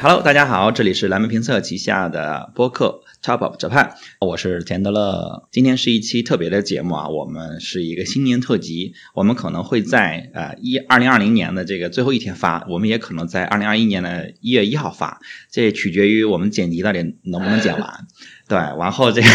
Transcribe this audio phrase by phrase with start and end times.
[0.00, 3.90] Hello，大家好，这里是蓝莓评测旗下的播客 Top of Japan，
[4.20, 5.48] 我是田德勒。
[5.50, 15.18] 今天是一期特别的节目啊，我们是一个新年特辑，我们可能会在呃一二零二零年的这个最后一天发，我们也可能在二零二一年的一月一号发，
[15.50, 18.06] 这取决于我们剪辑到底能不能剪完。
[18.46, 19.28] 对，然后这个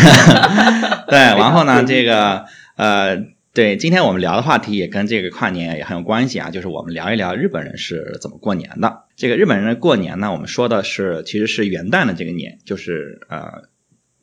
[1.09, 2.45] 对，然后呢，这个
[2.77, 3.32] 呃。
[3.55, 9.03] 对，今天我们聊的话题也跟这个跨年也很有关系啊，就是我们聊一聊日本人是怎么过年的。
[9.15, 13.69] 这个日本人的过年呢，我们说的是其实是元旦的这个年，就是呃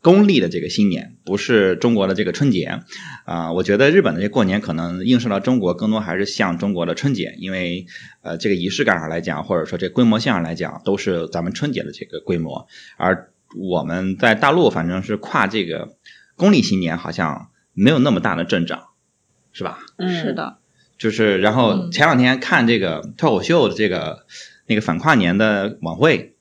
[0.03, 2.81] 公历的这个新年，不是中国的这个春节
[3.25, 3.53] 啊。
[3.53, 7.87] 我觉得日本的这过年可能映射到中国，更多还是像中国的春节，因为
[8.23, 12.67] 呃这个仪式感上来讲，或者说这规模性上来讲，都是咱们春节的这个规模。
[12.97, 15.91] 而我们在大陆反正是跨这个
[16.35, 18.89] 公历新年，好像没有那么大的阵仗。
[19.53, 19.79] 是吧？
[19.97, 20.59] 嗯，是的，
[20.99, 24.27] 就是然后前两天看这个脱口秀的这个
[24.67, 26.35] 那个反跨年的晚会，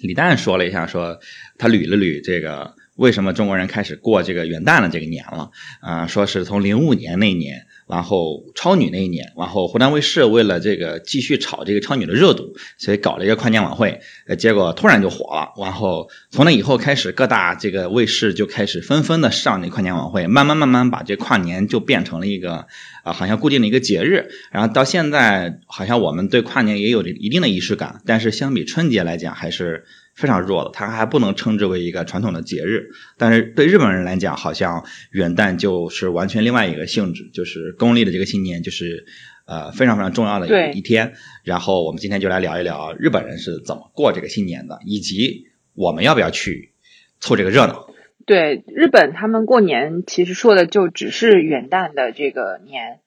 [0.00, 1.20] 李诞说了一下，说
[1.58, 7.66] 他捋了捋这个为什么中国人开始过这个元旦的这个年了啊，说是从零五年那年。
[7.92, 15.52] 然后超女那一年，然后湖南卫视为了这个继续炒这个超女的热度，所以搞了一个跨年晚会，呃，结果突然就火了。
[15.58, 22.64] 然后从那以后开始，各大这个卫视就开始纷纷的上那跨年晚会，慢慢慢慢把这跨年就变成了一个
[23.04, 24.30] 啊，好像固定的一个节日。
[24.50, 29.84] 然后到现在，好像我们对跨年也有一定的仪式感，但是相比春节来讲，还是。
[30.14, 32.90] 非常弱的，它还不能称之为一个传统的节日。
[33.16, 39.06] 但是对日本人来讲，好像元旦就是完全另外一个性质，就是公历的这个新年，就是
[39.46, 41.14] 呃非常非常重要的一一天。
[41.44, 46.72] 然后我们今天就来聊一聊日本人是怎么过这个新年的，以及我们要不要去
[47.18, 47.88] 凑这个热闹。
[48.26, 53.00] 对日本，他们过年其实说的就只是元旦的这个年。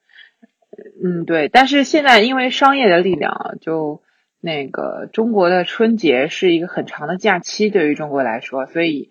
[1.03, 1.49] 嗯，对。
[1.49, 4.01] 但是现在因为商业的力量，就。
[4.45, 9.09] 那个中国的春节是一个很长的假期，对于中国来说，所以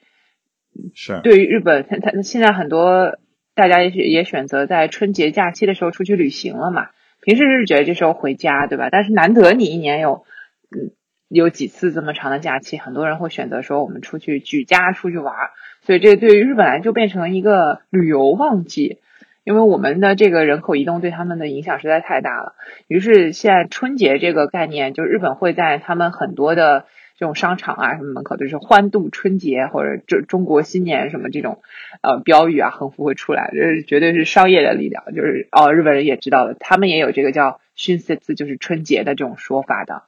[0.95, 3.19] 是对于日本，他他现在很多
[3.57, 6.91] 大家也也选择在春节假期的时候出去旅行了嘛。
[7.21, 8.91] 平时是觉得这时候回家，对吧？
[8.93, 10.25] 但是难得你一年有
[10.71, 10.93] 嗯
[11.29, 15.35] 有几次这么长的假期，很多人会选择说我们出去举家出去玩，
[15.83, 19.01] 所以这对于日本来就变成一个旅游旺季。
[19.45, 22.55] 因为我们的这个人口移动对他们的影响实在太大了，
[22.89, 26.87] 于是现在春节这个概念，就日本会在他们很多的
[27.19, 31.61] 这种商场啊什么门口，就是欢度春节或者中中国新年什么这种
[32.01, 35.05] 呃标语啊横幅会出来，这绝对是商业的力量。
[35.15, 40.03] 就是哦，日本人也知道了，他们也有这个叫春节字，就是春节的这种说法的。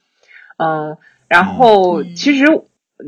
[0.56, 0.96] 嗯，
[1.28, 2.46] 然后其实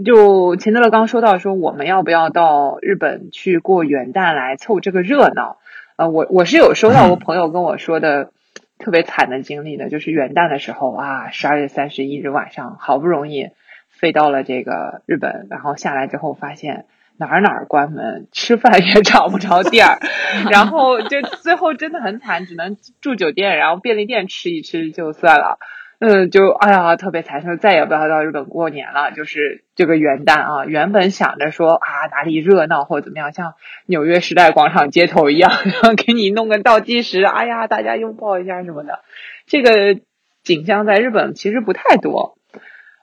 [0.04, 5.56] 就钱德勒刚说到说，我们要不要到日本去过元旦来凑这个热闹？
[5.98, 8.30] 呃，我我是有收到我朋友跟我说的
[8.78, 13.48] 特别惨的经历的，就是元旦的时候啊，十二月三十一日晚上，好不容易
[13.90, 16.86] 飞到了这个日本，然后下来之后发现
[17.16, 19.98] 哪儿哪儿关门，吃饭也 找不着地儿，
[20.52, 25.58] 然后就最后真的很惨，只能住酒店，然后便利店吃一吃就算了。
[26.00, 29.10] 嗯，就哎呀，特别惨，说再也不要到日本过年了。
[29.10, 33.54] 就是这个元旦啊，原本想着说啊，哪里热闹或者怎么样，像
[33.86, 39.00] 纽约时代广场街头一样， 然后给你弄个倒计时，哎呀，大家拥抱一下什么的。
[39.46, 39.98] 这个
[40.44, 42.38] 景象在日本其实不太多，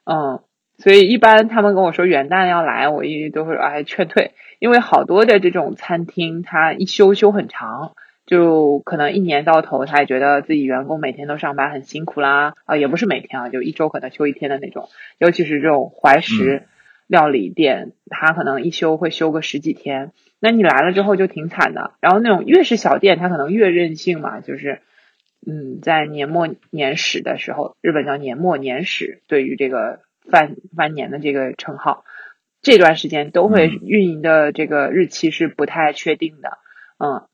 [0.05, 0.39] 嗯，
[0.77, 7.91] 所以一般他们跟我说元旦要来，我一直都会哎劝退，因为好多的这种餐厅，它一休休很长。
[8.25, 14.89] 就可能一年到头，他也觉得自己员工每天都上班很辛苦啦啊，也不是每天啊，就一周可能休一天的那种。
[15.19, 16.63] 尤其是这种怀石
[17.05, 20.11] 料理店，他可能一休会休个十几天。
[20.39, 21.93] 那你来了之后就挺惨的。
[21.99, 24.81] 然后那种越是小店，他可能越任性嘛，就是
[25.45, 29.99] 嗯，在年末年始的时候，日本叫年末年始，对于这个
[30.31, 32.05] 饭饭年的这个称号，
[32.63, 36.57] 这段时间都会运营的这个日期是不太确定的，
[36.97, 37.27] 嗯。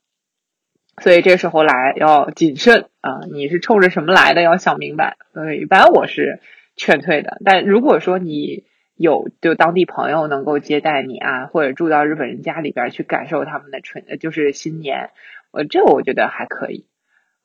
[1.02, 3.22] 所以这时候来要谨慎啊！
[3.32, 4.42] 你是冲着什么来的？
[4.42, 5.18] 要想明白。
[5.34, 6.40] 所以一般我是
[6.76, 7.40] 劝退的。
[7.46, 8.66] 但如果说你
[8.96, 15.10] 有就当地朋友能够接待你啊，或者住到日本人家里边去感受他们的春，就是新年，
[15.52, 16.86] 我这我觉得还可以。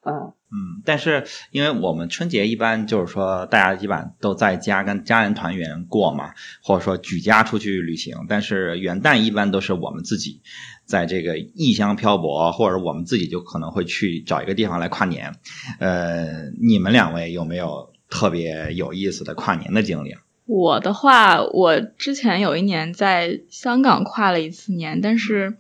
[0.09, 8.27] 嗯嗯，但是因为我们春节一般就是说大家一般都在家跟家人团圆过嘛，或者说举家出去旅行。
[8.29, 10.43] 但是元旦一般都是我们自己
[10.87, 15.35] 在这个异乡漂泊，或者我们自己就可能会去找一个地方来跨年。
[15.79, 20.15] 呃，你们两位有没有特别有意思的跨年的经历？
[20.47, 25.56] 我的话，我之前有一年在香港跨了一次年，但是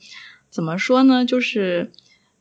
[0.48, 1.92] 怎么说呢，就是。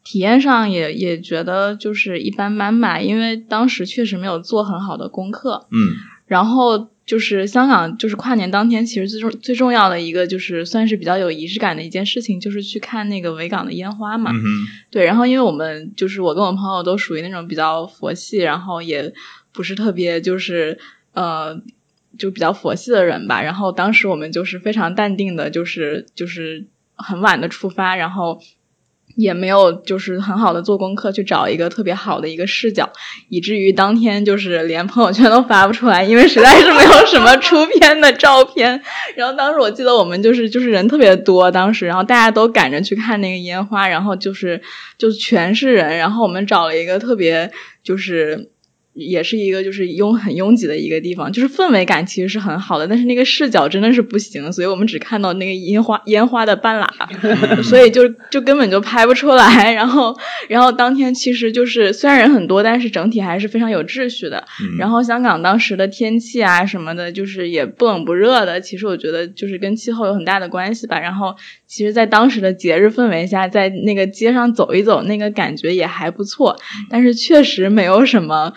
[0.07, 5.65] 体验上也也觉得就是一般般吧，因为当时确实没有做很好的功课。
[5.71, 5.95] 嗯。
[6.27, 14.31] 然后就是香港，就是跨年当天，其实最重最重要的一个就是算是比较有仪式感的一件事情，就是去看那个维港的烟花嘛。
[14.31, 14.41] 嗯，
[14.89, 19.13] 对，然后因为我们就是我跟我朋友都属于那种比较佛系，然后也
[19.53, 20.79] 不是特别就是
[21.13, 21.61] 呃
[22.17, 23.43] 就比较佛系的人吧。
[23.43, 26.65] 然后当时我们就是非常淡定的，就是就是
[26.95, 28.41] 很晚的出发，然后
[29.15, 32.91] 也没有就是很好的做功课去找一个特别好的一个视角，
[33.29, 38.81] 以至于当天就是连朋友圈都发不出来，因为实在是没有什么出片的照片。
[39.15, 44.61] 然后当时我记得我们就是就是人特别多，当时然后大家都赶着去看那个烟花，然后就是
[44.97, 47.51] 就全是人，然后我们找了一个特别
[47.83, 48.51] 就是。
[48.95, 56.89] 也是一个就是拥很拥挤的一个地方，就是氛围感其实是很好的，但是那个视角真的是不行，所以我们只看到那个烟花烟花的半拉，
[57.61, 59.73] 所以就就根本就拍不出来。
[59.73, 64.45] 然后然后当天其实就是虽然人很多，但是整体还是非常有秩序的。
[64.61, 70.99] 嗯然后香港当时的天气啊什么的，就是也不冷不热的，其实我觉得就是跟气候有很大的关系吧。
[70.99, 71.35] 然后
[71.67, 76.55] 其实，在当时的节日氛围下，在那个街上走一走，那个感觉也还不错，
[76.89, 78.53] 但是确实没有什么。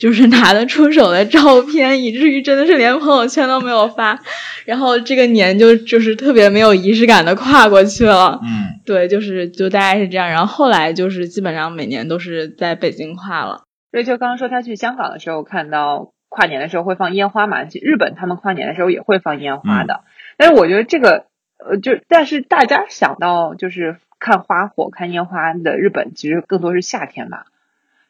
[0.00, 4.18] 就是拿得出手的照片，以至于真的是连朋友圈都没有发，
[4.64, 8.40] 然后这个年就就是特别没有仪式感的跨过去了。
[8.42, 10.30] 嗯，对，就是就大概是这样。
[10.30, 13.64] 然后后来就是基本上每年都是在北京跨了。
[13.92, 20.04] 瑞秋刚刚说他去香港的时候看到跨年的时候会放烟花嘛，其实日本他们跨年的时候也会放烟花的，
[20.38, 21.26] 但是我觉得这个
[21.58, 27.44] 呃，就但是大家想到就是看花火、看烟花的日本，其实更多是夏天吧，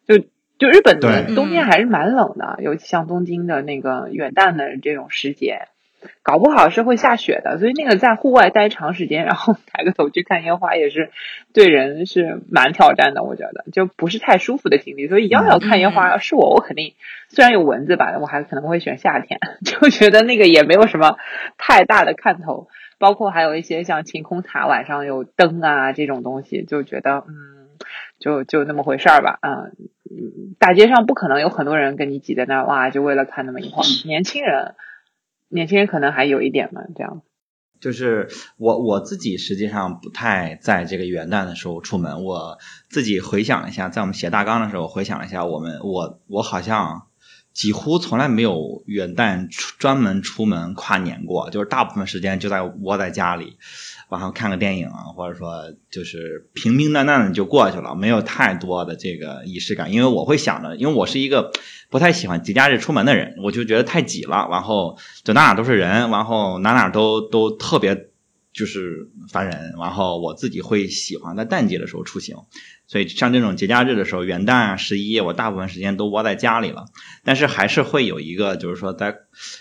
[0.06, 0.24] 就。
[0.60, 5.62] 就日本的冬天还是蛮冷的，尤其像东京的那个元旦的这种时节，
[6.22, 7.58] 搞不好是会下雪的。
[7.58, 11.10] 所以那个在户外待长时间，然后抬个头去看烟花，也是
[11.54, 13.22] 对人是蛮挑战的。
[13.22, 15.08] 我觉得就不是太舒服的经历。
[15.08, 16.92] 所以要要看烟花，是我我肯定
[17.30, 21.16] 虽然有蚊子吧，我还可能会选夏天， 就觉得那个也没有什么
[21.56, 22.68] 太大的看头。
[22.98, 27.59] 包括还有一些像晴空塔晚上有灯啊这种东西，就觉得嗯，
[28.20, 29.74] 就就那么回事儿吧，嗯。
[30.58, 33.86] 大街上不可能有很多人跟你挤在那儿，哇，就为了看那么一会儿。
[34.06, 34.74] 年轻人，
[35.48, 37.22] 年轻人可能还有一点嘛，这样。
[37.80, 38.28] 就是
[38.58, 42.24] 我我自己实际上不太在这个元旦的时候出门。
[42.24, 42.58] 我
[42.90, 47.06] 自己回想一下，在我们写大纲的时候，回想了一下，我们我我好像
[47.52, 53.56] 几乎从来没有元旦出专门出门跨年过，就是大部分时间就在窝在家里。
[54.08, 59.92] 然后看个电影啊，或者说就是平平淡淡的就过去了，没有太多的这个仪式感。
[59.92, 61.52] 因为我会想着，因为我是一个
[61.90, 68.09] 不太喜欢节假日出门的人，我就觉得太挤了，然后就哪哪都是人，然后哪哪都都特别
[68.52, 69.74] 就是烦人。
[69.78, 72.36] 然后我自己会喜欢在淡季的时候出行，
[72.86, 76.86] 所以像这种节假日的时候，元旦啊、十一，我大部分时间都窝在家里了。
[77.24, 79.16] 但是还是会有一个，就是说在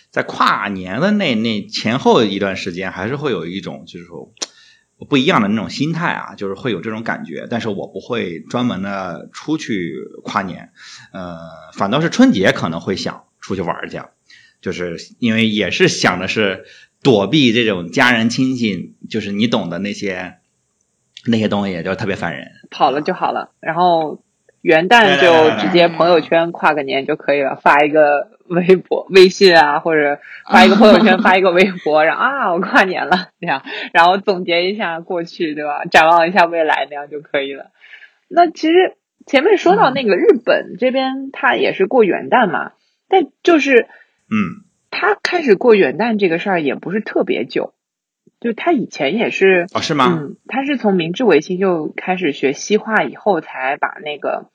[0.10, 4.34] 在跨年的那那前后一段时间，还是会有一种就是说
[5.08, 7.48] 不一样的那种心态啊，就是会有这种感觉。
[7.50, 10.72] 但是我不会专门的出去跨年，
[11.14, 11.38] 呃，
[11.74, 14.02] 反倒是春节可能会想出去玩去，
[14.62, 16.66] 就是因为也是想的是
[17.04, 20.36] 躲避这种家人亲戚，就是你懂的那些
[21.26, 22.52] 那些东西，就特别烦人。
[22.70, 24.22] 跑了就好了，然后
[24.62, 30.20] 元旦就直接朋友圈跨个年就可以了，发一个微博、微信啊，或者
[30.52, 33.64] 发一个朋友圈、发一个微博， 然后啊，我跨年了这样，
[33.94, 35.86] 然后总结一下过去，对吧？
[35.86, 37.72] 展望一下未来，那样就可以了。
[38.28, 42.74] 那其实前面说到那个日本这边，它也是过元旦嘛，
[43.08, 43.88] 但就是
[44.30, 47.74] 嗯，他开始过元旦这个事儿也不是特别久，
[48.40, 50.06] 就他以前也是哦，是吗？
[50.10, 54.50] 嗯，他是从明治维新就开始学西化以后，才把那个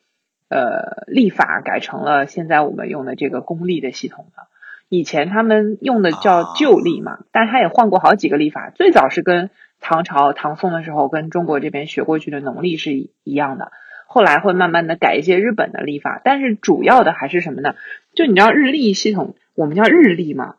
[0.49, 4.43] 呃历法改成了现在我们用的这个公历的系统的。
[4.91, 8.71] 以前他们用的叫旧历嘛，但他也换过好几个历法。
[8.75, 9.51] 最早是跟
[9.81, 13.73] 唐朝、唐宋的时候跟中国这边学过去的农历是一一样的，
[14.07, 17.75] 后来会慢慢的改一些日本的历法，但是主要的还是什么呢？
[18.15, 20.57] 就你知道日历系统，我们叫日历嘛，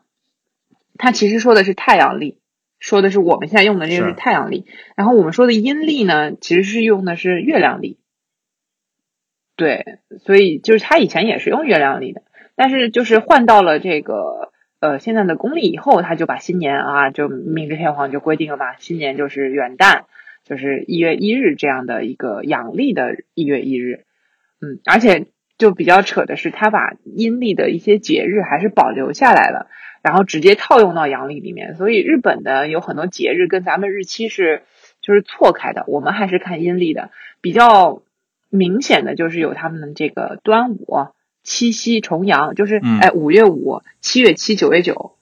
[0.98, 2.38] 它其实说的是太阳历。
[2.78, 7.98] 说的是我们现在用的这个是是太阳历，然后我们说的阴历呢，其实是用的是月亮历。
[9.56, 12.22] 对，所以就是他以前也是用月亮历的，
[12.54, 20.02] 但是就是换到了这个呃现在的公历以后，他就把新年啊，就明治天皇就规定了嘛，新年就是元旦，
[20.44, 24.04] 就是一月一日这样的一个阳历的一月一日。
[24.60, 29.68] 嗯，而且就比较扯的是，他把阴历的一些节日还是保留下来了。
[30.02, 34.62] 然后直接套用到阳历里面，所以日本的有很多节日跟咱们日期是
[35.00, 37.10] 就是错开的，我们还是看阴历的。
[37.40, 38.02] 比较
[38.48, 41.08] 明显的就是有他们的这个端午、
[41.42, 45.15] 七夕、重阳，就是嗯哎五月五、七月七、九月九，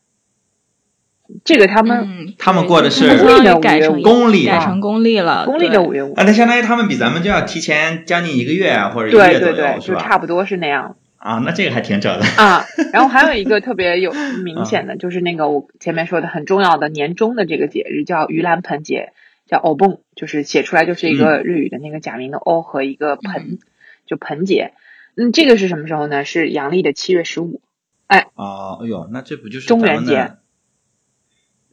[1.45, 9.81] 这个他们嗯，他们过的是他们相当于改成公历啊改成公历了，公历的五月五，啊，那相当于他们比咱们就要提前将近一个月啊，或者一个对月左右，对对，对？
[9.81, 10.97] 就差不多是那样。
[11.17, 12.27] 啊，那这个还挺扯的。
[12.37, 14.13] 啊，然后还有一个特别有
[14.45, 19.15] 明显的，就是那个我前面说的很重要的年终的这个节日叫盂兰盆节，
[19.49, 23.59] 叫欧蹦，就是写出来就是一个日语的那个假名的欧和一个盆，
[24.07, 24.75] 就盆节。
[25.17, 26.27] 嗯，这个是什么时候呢？
[26.27, 27.63] 是阳历的七月十五。
[28.07, 30.33] 哎啊，哎呦，那这不就是中元节？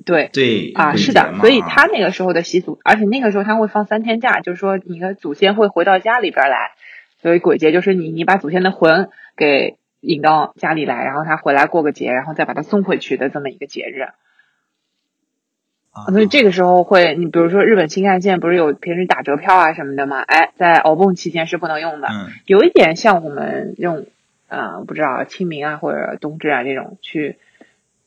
[0.06, 6.72] 对对啊，是的，所以他那个时候的习俗，而且那个时候他会放三天假，就是说你的祖先会回到家里边来，
[7.22, 14.02] 所以鬼节就是你你把祖先的魂给引到家里来，然后他回来过个节，然后再把他送回去的这么一个节日。
[15.94, 20.22] 啊所以这个时候会，你比如说日本新干线不是有平时打折票啊什么的吗？
[20.22, 24.06] 哎，在熬蹦期间是不能用的，嗯有一点像我们用
[24.48, 27.40] 呃不知道清明啊或者冬至啊这种去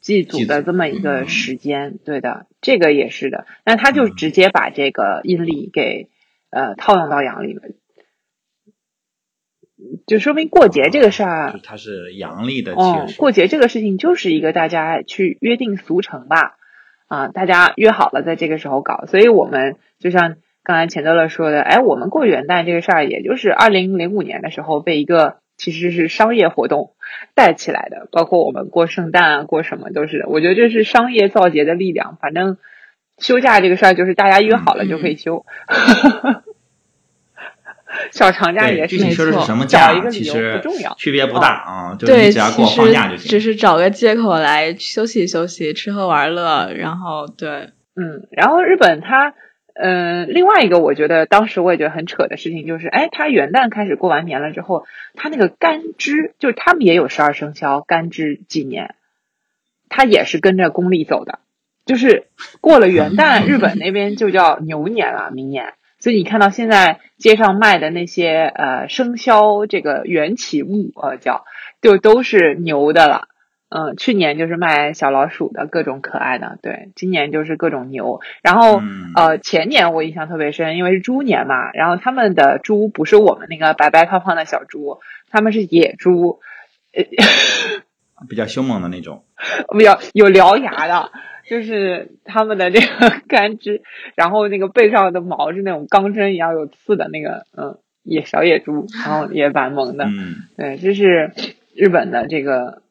[0.04, 1.28] 祭祖的这么一个嗯。
[1.28, 3.46] 时间，对的，这个也是的。
[3.64, 4.14] 那他就嗯。
[4.14, 6.10] 直接把这个阴历给
[6.50, 7.62] 呃套用到阳历了，
[10.06, 16.56] 就说明过节这个事儿它是阳历的七哦月，十五过节这个事情就是一个大家去约定俗成吧，
[17.08, 26.93] 啊，大家约好了在这个时候搞，所以我们就像刚才钱德勒说的，哎，我们过元旦这个事儿，也就是二零零五年的时候被一个其实是商业活动
[27.34, 32.58] 带起来的，包括我们过圣诞啊，过什么都是，我觉得这是商业造节的力量，反正
[33.18, 35.44] 休假这个事儿就是大家约好了就可以休。
[38.10, 40.94] 小长假也是具体说的是什么找假一个，理由其实不重要。
[40.94, 42.38] 区别不大啊，就是对，其
[42.76, 43.18] 放假就行。
[43.18, 49.34] 实只是找个借口来休息休息，吃喝玩乐，然后对，嗯，然后日本它，
[49.74, 58.94] 呃，另外一个我觉得当时我也觉得很扯的事情就是，哎，它元旦开始过完年了之后，它那个干支，就是他们也有十二生肖干支纪年，
[59.88, 61.40] 它也是跟着公历走的，
[61.84, 62.28] 就是
[62.60, 65.74] 过了元旦，日本那边就叫牛年了，明年。
[65.98, 71.44] 所以你看到现在街上卖的那些呃生肖这个缘起物呃叫
[71.80, 73.28] 就都是牛的了。
[73.76, 78.20] 嗯，去年就是卖小老鼠的各种可爱的，对，今年就是各种牛。
[78.40, 86.38] 然后、嗯呃，前年我印象特别深，因为是猪年嘛，然后他们的猪不是我们那个白白胖胖的小猪，他们是野猪，
[86.94, 87.02] 呃，
[88.30, 89.24] 比较凶猛的那种。
[89.76, 91.10] 比较有獠牙的，
[91.48, 93.82] 就是他们的这个 干枝，
[94.14, 100.04] 然后那个背上的毛是那种钢针一样有刺的那个，嗯，野小野猪，然后也蛮萌的。
[100.04, 101.32] 嗯，对，这是
[101.74, 102.82] 日本的这个，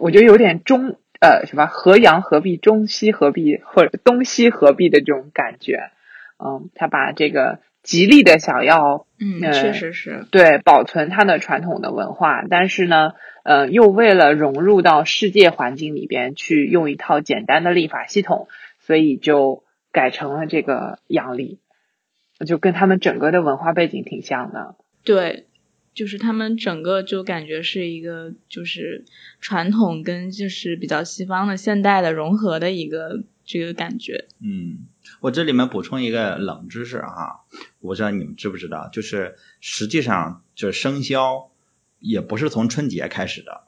[0.00, 5.90] 我觉得有点中呃什么河阳合璧、中西合璧或者东西合璧的这种感觉。
[6.36, 13.12] 嗯，他把这个极力的想要嗯，呃确实是，对保存它的传统的文化，但是呢，
[13.44, 18.48] 呃，又为了融入到世界环境里边去，用一套简单的立法系统，
[18.80, 21.60] 所以就改成了这个阳历，
[22.44, 24.74] 就跟他们整个的文化背景挺像的。
[25.04, 25.46] 对，
[25.94, 29.04] 就是他们整个就感觉是一个就是
[29.40, 34.26] 传统跟就是比较西方的现代的融合的一个这个感觉。
[34.40, 34.86] 嗯，
[35.20, 37.44] 我这里面补充一个冷知识哈，
[37.78, 41.52] 我不知道你们知不知道，就是实际上就是生肖
[42.00, 43.62] 也不是从春节开始的，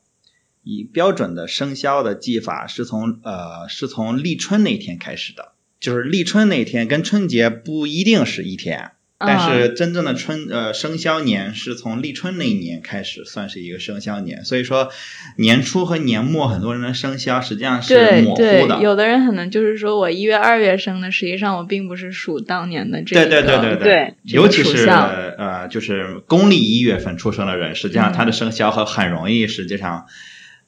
[0.65, 8.91] 以标准的生肖的记法是从呃是从立春那天开始的，就是立春那天跟春节不一定是一天。
[9.19, 14.91] 但是真正的春呃生肖年是从立春那一年开始算是一个生肖年，所以说
[15.39, 18.81] 年初和年末很多人的生肖实际上是模糊对对，的。
[18.83, 23.31] 有的人可能就是说我一月、二月生的，实际上我并不是属当年的这对个。
[23.31, 30.05] 对对对对这个尤其是呃，就是公历一月份出生的人，实际上嗯他的生肖和很容易，实际上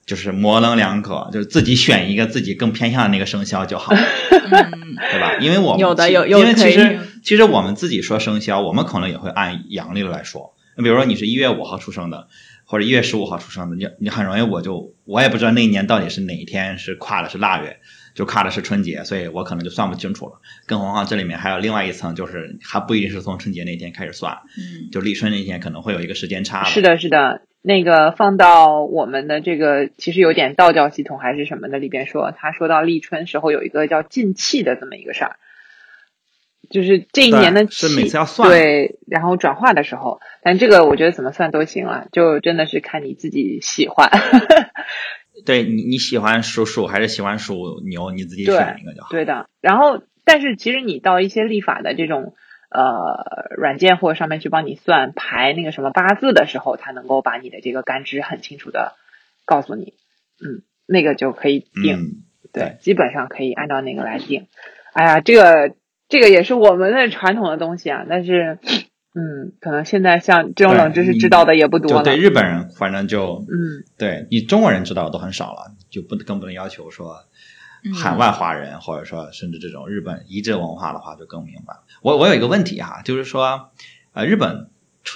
[0.07, 5.37] 就是模棱两可，就是自己选一个自己更偏向的那个生肖就好，嗯， 对吧？
[5.39, 6.99] 因为我们有的有有因为其实
[7.29, 10.55] 其实我们自己说生肖，我们可能也会按阳历来说。
[10.79, 12.29] 比如说你是一月五号出生的，
[12.65, 17.81] 或者一月十五号出生的，你你很容易我就我也不知道那一年到底是哪一天是跨的是腊月，
[18.15, 20.41] 就跨的是春节，所以我可能就算不清楚了。
[20.65, 26.65] 更何况这里面还有另外一层，就是还不一定是从春节那天开始算，嗯就立春那天可能会有一个时间差。
[26.65, 35.37] 是的，是的，那个放到我们的这个其实有点道教系统还是什么的里边说，他说到立春时候有一个叫进气的这么一个事儿，
[36.71, 44.11] 就是这一年的对是每次要算对，然后转化的时候，但这个我觉得怎么算都行了，就真的是看你自己喜欢。
[45.47, 49.09] 对你你喜欢属鼠还是喜欢属牛，你自己选一个就好。
[49.11, 52.35] 对的，然后但是其实你到一些立法的这种
[52.71, 58.95] 呃软件或者上面去帮你算排那个什么八字的时候，它能够把你的这个干支很清楚的
[59.45, 59.95] 告诉你，
[60.45, 62.11] 嗯，那个就可以定，嗯，
[62.53, 64.49] 对，基本上可以按照那个来定。
[64.93, 65.77] 哎呀，这个
[66.09, 68.59] 这个也是我们的传统的东西啊，但是。
[69.15, 72.03] 嗯，可能现在像这种冷知识知道的也不多了。
[72.05, 77.25] 对日本人，反正就嗯，对你中国人知道的都很少了，就不更不能要求说
[78.01, 81.79] 海外华人，或者说甚至这种日本移植文化的话就更明白。
[82.01, 83.71] 我我有一个问题哈，就是说
[84.13, 84.69] 呃，日本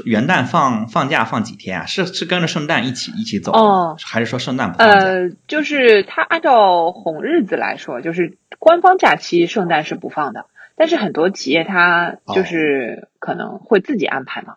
[0.04, 1.86] 元旦放放假放几天啊？
[1.86, 4.94] 是是跟着圣诞一起一起走，哦，还是说圣诞不放假？
[4.94, 10.46] 呃，就是他按照红日子来说，就是官方假期圣诞是不放的。
[10.82, 14.56] 但是很多企业它就是可能会自己安排嘛，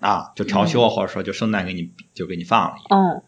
[0.00, 2.76] 啊，就调休或者说就圣诞给你就给你放了。
[2.88, 3.22] 嗯，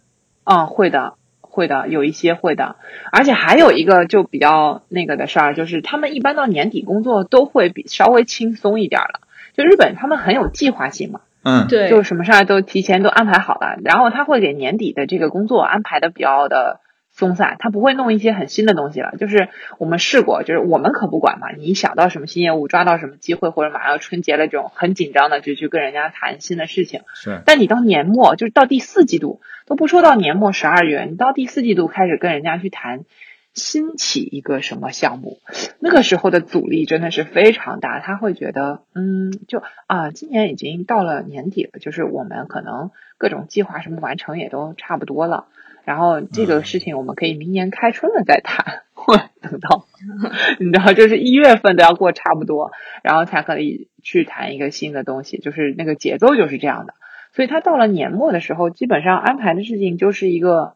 [0.45, 2.77] 嗯，会的，会的，有一些会的，
[3.13, 9.21] 而且还有一个就比较那个的事儿，就是他们一般到年底工作都会比稍微轻松一点了。
[9.53, 16.81] 就日本他们很有计划性嘛，嗯，对，就什么事儿都提前都安排好了，然后他会给年底的这个工作安排的比较的。
[17.19, 19.17] 松散，他不会弄一些很新的东西了。
[19.19, 19.49] 就是
[19.79, 21.51] 我们试过，就是我们可不管嘛。
[21.51, 27.01] 你想到什么新业务，抓到什么机会，或者马上要春节了这种很紧张的，就去跟人家谈新的事情。
[27.15, 27.43] 是。
[27.45, 33.05] 但你到年末，就是到第四季度，都不说到年末十二月，你到第四季度开始跟人家去谈
[33.53, 35.41] 新起一个什么项目，
[35.81, 37.99] 那个时候的阻力真的是非常大。
[37.99, 45.47] 他会觉得，嗯，就啊，今年已经到了年底了，就是我们可能各种计划什么完成也都差不多了。
[45.89, 49.87] 然后这个事情我们可以明年开春了再谈， 或等到
[50.61, 56.93] 你知道，就是一月份都要过差不多，然后才可以去谈一个新的东西，就是那个节奏就是这样的。
[57.33, 60.75] 所以他到了年末的时候，基本上安排的事情就是一个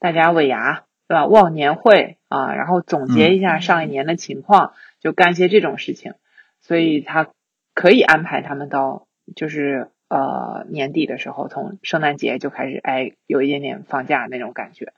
[0.00, 1.26] 大家尾牙对吧？
[1.26, 6.14] 忘年会啊，然后总结一下上一年的情况，就干些这种事情。
[6.60, 7.28] 所以他
[7.72, 9.90] 可以安排他们到就是。
[10.14, 14.92] 呃，年底的时候，从圣诞节就开始，哎，有一点点放假那种感觉，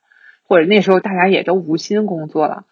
[0.47, 2.65] 或者那时候大家也都无心工作了，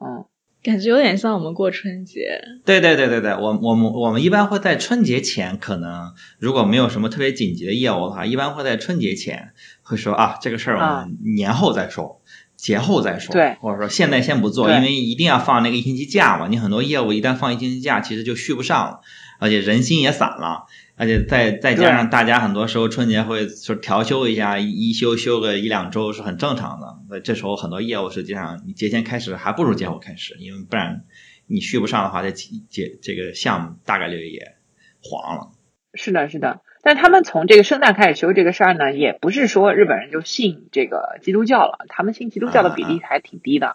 [0.00, 0.24] 嗯，
[0.64, 2.42] 感觉有点像我们过春节。
[2.64, 12.20] 对对对对对，我我们我们一般会在春节前，可能如果没有什么特别紧急的业务的话，一般会在春节前会说啊，这个事儿我们年后再说，
[12.56, 19.00] 节后再说，对，或者说现在先不做，因为一定要放那个一星期假嘛，你很多业务一旦放一星期假，其实就续不上了，
[19.38, 20.66] 而且人心也散了。
[21.02, 26.98] 而且再再加上大家很多时候春节会就调休一下，一休休个一两周是很正常的。
[27.10, 31.02] 那这时候很多业务实际上你节前开始还不如节后开始，因为不然
[31.48, 34.54] 你续不上的话，这节这个项目大概率也
[35.02, 35.50] 黄了。
[35.94, 36.60] 是的，是的。
[36.84, 43.74] 但他们从这个圣诞开始休这个事儿呢，也不是说日本人就信这个基督教了，他们信基督教的比例还挺低的，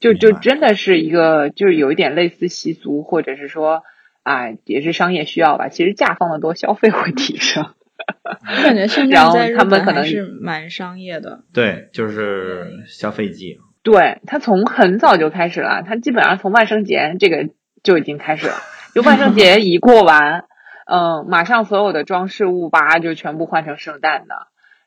[0.00, 3.82] 就就真的是一个就是有一点类似习俗，或者是说。
[4.22, 5.68] 啊，也是商业需要吧。
[5.68, 7.74] 其实价放的多，消费会提升。
[8.24, 11.44] 我感觉圣诞在日本还是蛮商业的。
[11.52, 13.58] 对，就是消费季。
[13.82, 17.50] 对他从很早就开始了，他基本上从万圣节这个
[17.82, 18.54] 就已经开始了。
[18.94, 20.44] 就万圣节一过完，
[20.86, 24.34] 嗯，马上所有的装饰物吧就全部换成圣诞的，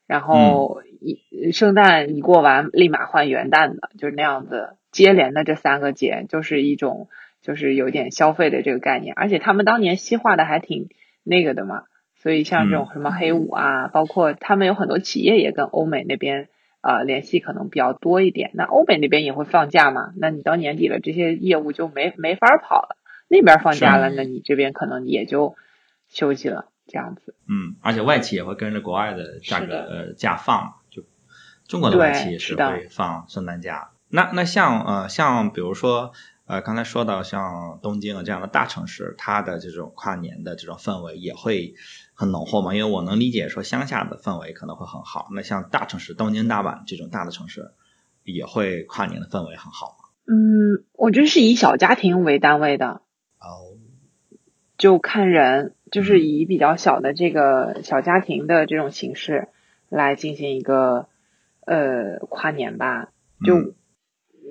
[0.07, 7.07] 然后一圣诞一过完，立马换元旦的，就是那样子接连的这三个节，就是一种。
[7.45, 10.89] 就是有点消费的这个概念，而且他们当年西化的还挺
[11.23, 11.83] 那个的嘛，
[12.15, 16.49] 所以像这种什么黑五啊，包括他们有很多企业也跟欧美那边
[16.81, 18.49] 呃联系可能比较多一点。
[18.55, 20.11] 那欧美那边也会放假嘛？
[20.17, 22.97] 那你到年底了，这些业务就没没法跑了。
[23.27, 25.55] 那边放假了，那你这边可能也就
[26.07, 27.35] 休息了，这样子。
[27.47, 31.03] 嗯，而且外企也会跟着国外的价格呃假放，就
[31.67, 33.91] 中国的外企也是会放圣诞假。
[34.09, 36.11] 那那像呃像比如说。
[36.47, 41.73] 呃，刚才说到像东京啊这样的大城市，它的这种跨年的这种氛围也会
[42.13, 42.75] 很浓厚嘛？
[42.75, 47.71] 因为我能理解说乡下的氛围可能会很好，那像大城市东京、大阪这种大的城市，
[48.23, 50.09] 也会跨年的氛围很好吗？
[50.27, 53.01] 嗯，我觉得是以小家庭为单位的。
[53.39, 53.73] 哦，
[54.77, 59.47] 就看人，就是以比较小的这个小家庭的这种形式
[59.89, 61.07] 来进行一个
[61.65, 63.09] 呃跨年吧，
[63.43, 63.73] 就。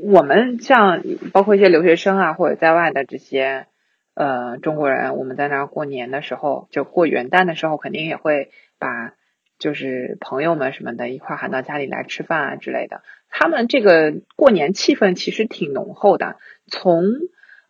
[0.02, 1.02] 我们像
[1.32, 3.66] 包括一些留学生啊，或者在外的这些
[4.14, 9.12] 呃中国人，我们在那儿过年的时候，就过元旦的时候，肯定也会把
[9.58, 13.02] 就是朋友们什么的一块喊到家里来吃饭啊之类的。
[13.30, 17.04] 他们这个过年气氛其实挺浓厚的，从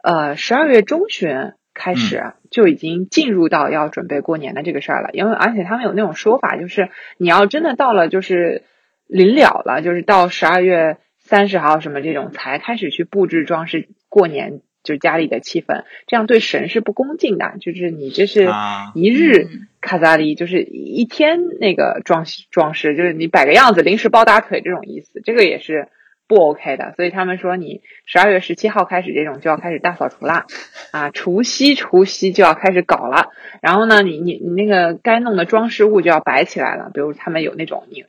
[0.02, 5.10] 呃十二月中旬开始就已经进入到要准备过年的这个事儿了。
[5.12, 8.62] 因为而且他们有那种说法，就是你要真的到了就是
[9.06, 10.96] 临了了，就是到十二月。
[11.24, 17.54] 三十号什么这种才开始去布置装饰过年就家里的气氛，这样对神是不恭敬的。
[17.58, 25.88] 就是你这是啊一日嗯卡扎利，就是一天那个装饰装饰，就是你摆个样子，临时抱大腿这种意思，这个也是
[26.28, 26.92] 不 OK 的。
[26.96, 30.44] 所以他们说，你十二月十七号开始这种就要开始大扫除啦，
[30.92, 33.30] 啊，除夕除夕就要开始搞了。
[33.62, 38.04] 然后呢，你你你那个该弄的装饰物就要摆起来了，比如他们有那种你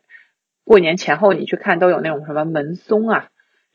[0.66, 3.28] 过年前后你去看都有那种什么门松啊，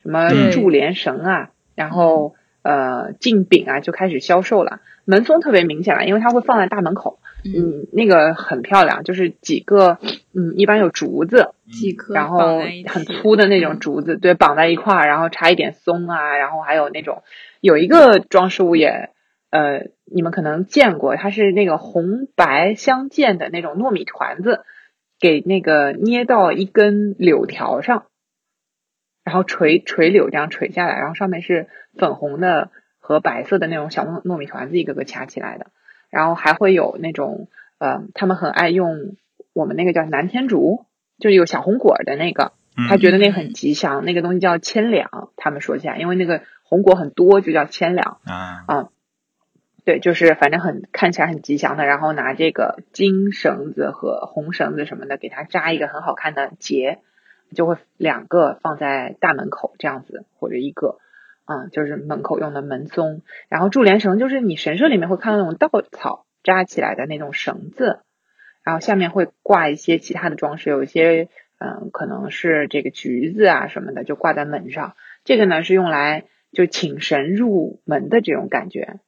[0.03, 4.81] 什么柱连绳啊，然后呃镜饼啊就开始销售了。
[5.05, 9.97] 门松特别明显了，因为它会放在大门口，嗯，嗯，那个很漂亮，就是几个
[10.35, 13.79] 嗯，一般有竹子，几棵然后很粗的那种嗯。
[13.79, 17.23] 竹子，对，绑在一块儿，然后插一点松啊，然后还有那种
[17.61, 19.09] 有一个装饰物也，
[19.49, 24.61] 呃，你们可能见过，它是那个红白相间的那种糯米团子，
[25.21, 28.05] 给那个捏到一根柳条上，
[29.23, 35.67] 然后垂垂柳这样垂下来，然后上面是粉红的和白色的那种小糯糯米团子一个个掐起来的，
[36.09, 39.15] 然后还会有那种呃，他们很爱用
[39.53, 40.85] 我们那个叫南天竹，
[41.19, 42.87] 就是有小红果的那个，嗯。
[42.87, 48.17] 他觉得那个很吉祥，那个东西叫千两，他们说起来，因为那个红果很多，就叫千两。
[48.25, 48.89] 啊，
[49.83, 56.99] 对，就是反正很看起来很吉祥的，然后拿这个金绳子和红绳子什么的给它扎一个很好看的结，
[57.55, 60.99] 就会两个放在大门口这样子，或者一个，
[61.45, 63.23] 嗯，就是门口用的门松。
[63.49, 68.01] 然后柱连绳就是你神社里面会看到那种稻草扎起来的那种绳子，
[68.63, 74.95] 然后下面会挂一些其他的装饰，有一些嗯可能是这个橘子啊什么的，就挂在门上。
[75.23, 78.99] 这个呢是用来就请神入门的这种感觉。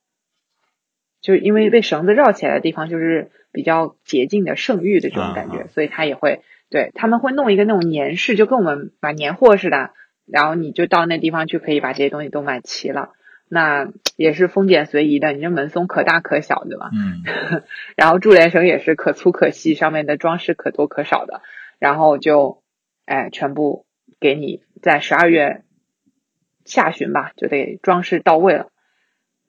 [1.24, 9.92] 就是因为被绳子绕起来的地方，就是比较洁净的圣域的这种感觉，所以他也会对他们会弄一个那种年市，就跟我们买年货似的，
[10.28, 13.14] 然后你就到那地方去，可以把这些东西都买齐了。
[13.48, 16.90] 那也是风俭随宜的，你这门松可大可小，对吧？
[16.94, 17.64] 嗯
[17.96, 21.42] 然后柱连绳也是可粗可细，上面的装饰可多可少的，
[21.80, 22.62] 然后就
[23.06, 23.86] 哎全部
[24.20, 25.62] 给你在十二月
[26.66, 28.70] 下旬吧，就得装饰到位了。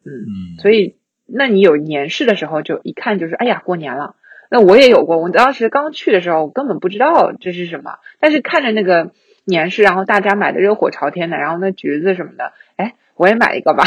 [0.04, 4.16] 嗯，嗯，所以那你有年饰的时候，就一看就是哎呀过年了。
[4.50, 9.10] 那我也有过，我当时刚去的时候，我根本不知道这是什么，但是看着那个
[9.44, 13.84] 年饰，然后大家买的热火朝天的，然后那橘子什么的，哎，我也买一个吧，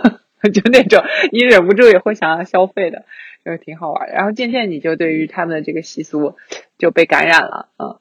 [0.54, 3.04] 就那种你忍不住也会想要消费的，
[3.44, 4.08] 就是挺好玩。
[4.10, 6.36] 然后渐渐你就对于他们的这个习俗
[6.78, 7.98] 就被感染了，嗯，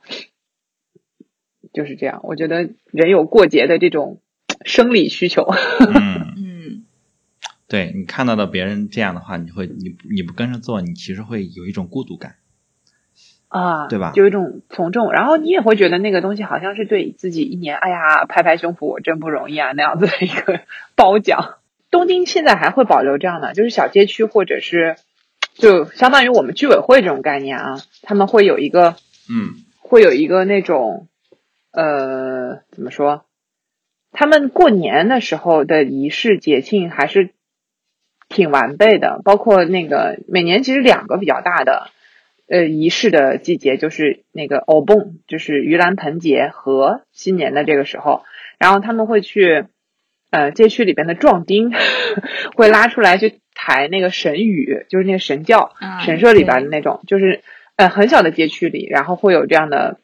[1.74, 2.22] 就是这样。
[2.24, 4.22] 我觉得人有过节的这种
[4.64, 5.44] 生理需求，
[5.94, 6.25] 嗯，
[7.68, 12.36] 对你看到的别人这样的话，你会你你不跟着做，你其实会有一种孤独感。
[13.48, 20.62] 啊，对吧就有一种从众，然后你也会觉得那个东西好像是对自己一年，哎呀，拍拍胸脯，我真不容易啊，那样子的一个
[20.96, 21.58] 褒奖。
[21.90, 24.98] 东京现在还会保留这样的，就是小街区或者是
[25.54, 28.98] 就相当于我们居委会这种概念啊，他们会有一个
[29.30, 31.08] 嗯会有一个那种
[31.72, 33.26] 呃怎么说？
[34.12, 37.32] 他们过年的时候的仪式节庆还是
[38.36, 41.90] 挺完备的，包括那个每年其实两个比较大的
[42.50, 48.24] 呃仪式的季节，就是那个欧蹦，就是盂兰盆节和新年的这个时候，
[48.60, 49.66] 然后他们会去
[50.32, 51.72] 呃街区里边的壮丁
[52.56, 55.72] 会拉出来去抬那个神语，就是那个神教。
[55.80, 57.42] 啊神社里边的那种，就是
[57.78, 59.98] 呃很小的街区里，然后会有这样的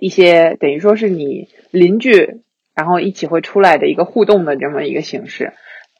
[0.00, 2.40] 一些等于说是你邻居，
[2.74, 5.52] 然后一起会出来的一个互动的这么一个形式，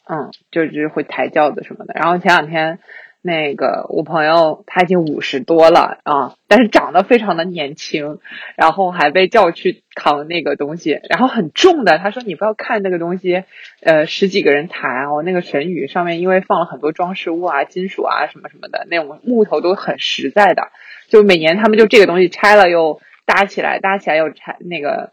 [0.09, 1.95] 嗯，就是会抬轿子什么的。
[1.95, 2.79] 然后前两天
[3.21, 8.19] 那个我朋友他已经五十多了啊，但是长得非常的年轻，
[8.57, 11.99] 然后还被叫去扛那个东西，然后很重的。
[11.99, 13.45] 他说你不要看那个东西，
[13.81, 20.73] 呃，十几个人抬哦，那个神语上面因为放了很多装饰物啊、金属啊什么什么的，那种木头都很实在的。
[21.09, 25.13] 就每年他们就这个东西拆了又搭起来，搭起来又拆那个。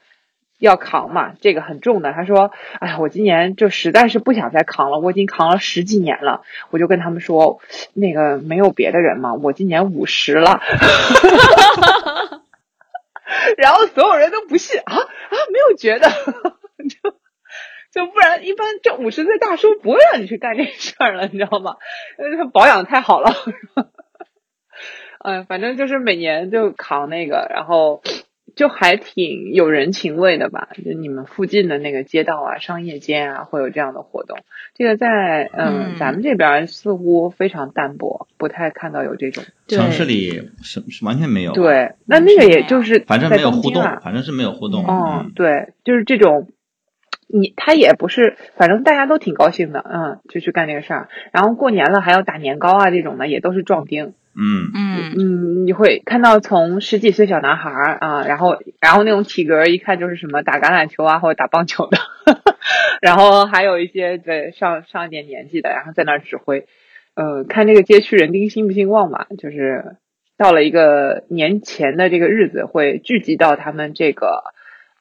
[0.60, 2.14] 要扛嘛，这个很重的。
[2.14, 7.60] 他说：“哎呀，我今年就实在是不想再扛了，我已经扛了十几年了。”我就跟他们说
[7.96, 10.62] ：“那个没有别的人嘛，我今年五十了。
[13.58, 17.12] ”然后所有人都不信啊啊，没有觉得，就
[17.92, 21.78] 就不然一般这五十岁大叔不会让你去干这事儿了，你知道吗？
[22.38, 23.32] 他保养太好了。
[25.24, 28.02] 嗯，反正就是每年就扛那个，然后
[28.60, 30.68] 就还挺有人情味的吧。
[30.84, 34.38] 就你们附近的那个街道啊、商业街啊，会有这样的活动。
[34.76, 39.46] 这个在嗯嗯咱们这边似乎非常淡薄，不太看到有这种。
[39.66, 44.86] 对城市里是是完全没有，，对，那那个也就是反正没有互动反正是没有互动。
[44.86, 46.50] 哦嗯，对，就是这种
[47.30, 51.08] 你他也不是，反正大家都挺高兴的，嗯，就去干这个事儿。
[51.32, 54.16] 然后过年了还要打年糕啊，这种的也都是壮丁。
[54.40, 61.98] 嗯嗯嗯，你会看到从十几岁小男孩儿啊，然后然后那种体格一看就是什么打橄榄球啊或者打棒球的，
[63.02, 66.66] 然后还有一些对上上一点年纪的，然后在那儿指挥。
[67.16, 69.98] 呃，看这个街区人丁兴不兴旺吧，就是
[70.38, 74.44] 到了一个年前的这个日子，会聚集到他们这个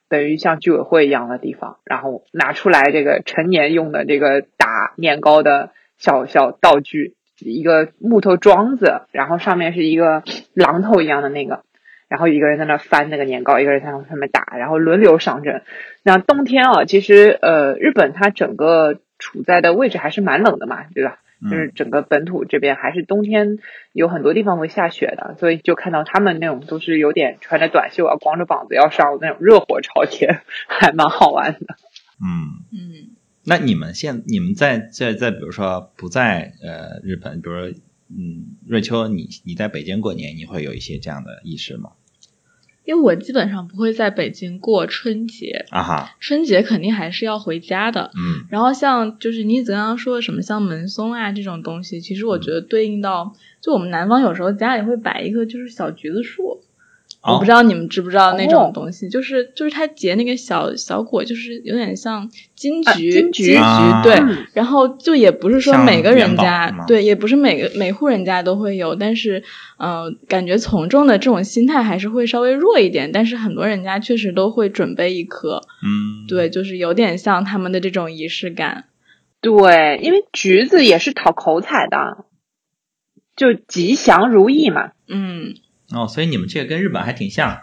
[0.09, 7.15] 等于像居委会一样的地方，然后拿出来这个成年用的这个打年糕的小小道具。
[7.41, 10.23] 一个木头桩子，然后上面是一个
[10.55, 11.63] 榔头一样的那个，
[12.09, 15.63] 然后一个人在那翻那个年糕，一个人在上面打，然后轮流上阵。
[16.03, 21.19] 那冬天啊，其实呃，日本它整个处在的位置还是蛮冷的嘛，对吧？
[21.49, 23.59] 就是整个本土这边还是冬天
[23.93, 31.61] 有很多地方会下雪的，所以就看到他们那种都是有点穿着短袖啊，光着膀子要上那种热火朝天， 还蛮好玩的。
[32.21, 33.18] 嗯嗯。
[33.49, 37.79] 那你们现你们在在在比如说不在呃日本，比如说
[38.11, 41.93] 嗯瑞秋，你你在北京过年，你会有一些这样的意识吗？
[42.85, 48.11] 因为我基本上不会在北京过春节啊哈，春节肯定还是要回家的。
[48.17, 56.63] 嗯，然后像就是你刚刚说的什么像门松啊这种东西，其实我觉得对应到就我们南方有时候家里会摆一个就是小橘子树。
[57.21, 64.23] 我不知道你们知不知道那种东西，就是就是它结那个小小果，就是有点像金桔，金桔对。
[64.55, 69.43] 然后就也不是说每个人家对，也不是每个每户人家都会有，但是
[69.79, 73.11] 嗯，感觉从众的这种心态还是会稍微弱一点。
[73.13, 78.85] 但是很多人家确实都会准备一颗，嗯，对，就是有点像他们的这种仪式感。
[79.41, 82.25] 对，因为橘子也是讨口彩的，
[83.37, 84.93] 就吉祥如意嘛。
[85.09, 85.57] 嗯。
[85.95, 87.63] 哦，所以你们这个跟日本还挺像，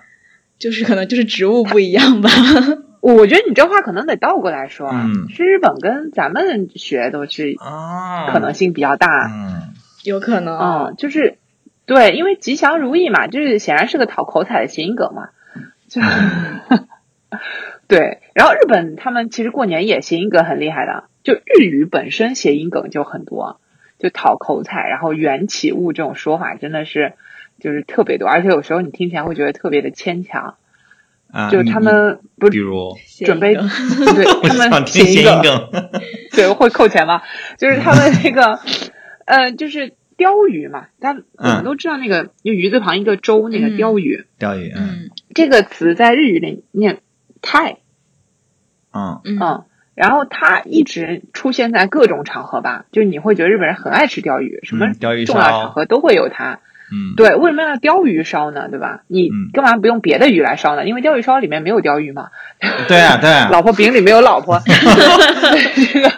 [0.58, 2.30] 就是可能就是植物不一样吧。
[3.02, 11.38] 我觉得你这话可能得倒过来说，嗯，是日本跟咱们学都是啊，可能性比较大，嗯，有可能，嗯，就是
[11.86, 15.30] 对，因为吉祥如意嘛，就是显然是个讨口彩的谐音梗嘛，
[15.88, 16.02] 就
[17.88, 18.22] 对。
[18.34, 23.62] 然后日本他们其实过年也谐音梗很厉害的，就日语本身谐音梗就很多，
[24.00, 27.14] 就讨口彩，然后缘起物这种说法真的是。
[27.60, 30.56] 就是特别多，而且有时候你听起来会觉得特别的牵强。
[31.32, 33.64] 啊，就他们不比如准备对
[34.48, 35.70] 他们谐音梗，
[36.32, 37.22] 对 会扣钱吗？
[37.58, 38.60] 就是他们那个
[39.26, 47.00] 呃，就是鲷鱼嘛，但我们都知道那个就鱼字旁一个周那个鲷鱼，鲷鱼，嗯，这个词在日语里念
[47.42, 47.80] 太，
[48.94, 56.62] 嗯嗯，然后它一直出现在各种场合吧，就你会觉得日本人很爱吃鲷鱼，什么重要场合都会有它。
[56.92, 58.70] 嗯，对，为什么要鲷鱼烧呢？
[58.70, 59.04] 对吧？
[59.08, 60.86] 你干嘛不用别的鱼来烧呢？
[60.86, 62.30] 因为鲷鱼烧里面没有鲷鱼嘛。
[62.88, 63.50] 对啊，对啊。
[63.52, 64.62] 老婆饼里没有老婆。
[65.94, 66.12] 这个，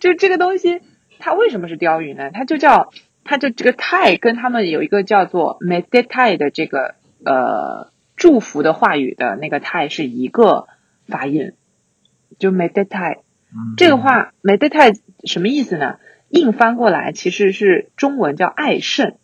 [0.00, 0.80] 就这个东西，
[1.18, 2.30] 它为什么是鲷鱼呢？
[2.32, 2.90] 它就叫，
[3.22, 10.66] 它就这个泰跟他们有一个叫做 “meditai” 的这个呃祝福的话语的那个泰是一个
[11.06, 11.52] 发音，
[12.38, 13.18] 就 “meditai”。
[13.76, 15.96] 这个话 “meditai” 什么意思呢？
[16.30, 19.18] 硬翻过来其实是中文叫爱甚。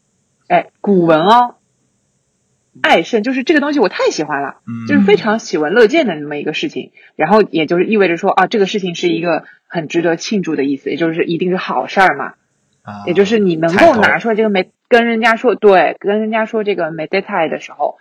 [0.48, 1.54] 哎，古文哦，
[2.82, 4.56] 爱甚就是这个东西，我太喜欢了，
[4.88, 6.92] 就是非常喜闻乐见的那么一个事情。
[7.16, 12.34] 然后也就是意味着说啊，这个事情是一个很值得庆祝的意思，也就是一定是好事儿嘛。
[12.82, 17.98] 啊，也就是你能够拿出来这个没跟人家说对，跟人家说这个没 d e t a 的时候，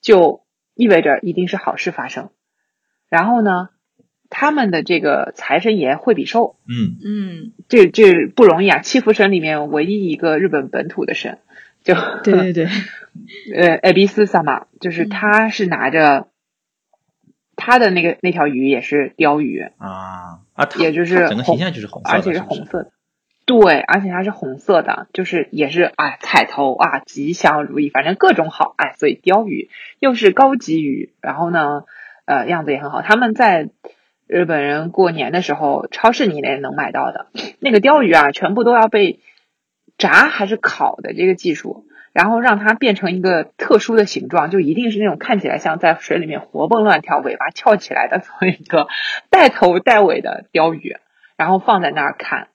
[0.00, 0.42] 就
[0.74, 2.30] 意味着一定是好事发生。
[3.08, 3.70] 然后呢，
[4.30, 11.38] 他们的这个财神爷惠比寿，嗯嗯，这这不容易啊，七福神里面唯一一个日本本土的神。
[11.88, 12.68] 就对 对对，
[13.56, 16.28] 呃，艾比斯萨玛就是他是拿着
[17.56, 22.92] 他的那个那条鱼也是鲷鱼啊啊，也就是整个形象就是红色，而且是红色的，
[23.46, 31.84] 对，而且它是红色的，就是也是哎彩头啊，吉祥如意，反正各种好哎，所以鲷鱼又是高级鱼，然后呢，
[32.26, 33.00] 呃，样子也很好。
[33.00, 33.70] 他们在
[34.26, 37.28] 日本人过年的时候，超市你也能买到的
[37.60, 39.20] 那个鲷鱼啊，全部都要被。
[39.98, 48.86] 炸还是烤的这个技术，然后让它变成一个特殊的形状，就一定是那种看起来像在水里面活蹦乱跳、尾巴翘起来的这么一个
[49.28, 50.96] 带头带尾的鲷鱼，
[51.36, 52.48] 然后放在那儿看，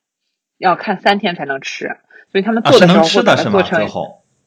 [0.58, 1.98] 要看三天才能吃。
[2.32, 3.88] 所以他们做的时候会把它做成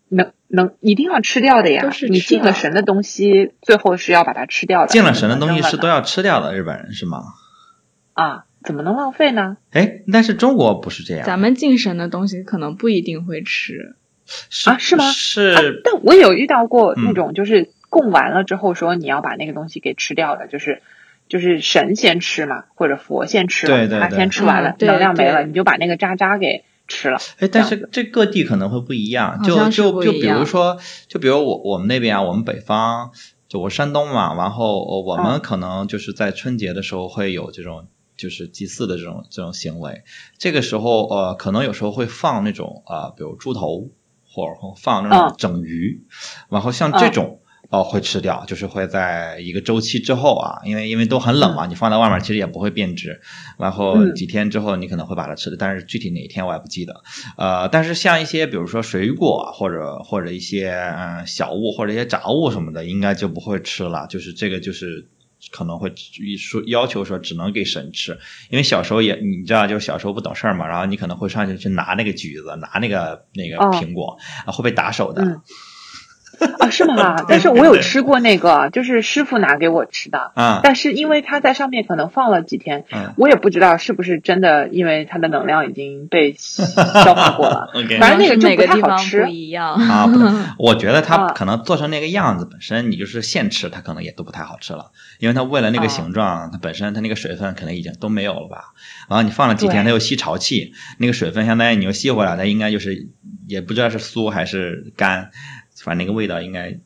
[0.09, 1.89] 能能一定要吃掉的呀。
[2.09, 4.89] 你进了神的东西，最后是要把它吃掉的。
[4.89, 7.23] 进了神的东西是都要吃掉的，日本人是吗？
[8.15, 8.46] 啊。
[8.65, 9.57] 怎么能浪费呢？
[9.71, 11.25] 哎，但是中国不是这样。
[11.25, 13.97] 咱们敬神的东西可能不一定会吃
[14.67, 14.79] 啊？
[14.79, 15.11] 是吗？
[15.13, 15.81] 是。
[15.85, 20.83] 但我有遇到过那种，就是供完了之后说你要把那个东西给吃掉的，就是
[21.29, 27.19] 就是神先吃嘛，或者佛先吃对对对先吃完了，嗯能量没了，你就把那个渣渣给吃了。
[27.39, 33.13] 哎，但是这各地可能会不一样，就就就比如说，就比如我我们那边啊，我们北方，
[33.49, 40.03] 就我山东嘛，然后呃我们嗯可能就是在春节的时候会有这种就是祭祀的这种这种行为，
[40.39, 43.91] 这个时候呃可能有时候会放那种啊、呃比如猪头，
[44.29, 46.05] 或者放那种嗯整鱼，
[46.49, 47.41] 然后像这种。
[47.69, 53.21] 哦，会吃掉，就是会在一个周期之后啊，因为因为都很冷嘛，你放在外面其实也不会变质，
[53.59, 57.03] 然后嗯几天之后你可能会把它吃的，但是具体哪一天我也不记得。
[57.37, 64.07] 呃，但是像一些比如说水果或者或者一些嗯小物或者一些杂物什么的，应该就不会吃了。
[64.07, 65.09] 就是这个就是
[65.53, 65.93] 可能会
[66.39, 68.19] 说要求说只能给神吃，
[68.51, 73.71] 因为小时候也你知道，就是小时候不懂事儿嘛，然后你可能会上去去拿那个橘子，拿那个那个哦。
[73.73, 75.23] 苹果，啊会被打手的。
[75.25, 75.41] 嗯
[76.59, 77.17] 啊，是吗？
[77.29, 80.33] 但是我有吃过那个，就是师傅拿给我吃的。
[80.35, 87.69] 啊，但是因为它在上面可能放了几天，嗯我也不知道是不是真的，因为它的能量已经被消化过了。
[87.99, 89.75] 反正那个就不太好吃不一样。
[89.75, 98.73] 啊，不，我觉得它啊可能做成那个样子本身，你就是现吃，它可能也都不太好吃了，因为它为了那个啊形状，它本身它那个水分可能已经都没有了吧。
[99.09, 103.09] 然后你放了几天，它又吸潮气，那个水分相当于你又吸回来，它应该就是
[103.47, 105.31] 也不知道是酥还是干，
[105.87, 106.77] 反正那个味道应该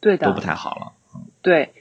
[0.00, 0.92] 对的都不，太好了。
[1.40, 1.72] 对，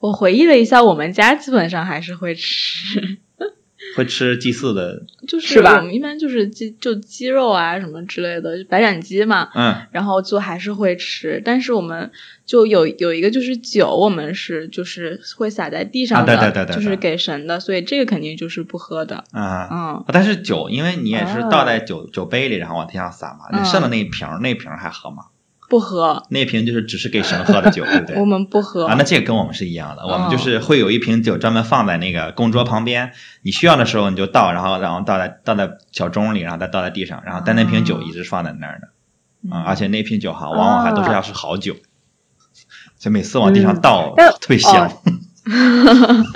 [0.00, 3.16] 我回忆了一下，我们家基本上还是会吃，
[3.96, 12.12] 会吃祭祀的，就是我们一般就是鸡就鸡肉啊什么之类的，白斩鸡嘛，嗯然后就还是会吃，但是我们
[12.44, 19.24] 就有有一个就是酒，我们是就是会洒在地上的，啊对对对对就是给神的，所以这个肯定就是不喝的。
[19.32, 19.68] 啊。
[19.72, 25.24] 嗯，但是酒，因为你也是啊倒在酒、酒杯里，然后往地上洒嘛，你嗯剩的那一瓶儿，那瓶儿还喝吗？
[25.70, 28.16] 不喝，那瓶就是只是给神喝的酒，对不对？
[28.20, 28.86] 我们不喝。
[28.86, 38.88] 啊，那这个跟我们是一样的，我们哦就是会有一瓶酒专门放在那个供桌旁边，你需要的时候你就倒，然后然后倒在倒在小盅里，然后再倒在地上，然后但那瓶酒一直放在那儿的，
[39.44, 41.76] 嗯啊，而且那瓶酒哈，往往还都是要是好酒，
[42.98, 44.92] 所以每次往地上嗯倒但特别香哦。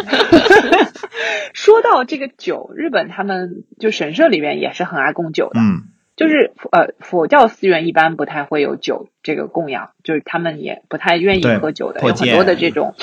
[1.52, 5.84] 说到这个酒，日本他们就神社里面也是很爱供酒的，嗯
[6.16, 12.94] 就是呃佛教寺院一般不太会有酒这个供养，就是他们也不太愿意喝酒的，有很多的这种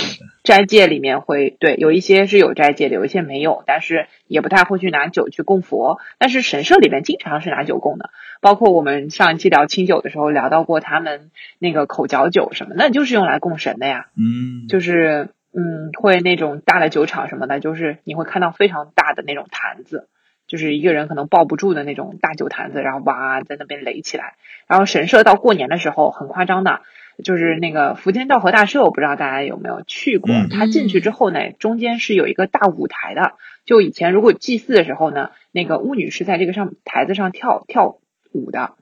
[0.44, 14.08] 斋戒里面会对有一些是有斋戒的，有一些没有，但是也不太会去拿酒去供佛，但是神社里面经常是拿酒供的，包括我们上一期聊清酒的时候聊到过他们那个口嚼酒什么那，就是用来供神的呀。
[14.18, 20.08] 嗯，就是嗯，会那种大的酒厂什么的，就是你会看到非常大的那种坛子，
[20.52, 24.34] 就是一个人可能抱不住的那种大酒坛子，然后哇在那边垒起来。
[24.68, 26.82] 然后神社到过年的时候很夸张的，
[27.24, 30.30] 就是那个福建道和大社，我不知道大家有没有去过。
[30.30, 33.36] 嗯它进去之后呢，中间是有一个大舞台的。
[33.64, 38.00] 就以前如果祭祀的时候呢，那个巫女是在这个上台子上跳跳
[38.34, 38.74] 舞的。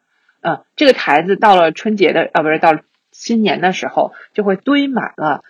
[0.41, 2.79] 嗯，这个台子到了春节的啊，不是到
[3.11, 5.43] 新年的时候，就会堆满了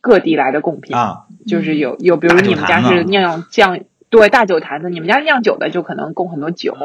[0.00, 6.76] 各地来的贡品，啊，就是有有，比如你们家是酿酱，对，大酒坛子，你们家酿酒的就可能供很多酒，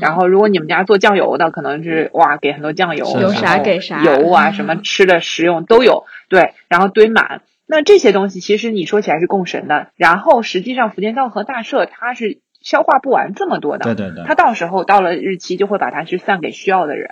[0.00, 7.42] 然后如果你们家做酱油的，可能是哇给很多酱油，是有啥给啥油啊，嗯什么吃的食用都有，对，然后堆满。
[7.66, 17.08] 那这些东西其实你说起来是供神的，然后实际上福建道和大社它是消化不完这么多的，对对对它，到时候到了日期就会把它去散给需要的人。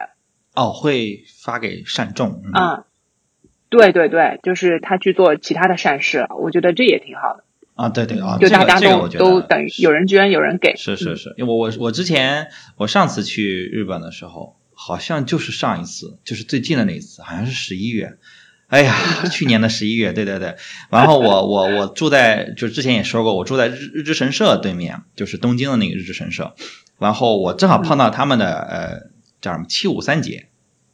[0.55, 2.85] 哦，会发给善众，嗯嗯，
[3.71, 18.19] 对对对，就是他去做其他的善事了，我觉得这也挺好的，啊，对对啊，就这个大家都、都等于有人捐有人给，嗯是是是，因为我我我之前我上次去日本的时候，好像就是上一次，就是最近的那一次，好像是十一月。
[18.69, 18.95] 哎呀，
[19.31, 20.57] 去年的十一月，对对对。
[20.91, 26.55] 然后我我我住在，就之前也说过，我住在日日之神社对面，就是东京的那个日之神社。
[26.99, 30.47] 然后我正好碰到他们的、呃叫什么七五三节，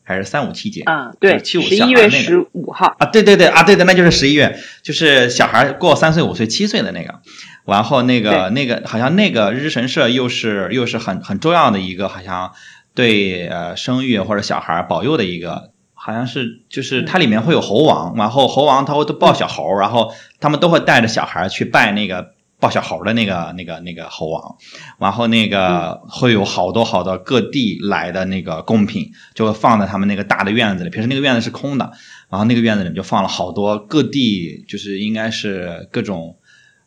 [0.08, 7.20] 还是三五七节啊，对，七五十一月十五号，啊，对对对啊，对对，那就是十一月，就是小孩过三岁、五岁、七岁的那个。
[7.66, 12.52] 然后那个那个好像那个日神社又是又是很很重要的一个，好像
[12.94, 22.37] 对呃生育或者小孩保佑的一个，好像是就是它里面会有猴王，然后猴王他会都抱小猴，然后他们都会带着小孩去拜那个。
[22.60, 24.56] 抱小猴的那个、那个、那个猴王，
[24.98, 30.90] 然后那个会有好多好多各地来的那个贡品，就会放在他们那个大的院子里。
[30.90, 31.92] 平时那个院子是空的，
[32.28, 36.38] 然后那个院子里面就放了好多各地，就是应该是各种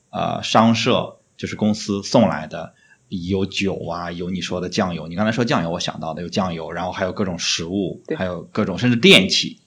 [0.09, 2.74] 呃商社，就是公司送来的，
[3.07, 5.07] 有酒啊，有你说的酱油。
[5.07, 9.61] 你刚才说酱油，我想到的有酱油，然后还有各种食物，对还有各种甚至电器。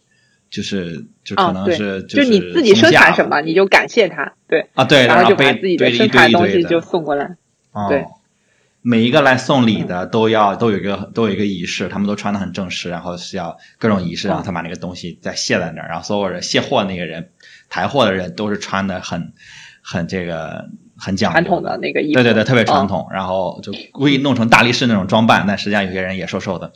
[0.55, 7.37] 就是就可能是就你自己生产什么，你就感谢他，对啊对，然后就把自己的生产的东西就送过来，
[7.89, 8.05] 对。
[8.87, 17.31] 每一个来送礼的都要都有一个都有一个仪式，他们都穿的很正式，然后是要各种仪式，然后他把那个东西再卸在那儿，然后所有人卸货那个人
[17.71, 19.33] 抬货的人都是穿的很
[19.83, 20.67] 很这个
[20.99, 26.73] 很讲传统的那个衣服，对对对，特别传统，然后就故意弄成大力士那种装扮，但实际上有些人也瘦瘦的，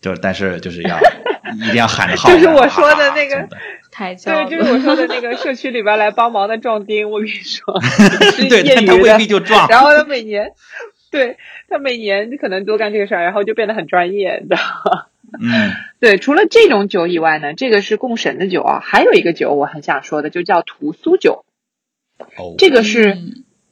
[0.00, 0.98] 就但是就是要
[1.56, 3.48] 一定要喊着号，就是我说的那个
[3.90, 7.74] 抬轿，对，就是我说的那个社区里边来帮忙的壮丁，我跟你说，
[8.48, 10.52] 对，他未必就壮，然后他每年。
[11.08, 11.36] 对
[11.68, 14.56] 他每年可能多干这个事儿，然后就变得很专业，的。
[15.40, 21.44] 嗯， 对，除了这种酒以外呢，这个是供神的酒啊，还有一个酒我很想说的，就叫屠苏酒。
[22.36, 23.12] 哦，这个是，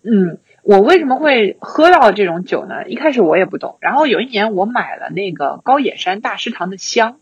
[0.05, 2.89] 嗯，我为什么会喝到这种酒呢？
[2.89, 7.19] 一开始我也不懂，然后有一年我买了那个高野山大食堂的香，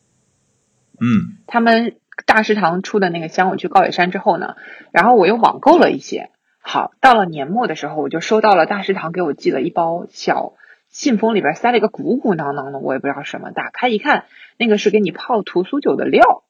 [1.01, 4.55] 嗯，他们大食堂出的那个香，我去高野山之后呢，
[4.93, 6.31] 然后我又网购了一些。
[6.61, 10.53] 好，到了年末的时候，我就收到了大食堂给我寄了一包小
[10.89, 13.51] 信封，里边塞了一个鼓鼓囊囊的，我也不知道什么。
[13.51, 14.27] 打开一看，
[14.57, 16.45] 那个是给你泡屠苏酒的料，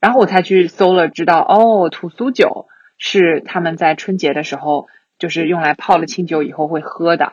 [0.00, 2.66] 然后我才去搜了，知道哦，屠苏酒
[2.98, 4.88] 是他们在春节的时候
[5.18, 7.32] 就是用来泡了清酒以后会喝的。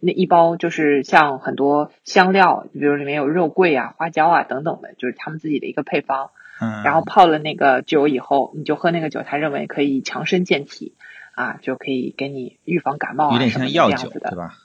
[0.00, 6.30] 那一包就是像很多香料，比如里面有肉桂啊、花椒啊等等的，就是他们自己的一个配方。
[6.60, 6.82] 嗯。
[6.84, 10.94] 然后泡了那个酒以后，你就喝那个酒，他认为可以强身健体。
[11.34, 14.56] 啊，就可以给你预防感冒啊，有点像药酒的，对吧？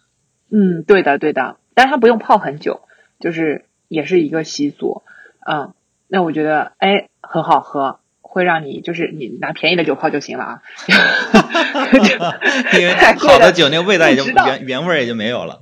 [0.49, 2.81] 嗯，对的，对的，但是它不用泡很久，
[3.19, 5.03] 就是也是一个习俗。
[5.45, 5.75] 嗯，
[6.07, 7.99] 那我觉得哎很好喝，
[8.33, 10.61] 会让你就是你拿便宜的酒泡就行了啊。
[12.73, 15.61] 因为 好的酒那个味道也就原原味也就没有了。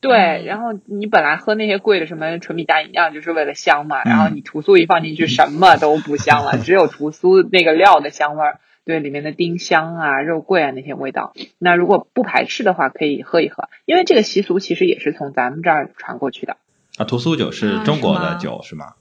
[0.00, 8.60] 对，然后你本来喝那些贵的什么纯米大吟酿就是为了香嘛，然后你屠苏一放进去，什么都不香了， 只有屠苏那个料的香味儿。
[8.84, 16.56] 对里面的丁香啊、肉桂啊那些味道，那如果不排斥的话，可以喝一喝，因为这个习俗其实也是从咱们这儿传过去的。
[16.96, 18.94] 啊，屠苏酒是中国的酒是吗？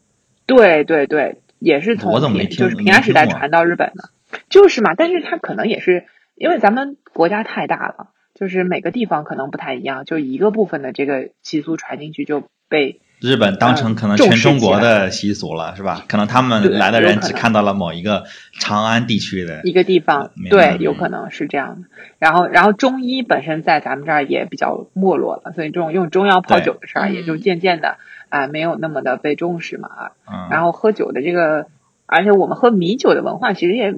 [0.46, 4.10] 对对对，也是从平就是平安时代传到日本的，
[4.50, 4.94] 就是嘛。
[4.96, 6.06] 但是它可能也是
[6.36, 13.02] 因为咱们国家太大了，就是每个地方可能不太一样，就一个部分的这个习俗传进去就被。
[13.20, 16.06] 日本当成可能全中国的习俗了，是吧？
[16.08, 18.26] 可能他们来的人只看到了某一个
[18.60, 21.88] 长安地区的一个地方，对，有可能是这样的。
[22.20, 27.98] 然后，然后中医本身在咱们这儿也比较没落了，所以这种用中药泡酒的事儿也就渐渐的
[28.30, 29.90] 啊没有那么的被重视嘛
[30.26, 30.48] 啊。
[30.50, 31.68] 然后喝酒的这个，
[32.06, 33.94] 而且我们喝米酒的文化其实也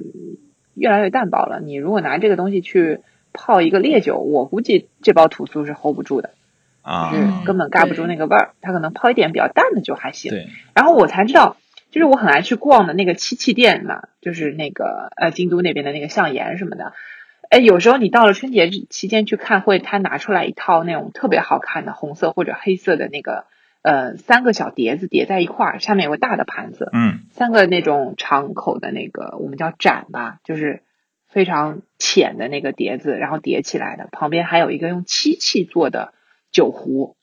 [0.74, 1.60] 越来越淡薄了。
[1.60, 3.00] 你如果拿这个东西去
[3.32, 6.30] 泡一个烈酒，我估计这包土苏是 hold 不住的。
[6.82, 10.30] 啊，是根本盖不住那个味儿，它可能泡一点比较淡的就还行。
[10.30, 11.58] 对，然后我才知道，
[11.90, 16.94] 就是我很爱去逛的那个漆器店嘛，就是那个呃京都那边的那个相岩什么的。
[17.50, 23.44] 哎，有时候你到了春节期间去看会，他拿出来一套那种特别好看的红色或者黑色的那个
[23.82, 30.82] 呃三个小碟子叠在一块儿，下面有个大的盘子，嗯，三个那种敞口的那个我们叫盏吧，就是
[31.28, 36.12] 非常浅的那个碟子，然后叠起来的，旁边还有一个用漆器做的。
[36.52, 37.14] 酒壶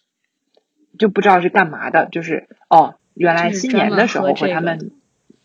[0.98, 4.94] 就不知道是干嘛的，就是哦，原来新年的时候和他们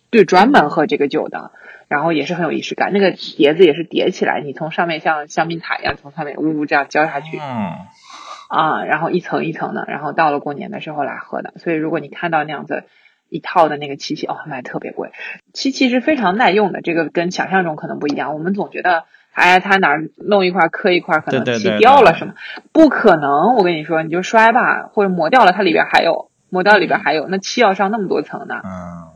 [0.09, 1.51] 对专门喝这个酒的，
[1.89, 2.93] 然后也是很有仪式感。
[2.93, 7.39] 那个碟子也是叠起来，你从上面像香槟塔一样从上面呜呜这样浇下去，
[8.53, 11.55] 啊，然后一层一层的，然后到了过年的时候来喝的。
[11.57, 12.85] 所以如果你看到那样子
[13.29, 15.11] 一套的那个漆器，哦，卖特别贵。
[15.53, 18.35] 漆器是非常耐用的，这个跟想象中可能不一样。
[18.35, 19.05] 我们总觉得。
[19.35, 22.35] 哎，他哪弄一块磕一块，可能漆掉了什么？
[22.71, 28.61] 不可能，我跟你说，你就摔吧，或者磨掉了，它里边还有，磨掉里边还有，那漆要上那么多层呢。
[28.63, 29.09] 嗯，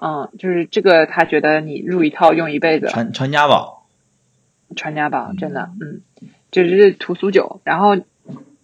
[0.00, 3.88] 嗯，就是这个，他觉得你入一套用一辈子，传传家宝，
[4.76, 6.02] 传家宝，真的，嗯，
[6.52, 7.60] 就是屠苏酒。
[7.64, 7.96] 然后，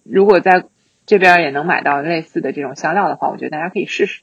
[0.08, 0.64] 如果在
[1.06, 4.22] 这边也能买到类似的这种香料的话，我觉得大家可以试试。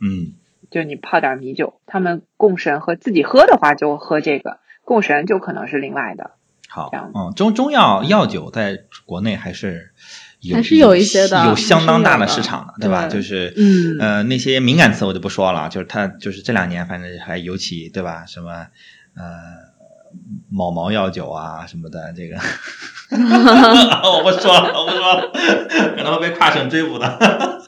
[0.00, 0.34] 嗯，
[0.70, 4.58] 就你泡点米酒，他们供神和自己喝的话，就喝这个。
[4.84, 6.32] 供神就可能是另外的，
[6.68, 9.92] 好，嗯，中中药药酒在国内还是
[10.40, 13.06] 有还是有一些的，有相当大的市场的，对吧？
[13.06, 18.26] 就是嗯呃那些敏感词我就不说了，就是它就是这两年反正还尤其对吧？
[18.26, 18.66] 什么
[19.14, 19.22] 呃
[20.48, 22.36] 某毛药酒啊什么的，这个
[23.12, 25.32] 我不说了，我不说了，
[25.96, 27.18] 可能会被跨省追捕的。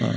[0.00, 0.14] 嗯，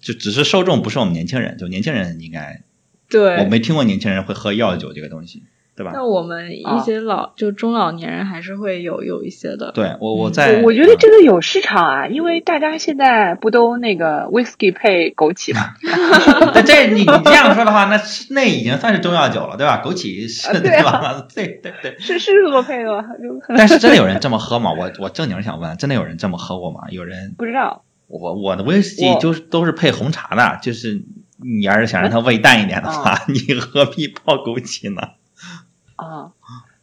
[0.00, 2.62] 就只是受众不是我们年轻人，就年轻人应该。
[3.08, 5.44] 对，我没听过年轻人会喝药酒这个东西。
[5.76, 5.90] 对吧？
[5.94, 9.72] 那我们一些老、就中老年人还是会有有一些的。
[9.72, 15.74] 对我我嗯在我我觉得这个有市场啊，因为大家现在不都那个 whisky 配枸杞吗？
[16.54, 18.00] 那这你你这样说的话，那
[18.30, 19.82] 那已经算是中药酒了，对吧？
[19.84, 21.26] 枸杞是、 啊对吧？
[21.34, 21.96] 对对对。
[21.98, 23.02] 是是这么配的吗？
[23.22, 24.72] 就但是真的有人这么喝吗？
[24.72, 26.80] 我我正经想问，真的有人这么喝过吗？
[26.90, 27.82] 有人不知道。
[28.08, 31.02] 我我的威士忌我就是都是配红茶的，就是
[31.42, 35.02] 你要是想让它味淡一点的话，你何必泡枸杞呢？
[35.96, 36.32] 啊，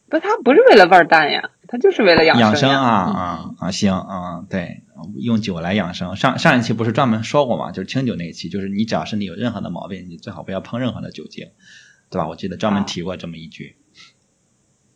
[0.08, 2.56] 不，它不是为了味儿淡呀，它就是为了养生养。
[2.56, 3.70] 生啊啊啊！
[3.70, 4.82] 行啊，对，
[5.16, 6.16] 用酒来养生。
[6.16, 11.48] 上上一期不是专门说过嘛，就是清酒那一期，就是你只要身体有任何的毛病，你最好不要碰任何的酒精，
[12.10, 12.28] 对吧？
[12.28, 13.76] 我记得专门啊提过这么一句。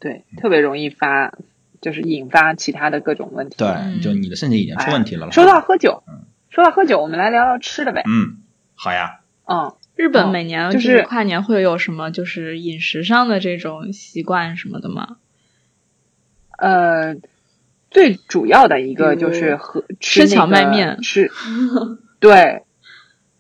[0.00, 1.32] 对，特别容易发，
[1.80, 3.56] 就是引发其他的各种问题。
[3.58, 5.26] 对，嗯就你的身体已经出问题了。
[5.26, 8.02] 哎说到喝酒嗯，说到喝酒，我们来聊聊吃的呗。
[8.06, 8.38] 嗯，
[8.74, 15.16] 好呀，嗯，日本哦每年就就是跨年会有什么就是饮食上的这种习惯什么的吗？
[16.56, 17.16] 呃，
[17.90, 21.32] 最主要的一个就是喝吃吃荞那个麦面吃，
[22.20, 22.62] 对，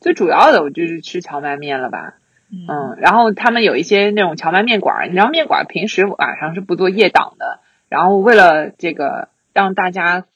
[0.00, 2.14] 最主要的我就是吃荞麦面了吧。
[2.50, 10.26] 嗯，然后他们有一些那种荞麦面馆儿，你知道面馆儿平时晚上是不做夜档的，然后为了这个让大家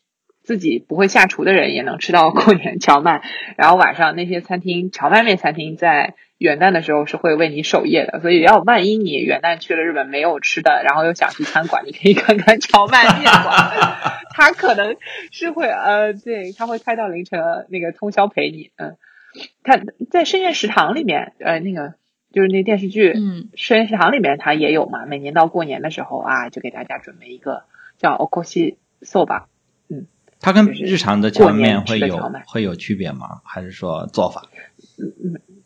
[0.43, 3.23] 自己不会下厨的人也能吃到 过年荞麦，
[3.57, 13.71] 然后晚上那些餐厅荞麦面餐厅在元旦的时候是会为你守夜的，所以要万一你元旦去了日本没有吃的，然后又想去餐馆，你可以看看荞麦面馆，
[14.35, 14.97] 他可能
[15.31, 18.97] 是会呃，对，他会开到凌晨那个通宵陪你，嗯。
[19.65, 19.81] 他
[20.11, 21.95] 在深夜食堂里面，呃，那个
[22.35, 25.07] 就是那电视剧《嗯深夜食堂》里面，它也有嘛。
[25.07, 27.63] 每年到过年的时候啊，就给大家准备一个
[27.97, 29.45] 叫 okoshi soba，
[30.43, 33.41] 它跟日常的荞麦面会有会有区别吗？
[33.45, 34.43] 还是说做法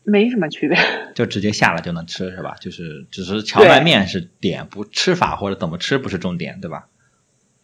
[0.04, 0.78] 没什么区别。
[1.16, 2.54] 就直接下了就能吃是吧？
[2.60, 6.86] 就是只是荞麦面是点，不吃法或者怎么吃不是重点，对吧？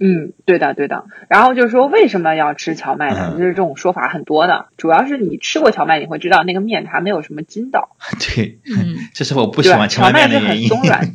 [0.04, 1.04] 嗯，对的，对的。
[1.28, 3.34] 然后就是说，为什么要吃荞麦呢？
[3.34, 9.68] 嗯就是这种说法很多的，主要是你吃过荞麦，你会知道那个面它没有什么筋道， 对，嗯这是我不喜？
[9.70, 10.70] 欢荞麦荞麦是面的原因。
[10.70, 11.14] 很松软。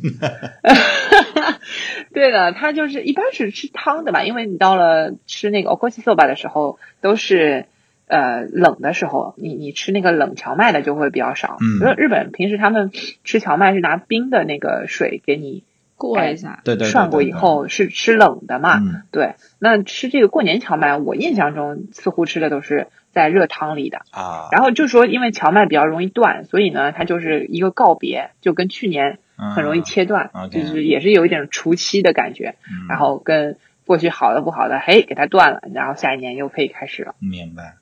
[2.14, 7.66] 对的，它就是一般是吃汤的吧，因为你到了吃那个 okoshi soba 的时候，都是
[8.06, 11.58] 呃冷的时候，你你吃那个冷荞麦的就会比较少。
[11.60, 12.90] 嗯因为日本平时他们
[13.24, 15.64] 吃荞麦是拿冰的那个水给你
[15.96, 18.78] 过一下，对对对，涮过以后是吃冷的嘛。
[18.78, 24.02] 嗯对，那吃这个过年荞麦，我印象中似乎吃的都是在热汤里的。
[24.10, 29.18] 啊，然后就说，因为荞麦比较容易断，所以呢，它就是一个告别，就跟去年
[29.54, 32.56] 很容易切断，嗯就是也是有一点除夕的感觉。
[32.70, 33.56] 嗯然后跟
[33.86, 37.14] 过去好的不好的，嘿，给它断了，然后下一年又可以开始了。
[37.20, 37.76] 明白，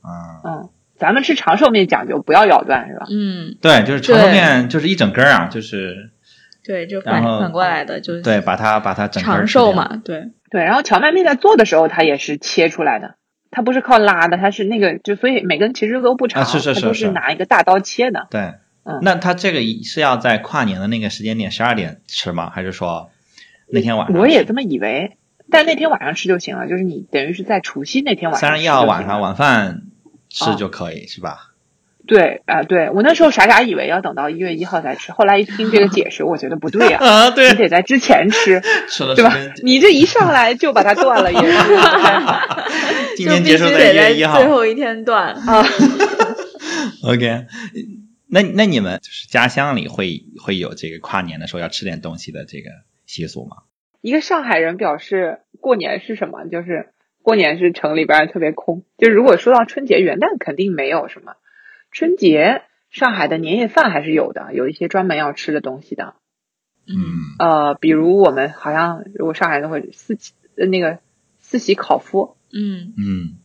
[0.00, 3.06] 啊，嗯，咱们吃长寿面讲究不要咬断，是吧？
[3.10, 6.10] 嗯，对，就是长寿面就是一整根儿啊，就是
[6.64, 13.16] 对，就反反过来的，就是对，把它把它整根儿长，寿嘛，对，对，然后荞麦面在做的时候，它也是切出来的，
[13.54, 18.26] 它不是靠拉的，它是那个就所以每根其实都不长，啊是是是它都是是拿一个大刀切的。
[18.30, 18.40] 对。
[18.86, 22.50] 嗯那它这个是要在跨年的那个时间点十二点吃吗？
[22.50, 23.10] 还是说
[23.66, 24.20] 那天晚上？
[24.20, 25.16] 我也这么以为，
[25.50, 28.68] 但那天晚上吃就行了，就是你等于是在除夕那天晚上三十一。
[28.68, 29.84] 号晚上晚饭
[30.28, 31.53] 吃哦就可以、是吧？
[32.06, 38.60] 对啊、对我那时候傻傻以为要等到一月一号再吃，后来一听这个解释，我觉得不对呀、啊，你 对，得在之前吃，
[39.16, 39.34] 对吧？
[39.62, 42.62] 你这一上来就把它断了，也是不太好
[43.16, 44.48] 今天结束在一月一号最。
[44.48, 45.32] 后一天断。
[45.34, 45.64] 啊。
[47.04, 47.46] OK，
[48.28, 52.70] 那那你们就是家乡里会会有这个跨年的时候要吃点东西的这个
[53.06, 53.56] 习俗吗？
[54.02, 56.44] 一个上海人表示，过年是什么？
[56.50, 56.90] 就是
[57.22, 58.82] 过年是城里边特别空。
[58.98, 61.32] 就是如果说到春节、元旦，肯定没有什么。
[61.94, 66.16] 春节上海的年夜饭还是有的，有一些专门要吃的东西的。
[66.86, 66.94] 嗯
[67.38, 70.98] 呃，比如我们好像如果上海人会四喜呃那个
[71.38, 73.38] 四喜烤麸嗯嗯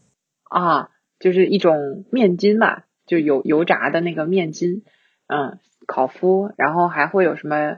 [0.44, 0.90] 啊，
[1.20, 4.84] 就是一种面筋嘛，就油油炸的那个面筋，
[5.28, 7.78] 嗯，烤麸，然后还会有什么？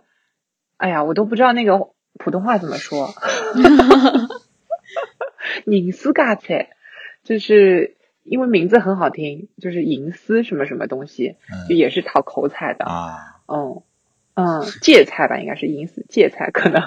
[0.78, 3.10] 哎呀，我都不知道那个普通话怎么说。
[5.66, 6.70] 银丝嘎菜，
[7.24, 11.36] 就是因为名字很好听，就是银丝什么什么东西，
[11.68, 12.86] 就嗯也是讨口彩的。
[12.86, 13.82] 啊，嗯
[14.34, 16.82] 嗯，芥菜吧，应该是银丝芥菜，可能，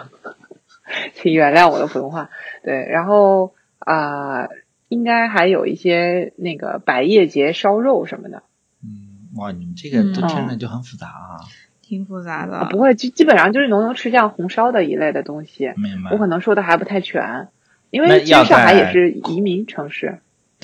[1.15, 2.31] 请原谅我的普通话。
[2.63, 4.49] 对，然后啊、
[4.89, 8.43] 应该还有一些那个百叶结烧肉什么的
[8.83, 11.41] 嗯，哇，你们这个都嗯听着就很复杂啊，
[11.83, 12.57] 挺复杂的。
[12.57, 15.73] 啊，不会，基基本上就是浓油赤酱红烧的一类的东西。
[15.77, 16.19] 明白我？
[16.19, 17.49] 可能说的还不太全，
[17.91, 20.21] 因为其实上海也是移民城市。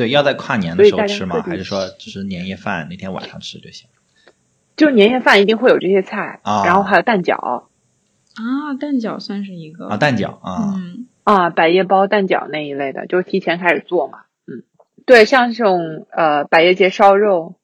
[0.07, 1.43] 对，要在跨年的时候吃吗？
[1.43, 3.89] 还是说只是年夜饭那天晚上吃就行？
[4.77, 7.67] 就年夜饭一定会有这些菜，啊然后还有蛋饺，啊，
[8.81, 14.21] 蛋饺算是一个啊，蛋饺啊，嗯啊，百叶包、蛋饺那一类的，就提前开始做嘛。
[14.47, 14.63] 嗯，
[15.05, 17.57] 对，像这种呃百叶结烧肉，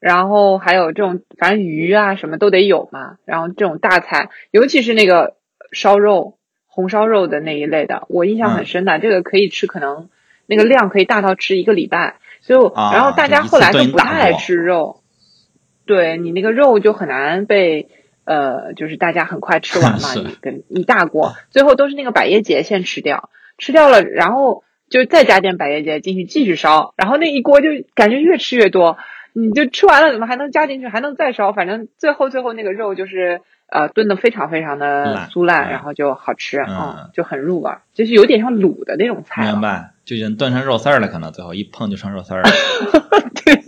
[0.00, 3.18] 然后还有这种反正鱼啊什么都得有嘛。
[3.26, 5.36] 然后这种大菜，尤其是那个
[5.72, 10.08] 烧肉、红烧肉的那一类的，我印象很深的，这个可以吃，可能
[10.48, 12.16] 那个量可以大到吃一个礼拜。
[12.40, 15.00] 所以我，啊然后大家后来都不太爱吃肉，
[15.86, 17.88] 对你那个肉就很难被。
[18.30, 28.98] 呃，就是大家很快吃完嘛， 是你跟一大锅，最后都是那个百叶结先吃掉，吃掉了，然后就再加点百叶结进去继续烧，然后那一锅就感觉越吃越多，
[29.32, 42.48] 你就吃完了怎么还能加进去，还能再烧，反正最后最后那个肉就是呃炖的非常非常的酥烂，嗯然后就好吃，嗯就很入味儿，就是有点像卤的那种菜明白，就已经断成肉丝儿了，可能最后一碰就成肉丝儿了。
[43.44, 43.62] 对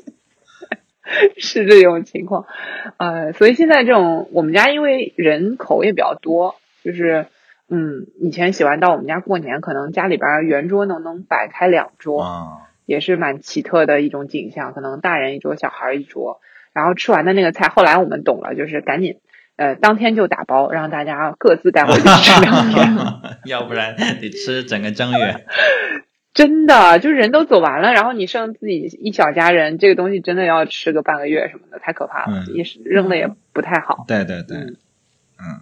[1.37, 2.47] 是这种情况，
[2.97, 7.27] 呃，所以现在这种我们家因为人口也比较多，就是
[7.69, 12.49] 嗯，以前喜欢到我们家过年，可能家里边儿圆桌能能摆开两桌，啊，
[12.87, 16.41] 也是蛮奇特的一种景象，可能大人一桌，小孩儿一桌，
[16.73, 19.17] 然后吃完的那个菜，后来我们懂了，就是赶紧
[19.57, 22.97] 呃当天就打包，让大家各自带回去吃两天。
[23.45, 25.45] 要不然得吃整个正月。
[26.33, 34.05] 真的，就是人都走完了，然后你剩自己一小家人，这个东西真的要吃个半个月什么的，太可怕了，嗯也是扔了也不太好。
[34.07, 34.77] 对对对，嗯
[35.39, 35.61] 嗯。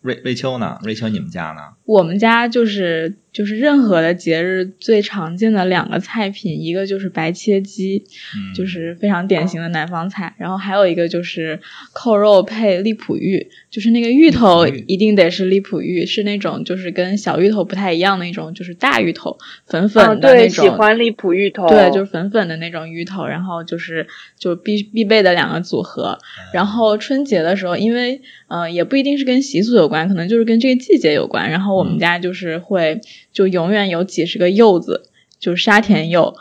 [0.00, 0.78] 瑞瑞秋呢？
[0.82, 1.76] 瑞秋，你们家呢？
[1.86, 8.04] 我们家就是就是任何的节日最常见的两个菜品，一个就是白切鸡，
[8.36, 11.60] 嗯，就是非常典型的南方菜，然后还有一个就是
[11.92, 20.64] 扣肉配荔浦芋，就是那个芋头一定得是荔浦芋，是那种就是跟小芋头不太一样的一种，就是大芋头，粉粉嗯，对，的那种。
[20.64, 24.06] 喜欢荔浦芋头，对，就是粉粉的那种芋头，然后就是
[24.38, 26.18] 就必必备的两个组合。
[26.52, 31.50] 然后春节的时候，因为呃也不一定是跟习俗有关，可能就是跟这个季节有关。
[31.50, 33.00] 然后我们嗯家就是会
[33.34, 36.34] 就永远有几十个柚子，就是沙田柚，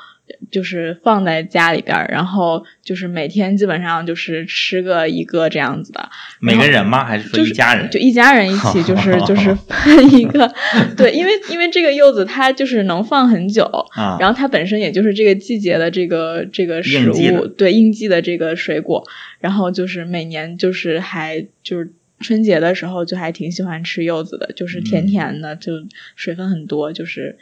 [0.49, 6.09] 就是放在家里边儿，然后就是每天基本上就是吃个一个这样子的。
[6.39, 7.03] 每个人吗？
[7.03, 7.89] 还是说就是一家人？
[7.89, 10.53] 就一家人一起，就是 就是分一个，
[10.95, 13.65] 对，因为因为这个柚子它就是能放很久，
[13.95, 19.03] 啊，然后它本身也就是这个季节的这个这个食物，对应季的这个水果，
[19.39, 25.73] 然后就是每年就是还就是春节的时候就还挺喜欢吃柚子的，就是甜嗯甜的，就
[26.15, 27.37] 水分很多，就是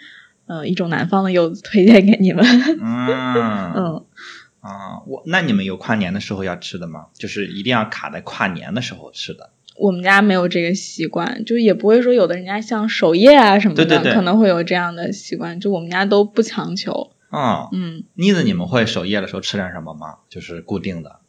[0.47, 2.45] 呃一种南方的柚子推荐给你们，
[2.81, 4.05] 嗯嗯。
[4.61, 7.07] 啊，我那你们有跨年的时候要吃的吗？
[7.13, 9.49] 就是一定要卡在跨年的时候吃的。
[9.75, 17.11] 我们家没有这个习惯，就也不会说有的人家像守夜啊什么的，对对对可能会有这样的习惯，就我们家都不强求。
[17.29, 20.17] 啊，嗯，妮子，你们会守夜的时候吃点什么吗？
[20.29, 21.20] 就是固定的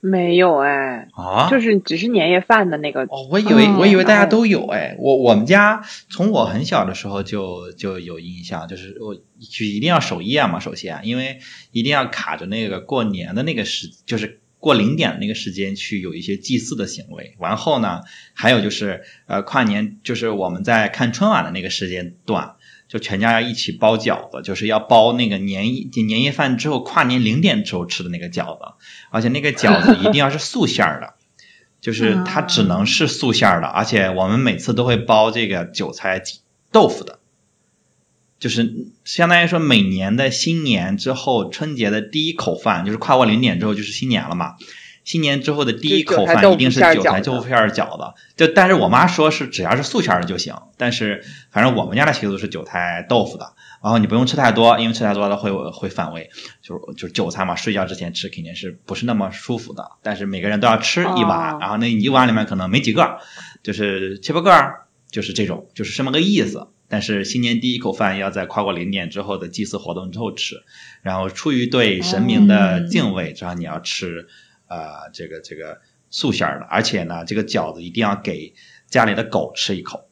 [0.00, 1.48] 没有哎，啊？
[1.50, 11.40] 就是只是年夜饭的那个，哦，我以为、哦我以为大家都有哎，我我们家从我很小的时候就就有印象，就是我就一定要守夜嘛，首先因为
[11.72, 17.34] 一定要卡着那个过年的那个时，就是过零点的那个时间去有一些祭祀的行为。
[17.38, 18.02] 完后呢，
[18.34, 22.54] 还有就是呃跨年，就是我们在看春晚的那个时间段。
[22.88, 28.64] 就全家要一起包饺子，就是要包那个年夜年夜饭之后跨年零点之后吃的那个饺子，
[29.10, 31.14] 而且那个饺子一定要是素馅儿的，
[31.80, 36.22] 就是它只能是素馅儿的，而且我们每次都会包这个韭菜
[36.72, 37.18] 豆腐的，
[38.38, 44.56] 就是相当于说每年的新年之后，春节的第一口饭就是跨过零点之后就是新年了嘛。
[45.08, 56.28] 新年之后的第一口饭一定是韭菜豆腐馅儿饺子，就但是我妈说是只要是素馅儿的就行，但是反正我们家的习俗是韭菜豆腐的，然后你不用吃太多，因为吃太多了会会反胃，
[56.60, 63.20] 就是就是韭菜嘛，睡觉之前吃肯定是不是那么舒服的，但是每个人都要吃一碗，哦然后那一碗里面可能没几个，
[63.62, 64.52] 就是七八个，
[65.10, 66.68] 就是这种，就是这么个意思。
[66.90, 70.64] 但是新年第一口饭要在跨过零点之后的祭祀活动之后吃，
[71.00, 74.28] 然后出于对神明的敬畏，然后你要吃。
[74.68, 78.54] 呃，这个这个素馅儿的，而且呢，这个饺子一定要给
[78.86, 80.06] 家里的狗吃一口，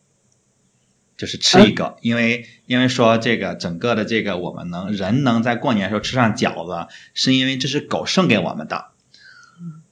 [1.16, 8.88] 就是吃一个，因为因为说这个整个的这个我们能人能在过年的时候吃上饺子，是因为这是狗剩给我们的。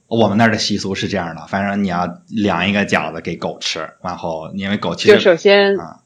[0.06, 6.03] 我们那儿的习俗是这样的，反正你要量一个饺子给狗吃，然后因为狗其实就首先啊。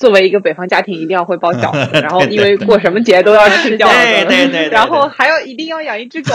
[0.00, 4.70] 作为一个北方家庭，一定要会包饺子，对 然后因为过什么节都要吃饺子，对对对对。
[4.70, 6.34] 然后还要一定要养一只狗。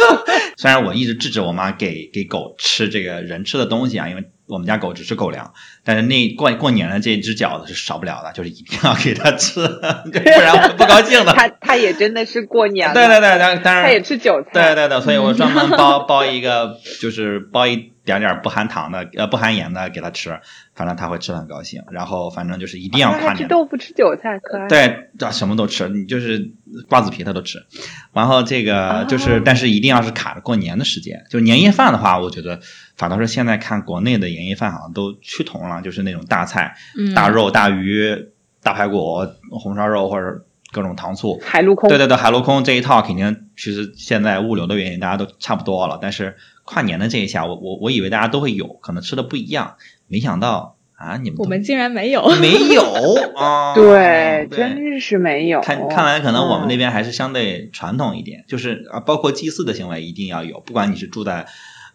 [0.58, 5.52] 虽然我一直制止我妈给给狗吃这个人吃的东西啊，因为我们家狗只吃狗粮，
[5.84, 11.32] 但是那过过年的这只饺子是少不了的，就是一定要给它吃， 不然会不高兴的。
[11.36, 20.38] 它它也真的是过年了，对对对，当当然它也吃韭菜，对对对，所以我专门包包一个，就是包一点点不含糖的呃不含盐的给它吃，
[20.74, 21.82] 反正它会吃的很高兴。
[21.90, 24.68] 然后反正就是一定要跨年，他吃豆腐吃韭菜，可爱。
[24.68, 26.52] 对，这什么都吃，你就是
[26.88, 27.66] 瓜子皮它都吃。
[28.12, 31.24] 然后这个就是，哦但是一定要是卡着过年的时间。
[31.30, 32.60] 就是年夜饭的话，我觉得
[32.96, 38.28] 反倒是现在看国内的年夜饭好像都趋同了，就是那种大菜、嗯大肉、大鱼、
[38.62, 41.38] 大排骨、红烧肉或者各种糖醋。
[41.44, 45.98] 海陆空，对对对，海陆空这一套肯定，其实现在物流的原因，大家都差不多了。
[46.00, 49.76] 但是跨年的这一下，我我我以为大家都会有，可能吃的不一样，
[50.08, 52.26] 没想到啊，你们我们竟然没有。
[52.40, 52.82] 没有
[53.36, 53.74] 啊？
[53.74, 55.60] 对，真是没有。
[55.60, 61.46] 看看来，可能我们那嗯边还是相对传统一点，就是啊，包括祭祀的行为一定要有，不管你是住在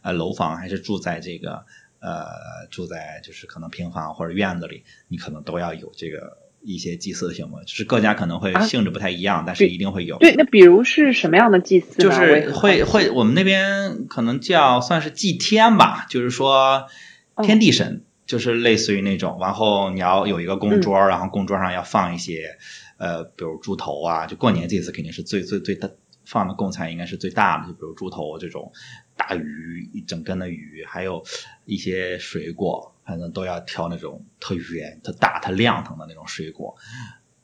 [0.01, 1.65] 呃楼房，还是住在这个
[1.99, 2.25] 呃
[2.69, 10.17] 住在就是可能平房或者院子里，你可能都要有这个一些祭祀的行为，就是各家可能会啊性质不太一样，但是一定会有。
[10.19, 12.09] 对，那比如是什么样的祭祀呢？
[12.09, 16.87] 就是会会，我们那边可能叫算是祭天吧，就是说
[17.35, 22.57] 哦天地神，就是类似于那种，然后你要有一个供桌，嗯然后供桌上要放一些
[22.97, 25.89] 呃，比如猪头啊，就过年这次肯定是最最最大
[26.31, 28.71] 放的贡菜应该是最大的，就比如猪头这种
[29.17, 31.25] 大鱼一整根的鱼，还有
[31.65, 36.77] 一些水果，反正都要挑那种特圆、特大、特亮堂的那种水果，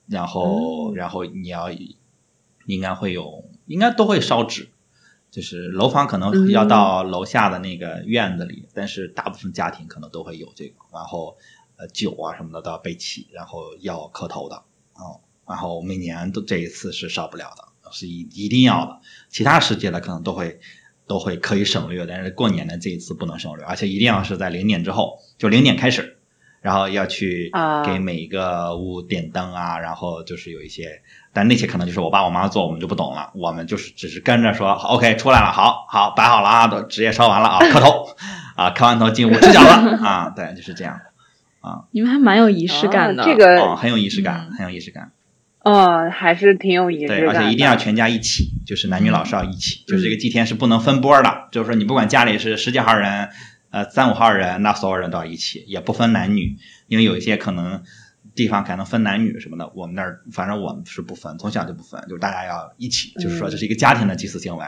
[0.07, 0.95] 然后、嗯。
[0.95, 1.69] 然后你要
[2.65, 4.69] 应该会有，应该都会烧纸。
[5.29, 11.37] 就是楼房可能要到楼下的那个院子里，但是大部分家庭可能都会有这个，然后
[11.75, 14.63] 呃酒啊什么的都要备齐，然后要磕头的
[14.93, 20.59] 哦，然后每年都这一次是少不了的，是一一定要的，其他时节的可能都会
[21.07, 26.17] 都会可以省略，但是过年的这一次不能省略，而且一定要是在零点之后，就零点开始，
[26.61, 27.83] 然后要去啊。
[27.85, 38.07] 给每一个屋点灯啊，然后就是有一些，但那些可能就是我爸我妈做，我们就不懂了，我们就是只是跟着说，OK 出来了，好好摆好了啊，都纸也烧完了啊，磕头
[38.55, 40.99] 啊，磕完头进屋吃饺子啊，对，就是这样
[41.61, 43.23] 啊，你们还蛮有仪式感的。
[43.23, 44.57] 哦这个哦，很有仪式感，嗯。
[44.57, 45.11] 很有仪式感，
[45.69, 47.39] 嗯，还是挺有仪式对，感的。
[47.41, 53.29] 而且一定要全家一起，就是男女老少一起，就是这个祭天是不能分波的，就是说你不管家里是十几号人，
[53.69, 56.55] 呃三五号人，那所有人都要一起，也不分男女，
[56.87, 57.83] 因为有一些可能
[58.33, 64.65] 地方可能分男女什么的，我们那儿反正我们是不分，从小就不分，就是大家要一起，就是说这是一个家庭的祭祀行为，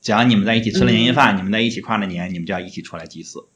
[0.00, 3.46] 只要你们在一起吃了年夜饭，你们在一起跨了年，你们就要一起出来祭祀，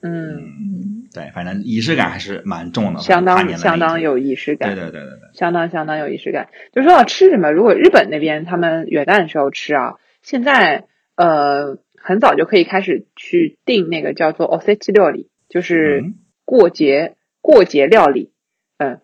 [0.00, 4.74] 嗯，嗯，对，反正仪式感还是蛮重的，相当相当有仪式感。
[4.74, 6.48] 对对对对对，相当相当有仪式感。
[6.72, 10.86] 就说到吃什么，如果日本那边他们元旦的时候吃啊，现在
[11.16, 18.32] 呃很早就可以开始去订那个叫做 osechi 料理，就是嗯过节、过节料理，
[18.78, 19.00] 嗯、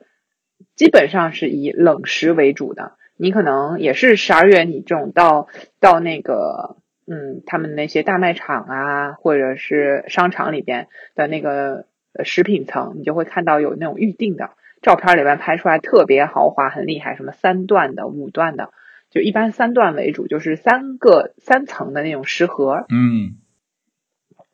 [0.74, 2.92] 基本上是以冷食为主的。
[3.16, 5.48] 你可能也是十二月，你这种到
[5.80, 10.86] 到那个嗯，他们那些大卖场啊，或者是商场里边
[11.16, 11.84] 的那个呃
[12.24, 14.50] 食品层，你就会看到有那种预定的。
[14.80, 18.70] 照片里面拍出来特别豪华，很厉害，什么三段的、五段的，
[19.10, 23.38] 就一般三段为主，就是三个三层的那种食盒，嗯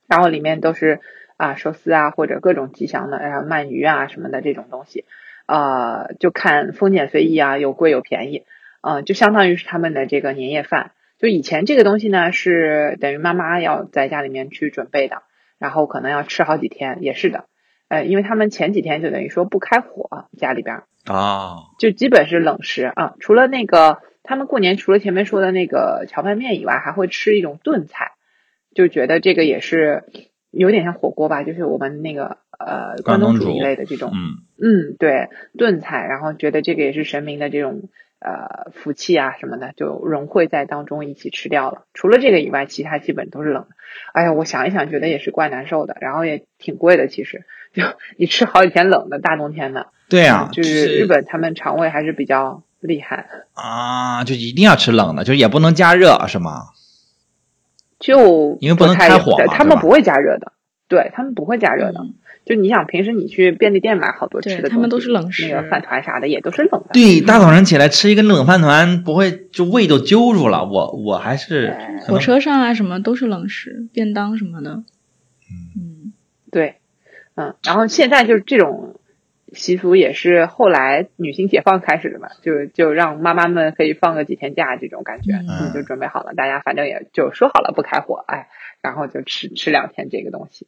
[0.09, 1.01] 然后里面都是
[1.37, 5.05] 啊寿司啊或者各种吉祥的，然后鳗鱼啊什么的这种东西，
[5.47, 8.45] 呃，就看丰俭随意啊，有贵有便宜，
[8.83, 10.93] 呃，就相当于是他们的这个年夜饭。
[11.19, 15.23] 就以前这个东西呢，是等于妈妈要在家里面去准备的，
[15.59, 17.47] 然后可能要吃好几天，也是的，
[17.95, 20.85] 呃，因为他们前几天就等于说不开火，家里边儿。
[21.07, 28.13] 哦，就基本是冷食啊，除了那个他们过年除了前面说的那个荞麦面以外，还会吃一种炖菜，
[28.75, 30.05] 就觉得这个也是
[30.51, 41.85] 有点像火锅吧，就是我们那个呃关东煮一类的这种，嗯嗯，对，炖菜，然后觉得这个也是神明的这种呃福气啊什么的，就融汇在当中一起吃掉了。
[41.93, 43.69] 除了这个以外，其他基本都是冷的。
[44.15, 47.83] 哎呀，我想一想，觉得也是怪难受的，然后也挺贵的，其实就
[48.17, 49.89] 你吃好几天冷的，大冬天的。
[50.09, 56.69] 对啊，就是日本他们肠胃还是比较厉害，啊，就一定要吃冷的，就也不能加热，是吗？
[57.99, 60.53] 就因为不能开火他们不会加热的，
[60.89, 62.01] 对他们不会加热的。
[62.01, 62.15] 嗯
[62.45, 66.91] 就你想，平时你去便利店买好多吃的他们都是冷食那个饭团啥的也都是冷的。
[66.93, 70.67] 对，大早上起来吃一个冷饭团，不会就胃都揪住了。
[70.67, 74.83] 我我还是火车上啊什么都是冷食，便当什么的。
[75.75, 76.13] 嗯
[76.53, 76.77] 对，
[77.37, 79.01] 嗯，然后现在就是这种
[79.53, 88.49] 习俗也是后来女性解放开始的嘛，就就让妈妈们可以放个几天假这种感觉，嗯你就准备好了，大家反正也就说好了不开火，哎，
[88.83, 90.67] 然后就吃吃两天这个东西。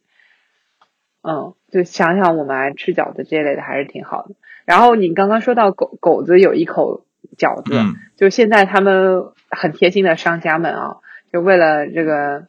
[1.23, 4.35] 嗯，就想想我们爱吃饺子这类的还是挺好的。
[4.65, 7.05] 然后你刚刚说到狗狗子有一口
[7.37, 10.97] 饺子，嗯就现在他们很贴心的商家们啊，
[11.33, 12.47] 就为了这个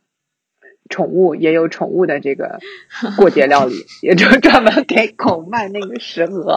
[0.90, 2.60] 宠物也有宠物的这个
[3.18, 6.56] 过节料理， 也就专门给狗卖那个食盒，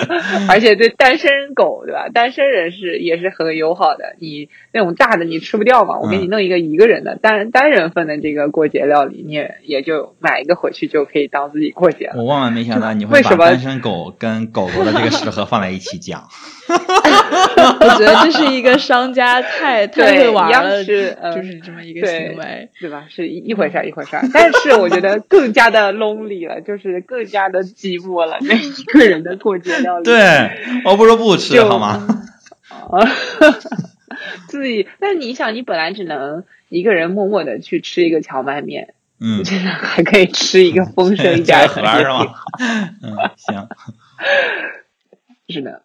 [0.48, 2.08] 而且对单身狗对吧？
[2.12, 4.16] 单身人士也是很友好的。
[4.18, 12.14] 你那种大的你吃不掉嘛，我给你弄一个一个人的单单人份的这个过节料理，你也也就买一个回去就可以当自己过节了。
[12.16, 16.28] 我万万没想到你会为什么把单身狗跟狗狗的这个食盒放在一起讲。
[16.70, 22.68] 我觉得这是一个商家太太一样会玩了，是呃就是这么一个行为。
[22.80, 23.06] 对吧？
[23.10, 28.38] 是一一回事儿一回事儿，但是我觉得更加的 lonely 了，就是更加的寂寞了。
[28.40, 30.50] 那一个人的过节料理， 对，
[30.84, 32.06] 我不如不吃就好吗？
[32.90, 33.06] 啊，
[34.48, 42.34] 自己，但你想，你本来只能一个人默默的去吃一个荞麦面，嗯，还可以吃一个丰盛一点 的，这个盒是吗？
[43.02, 43.68] 嗯，行，
[45.48, 45.82] 是的，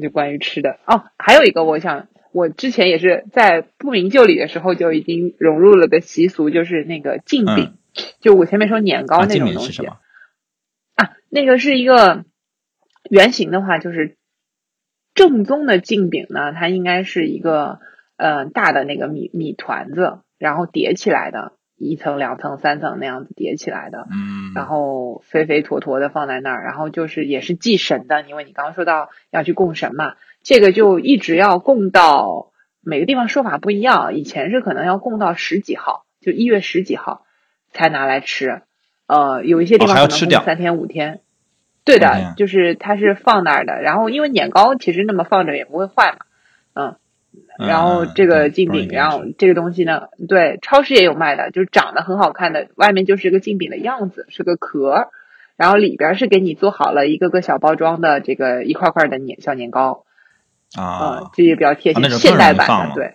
[0.00, 7.74] 就关于吃的哦，还有一个，我想我之前也是在不明就里的时候就已经融入了个习俗，就是那个镜饼，
[8.20, 9.98] 就我前面说年糕啊，那种东西名是什么？
[10.94, 12.24] 啊，那个是一个
[13.10, 14.16] 圆形的话，就是
[15.14, 17.80] 正宗的镜饼呢，它应该是一个
[18.16, 37.24] 呃大的那个米米团子，然后叠起来的，一层、两层、三层那样子叠起来的，嗯，然后肥肥坨坨的放在那儿，然后就是也是祭神的，因为你刚刚说到要去供神嘛，这个就一直要供到每个地方说法不一样，以前是可能要供到十几号，就一月十几号
[37.70, 38.62] 才拿来吃，
[39.06, 41.20] 呃，有一些地哦方可能供三天五天。
[41.84, 46.18] 对的就是它是放那儿的，然后因为年糕其实那么放着也不会坏嘛，
[46.74, 46.96] 嗯，
[47.58, 47.68] 嗯。
[47.68, 55.08] 然后嗯这个对容易镜饼，然后这个东西呢，对，超市也有卖的，就是长得很好看的，外面就是一个镜饼的样子，是个壳儿，
[55.56, 60.04] 然后里边是给你做好了一个个小包装的这个一块块的年小年糕，
[60.76, 60.98] 啊。
[60.98, 63.14] 呃，，这也比较贴啊那心，种更容易现代版的，对，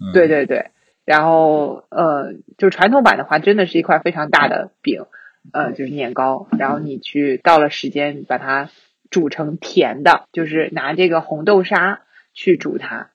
[0.00, 0.12] 嗯。
[0.12, 0.70] 对对对，
[1.04, 5.04] 然后呃，就传统版的话，真的是一块非常大的饼，
[5.52, 8.70] 呃，就是年糕，然后你去到了时间把它
[9.10, 12.00] 煮成甜的，就是拿这个红豆沙
[12.32, 13.10] 去煮它，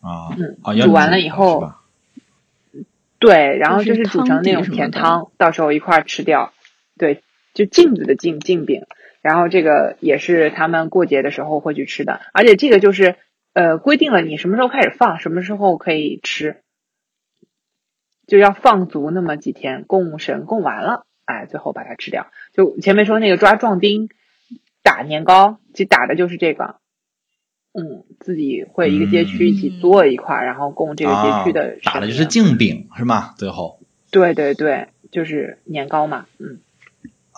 [0.00, 0.30] 啊
[0.80, 1.72] 煮完了以后？
[3.20, 6.52] 对，然后就就是是煮成那种甜汤，到时候一块儿吃掉。
[6.96, 7.22] 对，
[7.52, 8.84] 就镜子的镜镜饼，
[9.28, 13.16] 然后这个也是他们过节的时候会去吃的，而且这个就是
[13.52, 16.62] 呃规定了你什么时候开始放，什么时候可以吃，
[18.26, 22.28] 就要放足那么几天，供神供完了，哎，最后把它吃掉。
[22.54, 24.08] 就前面说那个抓壮丁
[24.82, 26.76] 打年糕，其实打的就是这个。
[27.74, 33.34] 嗯，自己会一个街区一起嗯做一块儿，然后供这个街区的啊打的就是镜饼是吗？
[33.36, 33.78] 最后
[34.10, 36.60] 对对对，就是年糕嘛，嗯，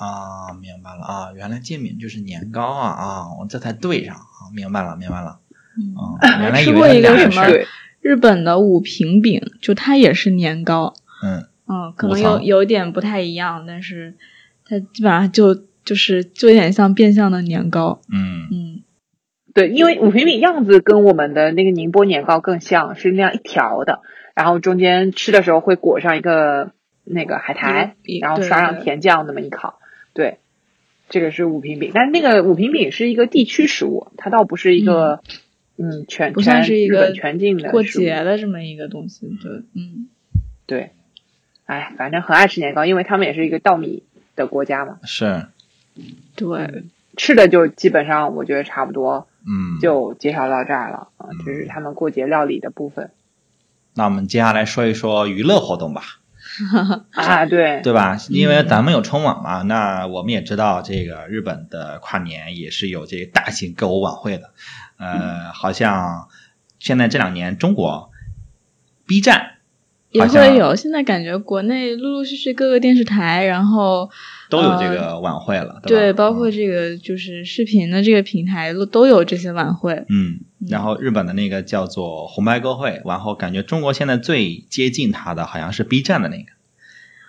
[0.01, 5.38] 啊，明白了啊，原来煎饼就是年糕啊啊，我这才对上啊，明白了明白了
[5.76, 7.46] 嗯，啊，原来以为吃过一个是什么，
[8.01, 11.46] 日本的五平饼，就它也是年糕，嗯。
[11.72, 14.16] 嗯，可能有层有点不太一样，但是
[14.64, 18.48] 它基本上就就是就有点像变相的年糕，嗯。
[18.51, 18.82] 嗯。
[19.53, 24.01] 对，因为五平饼样子跟我们的那个宁波年糕更像，是那样一条的，
[24.34, 26.70] 然后中间吃的时候会裹上一个
[27.05, 29.80] 那个海苔，一然后刷上甜酱那么一烤，
[30.13, 30.39] 对，
[31.09, 35.21] 这个是五平饼，但是那个五平饼是一个地区食物，它倒不是一个
[35.77, 40.09] 嗯全不算是一个全境的过节的这么一个东西，对，嗯。
[40.67, 40.91] 对，
[41.65, 44.05] 哎，反正很爱吃年糕，因为他们也是一个稻米
[44.37, 45.47] 的国家嘛，是。
[46.37, 46.85] 对，
[47.17, 49.27] 吃的就基本上我觉得差不多。
[49.43, 53.11] 嗯，就介绍到这儿了啊，嗯这是他们过节料理的部分。
[53.95, 56.20] 那我们接下来说一说娱乐活动吧，
[57.13, 58.17] 啊，对，对吧？
[58.29, 64.51] 因为咱们有春晚嘛，那我们也知道这个日本的跨年也是有这个大型歌舞晚会的，
[64.99, 66.29] 呃，好像
[66.79, 68.11] 现在这两年中国
[69.07, 69.59] B 站
[70.11, 70.77] 也会有。
[70.77, 74.11] 现在感觉国内陆陆续续各个电视台，然后
[74.51, 80.05] 都有这个晚会了，对对，包括这个就是视频的这个平台都都有这些晚会。
[80.09, 86.51] 嗯，然后日本的那个叫做红白歌会，然后感觉中国现在最接近它的好像是 B 站的那个，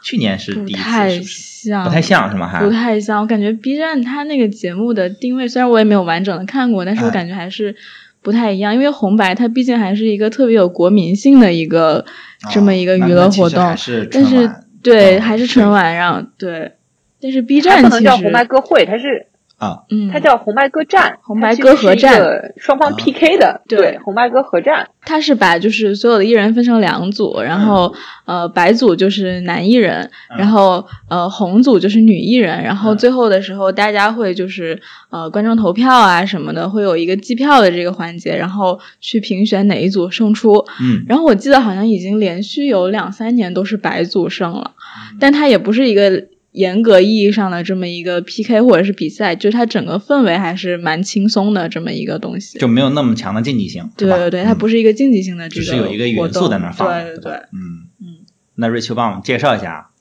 [0.04, 1.22] 去年是第一次，不太？
[1.22, 2.48] 像，不太像是吗？
[2.48, 3.22] 还不太像。
[3.22, 7.76] 我感觉 B 站它那个节目的定位，虽然我也没有完整的看过，但是我哎感觉还是
[8.24, 8.74] 不太一样。
[8.74, 12.04] 因为红白它毕竟还是一个特别有国民性的一个
[12.50, 14.52] 这么一个娱乐活动但是
[14.82, 16.72] 对嗯还是春晚让对，
[17.22, 22.20] 但是 B 它不能叫站其实红白歌会，它是啊，嗯，它叫红白歌战，红白歌合战，
[22.58, 24.90] 双方 PK 的，对，红白歌合战。
[25.06, 27.94] 它是把就是所有的艺人分成两组，然后
[28.26, 40.66] 呃白组就是男艺人，然后呃红组就是女艺人，然后最后的时候大家会就是呃观众投票啊什么的，会有一个计票的这个环节，然后去评选哪一组胜出。
[40.82, 44.72] 嗯，然后我记得好像已经连续有两三年都是白组胜了，
[45.20, 46.26] 但它也不是一个。
[46.52, 53.90] 严格意义上的这么一个 PK 或者是比赛，就是它整个氛围还是蛮轻松的这么一个东西，就没有那么强的竞技性。
[53.96, 56.88] 对对对，它不是一个竞技性的，只是有一个元素在那放。
[56.88, 58.06] 对对对，嗯嗯。
[58.56, 59.92] 那瑞秋帮我们介绍一下。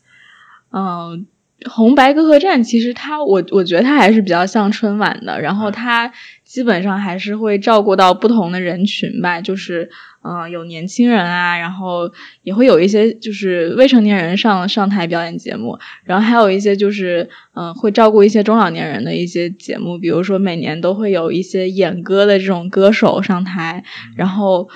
[0.73, 1.27] 嗯，
[1.71, 6.13] 红白歌合战其实它，我我觉得它还是比较像春晚的，然后它
[6.45, 9.91] 基本上还是会照顾到不同的人群吧，就是。
[10.23, 12.13] 嗯，有年轻人啊，然后
[12.43, 24.69] 也会有一些就是未成年人上上台表演节目，然后还有一些就是嗯会照顾一些中老年人的一些节目，比如说每年都会有一些演歌的这种歌手上台，然后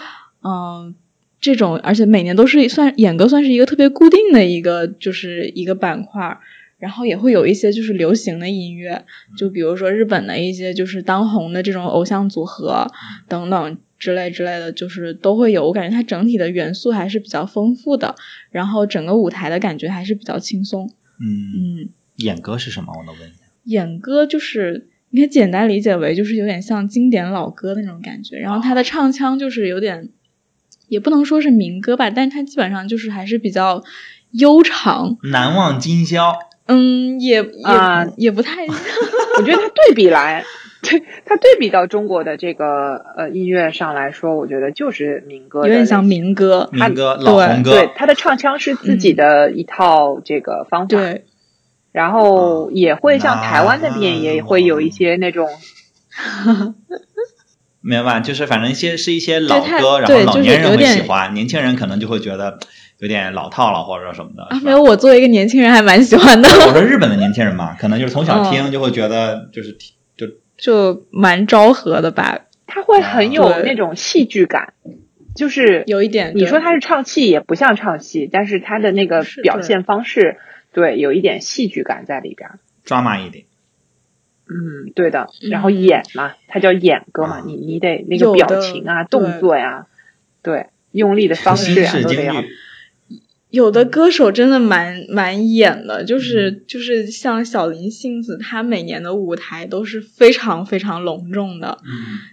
[0.42, 0.95] 嗯
[1.40, 6.38] 这种而且每年都是算演歌算是一个特别固定的一个就是一个板块，
[6.85, 9.05] 然后也会有一些就是流行的音乐，
[9.39, 12.87] 就比如说日本的一些就是当红的这种偶像组合
[13.28, 13.78] 等等。
[13.97, 15.64] 之类之类的，就是都会有。
[15.66, 18.16] 我感觉它整体的元素还是比较丰富的，
[18.51, 20.91] 然后整个舞台的感觉还是比较轻松。
[21.18, 21.24] 嗯
[21.87, 22.93] 嗯，演歌是什么？
[22.99, 23.39] 我能问一下？
[23.64, 30.11] 演歌就是你可以简单理解为就是有点像经典老歌那种感觉，然后它的唱腔就是有点，
[30.89, 33.82] 也不能说是民歌吧，但是它基本上就是还是比较
[34.32, 35.16] 悠长。
[35.22, 36.35] 难忘今宵。
[36.67, 38.65] 嗯，也也也不太，
[39.39, 40.45] 我觉得它对比来。
[40.87, 47.71] 对它对比到中国的这个呃音乐上来说，我觉得就是民歌，有点像民歌，民歌老红歌。
[47.71, 50.89] 对，它的唱腔是自己的一套这个方法。
[50.89, 51.25] 对，
[51.91, 55.49] 然后也会像台湾那边也会有一些那种，
[57.81, 58.21] 明白？
[58.21, 62.59] 就是反正一些是一些老歌，然后老年人会喜欢，年轻人可能就会觉得
[63.05, 64.45] 有点老套了或者什么的。
[64.45, 66.49] 啊，没有，我作为一个年轻人还蛮喜欢的。
[66.49, 69.77] 我说日本的年轻人嘛，可能就是从小听就会觉得就是。
[70.17, 74.75] 就就蛮昭和的吧，他会很有那种戏剧感，
[75.35, 76.35] 就是有一点。
[76.37, 80.37] 你说他是唱戏也不像唱戏，但是他的那个表现方式，
[80.73, 82.49] 对，有一点戏剧感在里边，
[82.85, 83.47] 抓马一点。
[84.47, 85.27] 嗯，对的。
[85.51, 89.89] 然后演嘛，他叫演歌嘛，你你得那个表情啊、动作呀，
[90.45, 92.35] 对，用力的方式啊都得要。
[93.55, 101.79] 有的歌手真的蛮蛮演的，就是就是像小林幸子，她每年的舞台都是非常非常隆重的，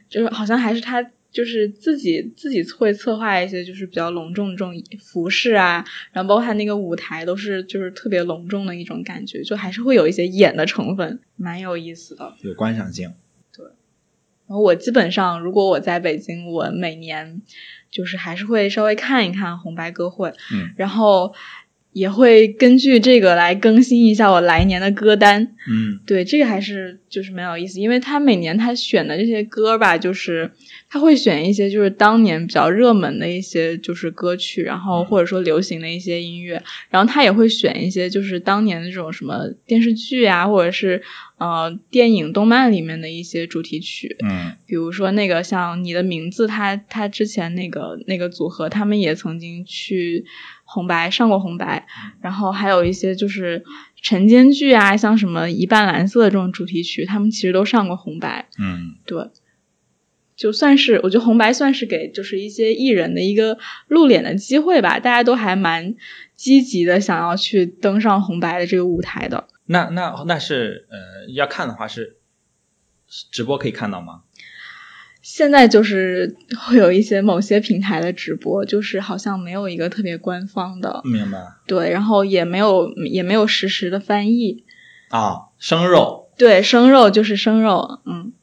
[0.09, 13.13] 就是好像还是她就是自己自己会策划一些就是比较隆重的这种服饰啊，然后包括她那个舞台都是就是特别隆重的一种感觉，就还是会有一些演的成分，蛮有意思的，有观赏性。
[13.55, 13.65] 对，
[14.47, 17.43] 然后我基本上如果我在北京，我每年。
[17.91, 21.33] 就是还是会稍微看一看红白歌会，嗯，然后
[21.93, 30.51] 也会根据这个来更新一下我来年的歌单，嗯，对，这个还是就是蛮有意思，因为他每年他选的这些歌吧，就是
[30.89, 41.01] 他会选一些就是当年比较热门的一些就是歌曲，然后或者说流行的一些音乐，然后他也会选一些就是当年的这种什么电视剧啊，或者是。
[41.41, 50.23] 呃，电影、动漫里面的一些主题曲，嗯，比如说那个像你的名字，他他之前那个那个组合，他们也曾经去
[50.73, 51.85] 红白上过红白，
[52.21, 53.65] 然后还有一些就是
[54.01, 59.29] 晨间剧啊，像什么一半蓝色的这种主题曲，他们其实都上过红白，嗯，对，
[60.37, 63.57] 就算是我觉得红白算是给就是一些艺人的一个
[63.89, 65.95] 露脸的机会吧，大家都还蛮
[66.37, 69.49] 积极的想要去登上红白的这个舞台的。
[69.65, 72.15] 那那那是呃，要看的话是
[73.29, 74.21] 直播可以看到吗？
[75.33, 81.37] 现在就是会有一些某些平台的直播，就是好像没有一个特别官方的，明白？
[81.65, 84.65] 对，然后也没有也没有实时的翻译。
[85.09, 86.27] 啊，生肉。
[86.37, 88.33] 对，生肉就是生肉，嗯，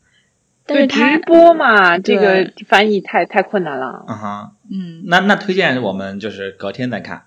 [0.64, 7.24] 但是直播嘛，这个翻译太太困难了，嗯哼，嗯，那那推荐我们就是隔天再看。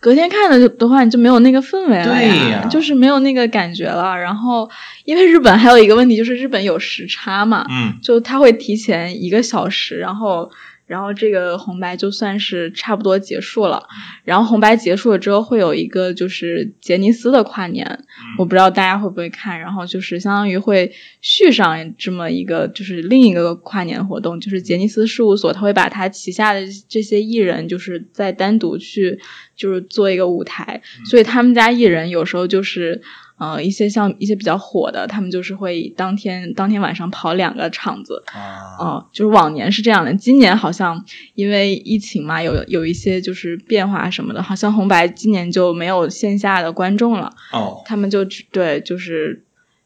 [0.00, 4.16] 隔天看的的话，你就没有那个氛围了呀，就是没有那个感觉了。
[4.16, 4.70] 然后，
[5.04, 10.50] 因为日本还有一个问题，就是日本有时差嘛，嗯，就他会提前一个小时，然后。
[10.88, 13.86] 然后这个红白就算是差不多结束了，
[14.24, 18.04] 然后红白结束了之后会有一个就是杰尼斯的跨年，
[18.38, 29.20] 我不知道大家会不会看，然后就是相当于会续上这么一个就是另一个跨年活动，就是杰尼斯事务所他会把他旗下的这些艺人就是再单独去
[29.56, 30.80] 就是做一个舞台，
[31.10, 33.02] 所以他们家艺人有时候就是
[33.38, 49.44] 呃，一些像一些比较火的，他们就是会当天当天晚上跑两个场子，啊，哦、就是往年是这样的，今年好像因为疫情嘛，有有一些就是变化什么的，好像红白今年就没有线下的观众了，哦，他们就只对，就是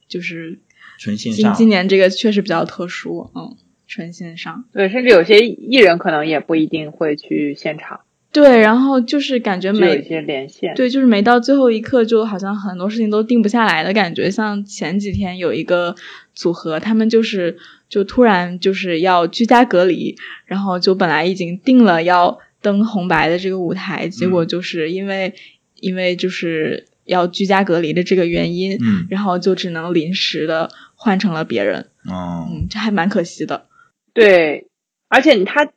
[0.09, 0.59] 就是
[0.99, 4.65] 纯线上，今年这个确实比较特殊，嗯，纯线上。
[4.73, 8.01] 对，甚至有些艺人可能也不一定会去现场，
[8.33, 10.75] 对，然后就是感觉每就有一些连线。
[10.75, 14.31] 对，就是没到最后一刻，就好像很多事情都定不下来的感觉。
[14.31, 15.95] 像前几天有一个
[16.35, 17.59] 组合，他们就是
[17.91, 20.17] 就突然就是要居家隔离，
[20.47, 25.35] 然后就本来已经定了要登红白的这个舞台，结果就是因为、
[25.79, 31.89] 因为就是要居家隔离的这个原因，嗯，然后就只能临时的换成了别人。
[32.09, 33.67] 哦，嗯，这还蛮可惜的。
[34.15, 34.69] 对，
[35.09, 35.69] 而且他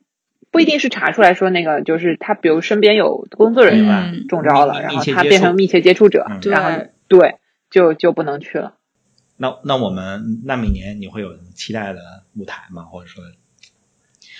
[0.56, 7.34] 不一定是查出来说那个，就是他比如身边有工作人员嗯中招了，密然后他变成密切接触者，嗯然后对对
[7.70, 8.72] 就就不能去了。
[9.36, 12.00] 那那我们那每年你会有期待的
[12.34, 12.84] 舞台吗？
[12.84, 13.22] 或者说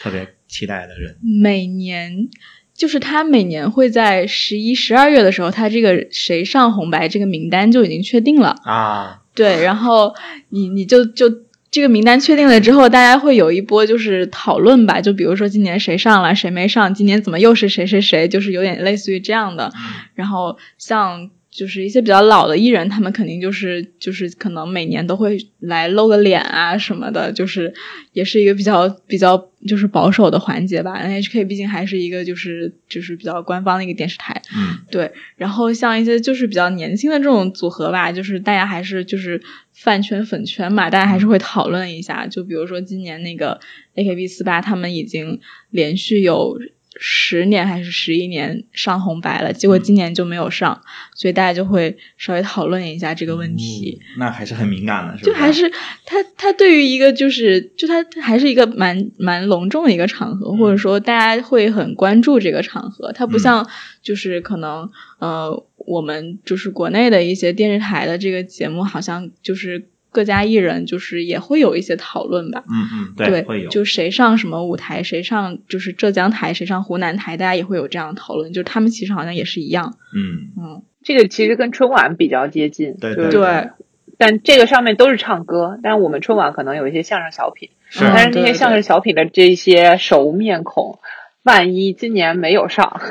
[0.01, 1.19] 特别期待的人？
[1.23, 2.31] 每年
[2.73, 8.57] 就是他每年会在十一、十二月的时候，他这个谁上红白这个名单就已经确定了。
[8.65, 10.15] 啊，对，然后
[10.49, 11.29] 你你就就
[11.77, 19.71] 这个名单确定了之后，大家会有一波就是讨论吧，就比如说今年谁上了，谁没上，今年怎么又是谁谁谁，就是有点类似于这样的。
[20.15, 27.73] 然后像就是一些比较老的艺人，他们肯定就是就是可能每年都会来露个脸啊什么的，就是
[28.13, 31.03] 也是一个比较比较就是保守的环节吧。
[31.03, 35.13] NHK 毕竟还是一个就是就是比较官方的一个电视台，嗯对。
[35.37, 39.41] 然后像一些就是比较年轻的这种组合吧，就是大家还是就是
[39.73, 42.27] 饭圈粉圈嘛，大家还是会讨论一下。
[42.27, 43.61] 就比如说今年那个
[43.95, 45.41] AKB 四八，他们已经
[45.71, 46.59] 连续有。
[46.99, 50.83] 十年还是十一年上红白了，结果今年就没有上，
[51.15, 54.01] 所以大家就会稍微讨论一下这个问题。
[54.01, 55.19] 嗯那还是很敏感的？
[55.23, 55.71] 就还是
[56.05, 63.13] 他他对于一个就是就他他还是一个蛮蛮隆重的一个场合，或者说大家会很关注这个场合。
[63.13, 63.69] 它不像
[64.03, 72.65] 就是可能呃我们就是国内的一些电视台的这个节目，好像就是各家艺人就是也会有一些讨论吧。
[72.71, 78.55] 嗯嗯，对，会有，就谁上什么舞台，谁上就是浙江台，谁上湖南台，大家也会有这样的讨论。
[78.55, 83.69] 就是他们其实好像也是一样，嗯，嗯，这个其实跟春晚比较接近，对就是对，
[84.17, 87.69] 但这个上面都是唱歌，但是我们春晚可能有一些相声小品，
[88.01, 90.99] 但是那些相声小品的这些熟面孔，
[91.43, 93.03] 万一今年没有上，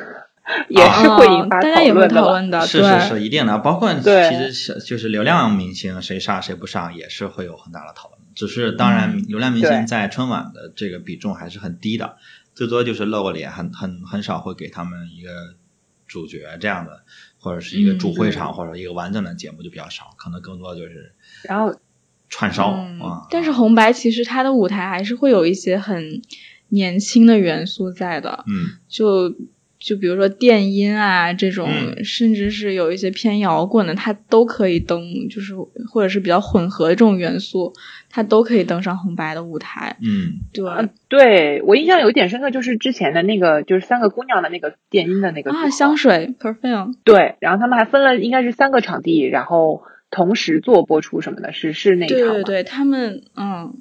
[0.69, 2.21] 也是会引发嗯大家也会论的吧。
[2.21, 3.57] 讨论的，是是是，一定的。
[3.59, 8.19] 包括其实是就是流量明星谁上谁不上，也是会有很大的讨论。
[8.35, 12.17] 只是当然，嗯流量明星在春晚的这个比重还是很低的，
[12.53, 15.55] 最多就是露个脸，很很很少会给他们一个
[16.07, 17.03] 主角这样的，
[17.39, 21.75] 或者是一个主会场、嗯或者一个完整的节目就比较少，可能更多就是然后
[22.29, 22.77] 串烧。
[23.31, 26.21] 但是红白其实它的舞台还是会有一些很
[26.67, 29.33] 年轻的元素在的，嗯就
[29.85, 35.53] 就比如说电音啊这种，嗯甚至是有一些偏摇滚的，它都可以登，就是
[35.91, 37.71] 或者是比较混合的这种元素，
[38.09, 39.97] 它都可以登上红白的舞台。
[40.01, 53.75] 嗯对、呃，对我印象有一点深刻，就是之前的那个，就是三个姑娘的那个电音的那个啊，香水 perfume，对，然后他们还分了应该是三个场地，然后同时做播出什么的，是是那一场对对对，他们嗯，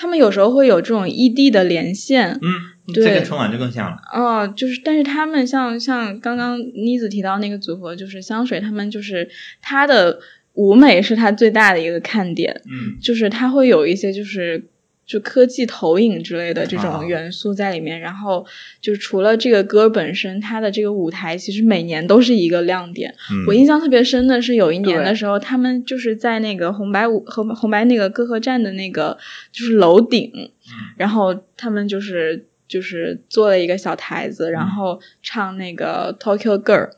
[0.00, 3.96] 他们有时候会有这种异地的连线，嗯，对这跟春晚就更像了。
[4.12, 9.28] 哦，就是，但是他们像像刚刚妮子提到那个组合，就是香水，他们就是
[9.60, 10.20] 他的
[10.54, 14.68] 舞美是他最大的一个看点，嗯就是他会有一些就是
[15.08, 18.46] 就科技投影之类的这啊种元素在里面，然后
[18.82, 23.14] 就是除了这个歌本身，它的这个舞台其实每年都是一个亮点。
[23.32, 29.16] 嗯，我印象特别深的是有一年的时候，他们就是在那个红白舞和红白那个歌合战的那个
[29.50, 30.50] 就是楼顶，嗯
[30.98, 36.90] 然后他们就是就是做了一个小台子，嗯然后唱那个 Tokyo Girl。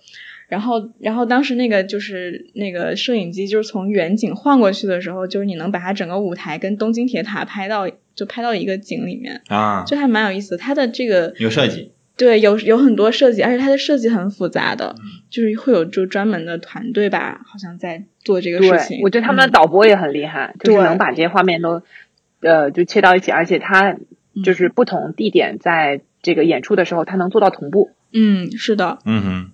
[0.48, 7.88] 然后，然后当时那个就是那个摄影机，就是从远景晃过去的时候，就是你能把它整个舞台跟东京铁塔拍到，
[8.20, 10.58] 就拍到一个景里面，啊，就还蛮有意思的。
[10.58, 11.92] 它的这个有设计。
[12.18, 21.82] 对，有有很多设计，而且它的设计很复杂的，嗯就是会有就专门的团队吧，好像在做这个事情。，我觉得他们的嗯导播也很厉害，就是能把这些画面都
[22.42, 23.96] 呃就切到一起，而且他
[24.44, 27.92] 就是不同地点在这个演出的时候，他能做到同步。
[28.12, 29.50] 嗯，是的，嗯哼，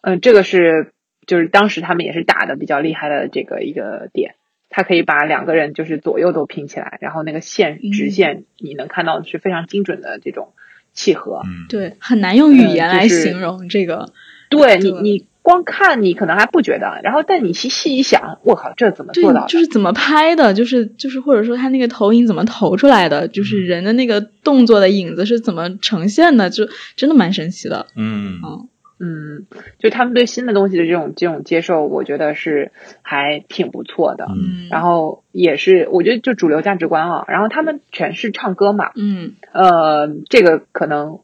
[0.00, 0.92] 嗯、这个是
[1.26, 4.36] 就是当时他们也是打的比较厉害的这个一个点。
[4.72, 10.48] 他可以把两个人就是左右都拼起来，然后那个线嗯直线你能看到是非常精准的这种
[10.92, 11.42] 契合。
[11.44, 14.08] 嗯，对，很难用语嗯言来形容这个。
[14.48, 19.46] 对你，对你光看你可能还不觉得，然后但你细细一想，我靠，这怎么做到的？
[19.48, 27.86] 就是怎么拍的，就是就是或者说他那个投影怎么投出来的，就是人的那个动作的影子是怎么呈现的，就真的蛮神奇的。
[27.96, 28.68] 嗯嗯
[29.04, 29.46] 嗯，
[29.80, 32.70] 就他们对新的东西的这种这种接受，我觉得是
[33.02, 34.26] 还挺不错的。
[34.28, 37.24] 嗯然后也是，我觉得就主流价值观啊。
[37.26, 41.18] 然后他们全是唱歌嘛，嗯，呃，这个可能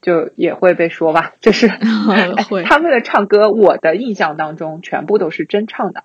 [0.00, 1.66] 就也会被说吧，就是
[2.10, 2.30] 哎
[2.64, 6.04] 他们的唱歌，我的印象当中全部都是真唱的。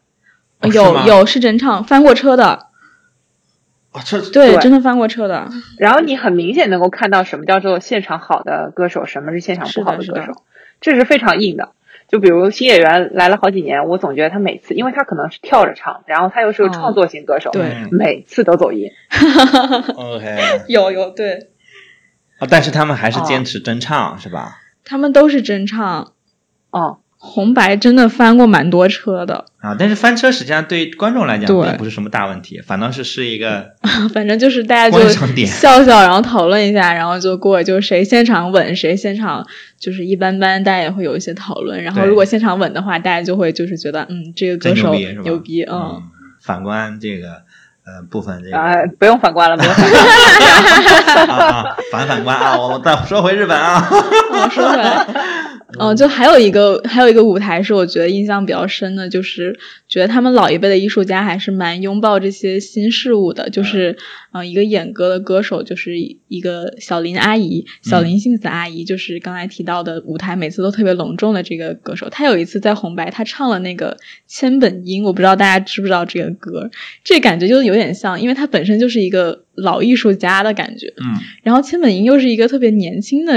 [0.60, 2.68] 哦有有是真唱，翻过车的，
[3.92, 5.50] 啊，这对，对真的翻过车的。
[5.78, 10.34] 然后你很明显能够看到什么叫做现场好的歌手，什么是现场不好的歌手，
[10.82, 11.74] 这是非常硬的。
[12.10, 18.90] 就比如新演员来了好几年，我总觉得他每次，因为他可能是跳着唱，然后他又是个嗯创作型歌手，对嗯每次都走音。
[19.96, 20.38] OK
[20.68, 21.52] 有有对，
[22.40, 24.58] 啊，但是他们还是哦坚持真唱是吧？
[24.84, 26.12] 他们都是真唱。
[26.72, 31.70] 哦，红白真的翻过蛮多车的，啊，但是翻车实际上对观众来讲对。
[31.70, 33.74] 并不是什么大问题，反倒是是一个
[34.12, 35.08] 反正就是大家就
[35.46, 39.46] 笑笑，然后讨论一下，然后就过，就谁现场稳，谁现场
[39.80, 41.84] 就是一般般，大家也会有一些讨论。
[41.84, 46.02] 然后如果现场稳的话，大家就会就是觉得，嗯，这个歌手牛逼嗯，嗯。
[46.42, 47.28] 反观这个
[47.86, 49.72] 呃部分这个啊、不用反观了，不用。
[49.76, 49.92] 反
[51.28, 51.44] 观了。
[51.44, 55.06] 啊啊反反观啊，我我再说回日本啊，我， 说回来，
[55.80, 59.58] 嗯，就还有一个还有一个舞台是我觉得印象比较深的，就是
[59.88, 63.98] 觉得他们老一辈的艺术家还是蛮拥抱这些新事物的，就是
[64.32, 76.70] 呃一个演歌的歌手，就是一个小林阿姨，小林幸子阿姨，就是刚才提到的舞台每次都特别隆重的这个歌手，她有一次在红白，她唱了那个千本樱，我不知道大家知不知道这个歌，
[77.04, 81.20] 这感觉就有点像，因为她本身就是一个老艺术家的感觉，嗯。
[81.44, 83.34] 然后千本樱又是一个特别年轻的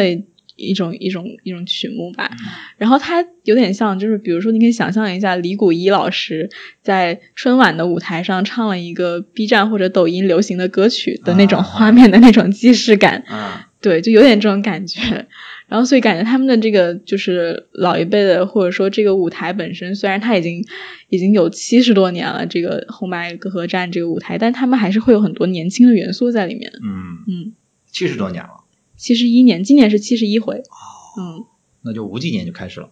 [0.56, 2.31] 一种一种一种曲目吧，
[2.76, 6.51] 然后它有点像，就是比如说你可以想象一下李谷一老师
[6.82, 11.62] 在春晚的舞台上唱了一个 B 站或者抖音流行的歌曲的那种啊。
[11.62, 13.68] 画面的那种既视感，啊。
[13.81, 15.26] 对，就有点这种感觉。
[15.68, 20.64] 然后所以感觉他们的这个就是老一辈的，或者说这个舞台本身，虽然它已经
[21.10, 26.72] 已经有七十多年了，这个红白歌合战这个舞台，但他们还是会有很多年轻的元素在里面。
[26.82, 27.52] 嗯，嗯，
[27.93, 28.63] 七十多年了，
[28.96, 30.58] 七十一年，今年是七十一回。
[30.58, 31.46] 哦，嗯，
[31.82, 32.90] 那就五几年就开始了，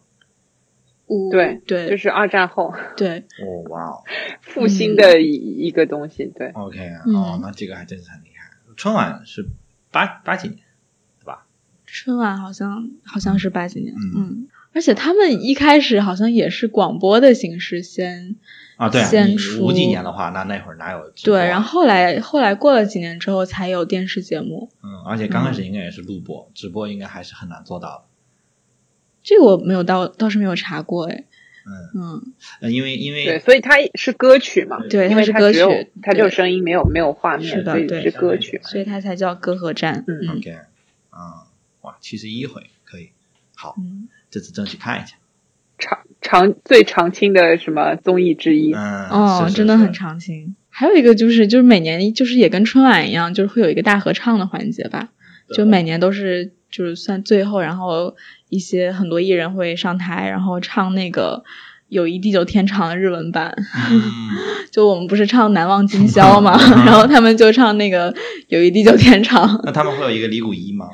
[1.07, 4.03] 五对对就是二战后对，哦哇哦。
[4.43, 5.33] 复兴的一、
[5.67, 6.25] 一个东西。
[6.27, 7.15] 对，，OK 嗯。
[7.15, 8.51] 哦，那这个还真是很厉害。
[8.77, 9.47] 春晚是
[9.91, 10.59] 八八几年，
[11.21, 11.47] 对吧？
[11.87, 14.13] 春晚好像好像是八几年，嗯。
[14.17, 18.37] 嗯，而且他们一开始好像也是广播的形式先，
[18.83, 28.05] 啊，对先出五几年的话，那那会儿哪有啊对，然后后来后来过了几年之后才有电视节目，嗯，而且刚开始应该也是录播，直播应该还是很难做到的。
[29.23, 31.25] 这个我没有倒倒是没有查过，哎，
[31.95, 38.61] 嗯，因为因对，所以它是歌曲嘛，对，因它是歌曲，它只有声音，没有没有画面，是的对所以是歌曲。
[38.65, 40.59] 所以它才叫歌和战，嗯嗯 OK
[41.11, 41.47] 啊，
[41.83, 43.11] 哇，七十一回可以，
[43.55, 45.15] 好，嗯，这次争取看一下。
[45.83, 48.73] 长长最常青的什么综艺之一？
[48.73, 50.55] 嗯，哦，是是真的很是长青。
[50.71, 55.09] 还有一个就是就是每年就是也跟春晚一样，就是会有一个大合唱的环节吧，
[55.55, 58.15] 就每年都是就是算最后，然后
[58.49, 61.43] 一些很多艺人会上台，然后唱那个。
[61.93, 63.55] 友谊地久天长的日文版，
[63.91, 64.01] 嗯，
[64.73, 68.11] 就我们不是唱《难忘今宵》 嘛，然后他们就唱那个
[68.49, 70.87] 《友谊地久天长》，那他们会有一个李谷一吗？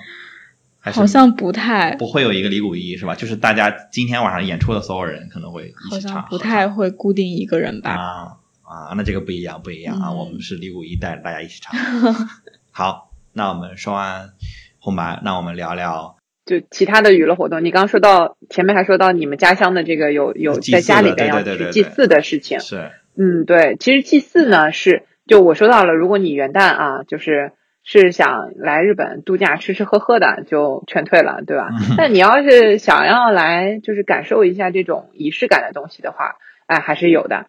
[0.80, 3.14] 还是好像不太，不会有一个李谷一是吧？
[3.14, 7.90] 就是大家今天晚上演出的所有人可能会一好起唱，像不太会固定一个人吧。
[7.90, 10.10] 啊啊，那这个不一样，不一样啊！
[10.10, 11.74] 嗯我们是李谷一带着大家一起唱。
[12.70, 14.30] 好，那我们说完
[14.78, 22.60] 红白，那我们聊聊就其他的娱乐活动，你刚刚说到前面还说到你们家乡的这个有有在家里边要去祭祀的事情。
[22.60, 27.52] 是嗯，对，其实祭祀呢是，就我说到了，如果你元旦啊，就是
[27.90, 31.70] 是想来日本度假吃吃喝喝的，就劝退了，对吧？
[31.70, 36.36] 嗯 但你要是想要来就是感受一下这种仪式感的东西的话，
[36.66, 37.46] 哎，还是有的。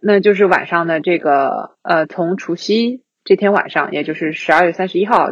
[0.00, 5.28] 那就是晚上的这个呃，从除夕这天晚上，也就是十二月三十一号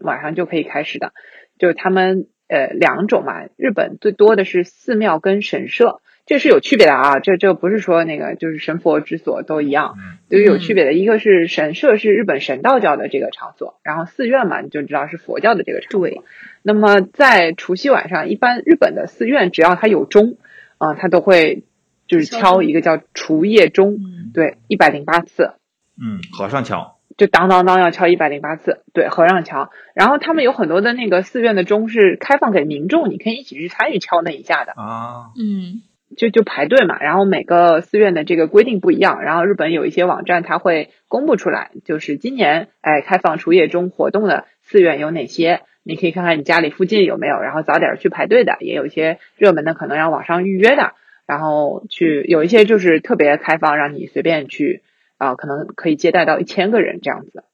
[0.00, 1.12] 晚上就可以开始的，
[1.60, 6.00] 就是他们呃两种嘛，日本最多的是寺庙跟神社。
[6.30, 10.92] 这是有区别的啊，这这不是说那个就是神佛之所都一样，嗯都是有区别的。
[10.92, 16.00] 一个是神社是日本神道教的这个场所，然后寺院嘛，你就知道是佛教的这个场所。
[16.02, 16.22] 对，
[16.62, 20.36] 那么在除夕晚上，一般日本的寺院只要它有钟，
[20.78, 21.64] 啊、它都会
[22.06, 25.54] 就是敲一个叫除夜钟，嗯，对，一百零八次，
[26.00, 29.68] 嗯，和尚敲，就当当当要敲一百零八次，对，和尚敲。
[29.94, 34.74] 然后他们有很多的那个寺院的钟是开放给民众，你可以一起去参与敲那一下的。
[34.76, 35.82] 啊，嗯，
[36.16, 50.94] 就就排队嘛，然后每个寺院的这个规定不一样，然后日本有一些网站它会公布出来，就是今年哎开放除夜中活动的寺院有哪些，你可以看看你家里附近有没有，然后早点去排队的，也有一些热门的可能要网上预约的，
[51.26, 54.82] 然后去有一些就是特别开放，让你随便去
[55.16, 57.44] 啊、可能可以接待到一千个人这样子。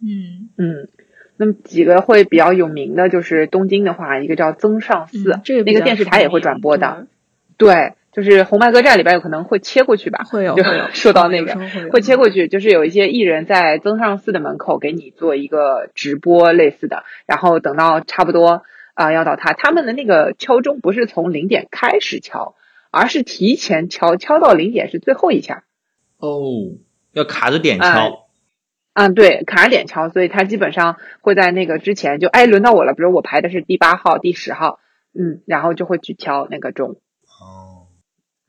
[0.00, 0.88] 嗯，嗯，
[1.38, 7.08] 那么几个会比较有名的就是东京的话，一个叫增上寺，嗯这个那个电视台也会转播的。
[7.58, 18.62] 对，就是红白歌战里边有可能会切过去吧， 会有会有说到那个会会切过去，就是有一些艺人在增上寺的门口给你做一个直播类似的，然后等到差不多
[18.94, 22.56] 啊、要到他他们的那个敲钟不是从零点开始敲，
[22.90, 25.62] 而是提前敲，敲到零点是最后一下。
[26.18, 26.40] 哦，
[27.12, 28.26] 要卡着点哎敲。
[28.94, 34.80] 嗯，对，卡着点敲，所以他基本上会在那个之前就，哎，轮到我了，比如我排的是第八号、第十号，
[35.16, 36.96] 嗯，然后就会去敲那个钟。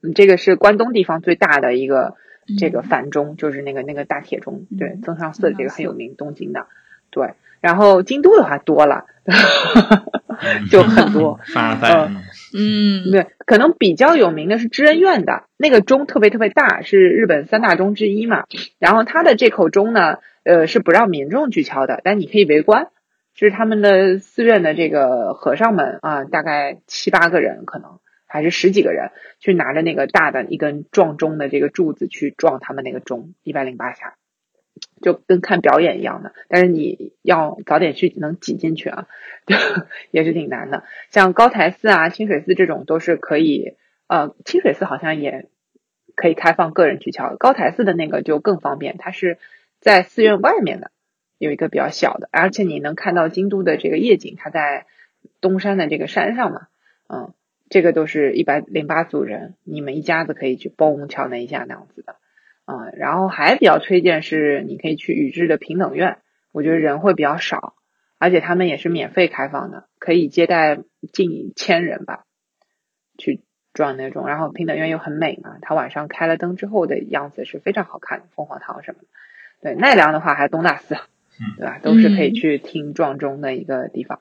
[0.01, 2.15] 哦，嗯，这个是关东地方最大的一个
[2.57, 6.67] 这个嗯反钟，就是那个那个大铁钟，对嗯，增上寺增上寺这个很有名，东京的，
[7.11, 7.33] 对。
[7.61, 9.03] 然后京都的话多了，
[10.71, 11.37] 就很多。
[11.53, 12.07] 凡尔赛。
[12.07, 12.23] 嗯
[12.57, 18.45] 嗯，对，可能比较有名的是知恩院的那个钟特别特别大，是日本三大钟之一嘛。
[18.79, 22.87] 然后它的这口钟呢，呃，是不让民众去敲的，但你可以围观。
[23.35, 27.99] 是他们的寺院的这个和尚们啊，大概七八个人，可能
[28.29, 34.15] 还是十几个人，去拿着那个大的一根撞钟的这个柱子去撞他们那个钟，一百零八下，
[35.01, 36.33] 就跟看表演一样的。
[36.47, 39.07] 但是你要早点去，能挤进去啊，
[40.11, 40.83] 也是挺难的。
[41.09, 43.75] 像高台寺啊、清水寺这种都是可以，
[44.07, 45.49] 呃，清水寺好像也
[46.15, 49.39] 可以开放个人去敲，高台寺的那个就更方便，它是
[49.79, 50.91] 在寺院外面的，
[51.39, 54.85] 有一个比较小的，而且你能看到京都的这个夜景，它在
[55.41, 56.67] 东山的这个山上嘛，
[57.07, 57.33] 嗯，
[57.69, 62.15] 这个都是一百零八组人，你们一家子可以去嘣敲那一下那样子的，
[62.65, 66.17] 嗯，然后还比较推荐是你可以去宇治的平等院，
[66.51, 67.75] 我觉得人会比较少。
[68.21, 70.79] 而且他们也是免费开放的，可以接待
[71.13, 72.25] 近千人吧，
[73.17, 74.27] 去撞那种。
[74.27, 79.07] 然后平等院又很美嘛，它晚上开了灯之后的样子是非常好看的，凤凰堂什么的。
[79.61, 80.97] 对，奈良的话还有东大寺，
[81.57, 81.79] 对吧？
[81.81, 84.19] 都是可以去听撞钟的一个地方。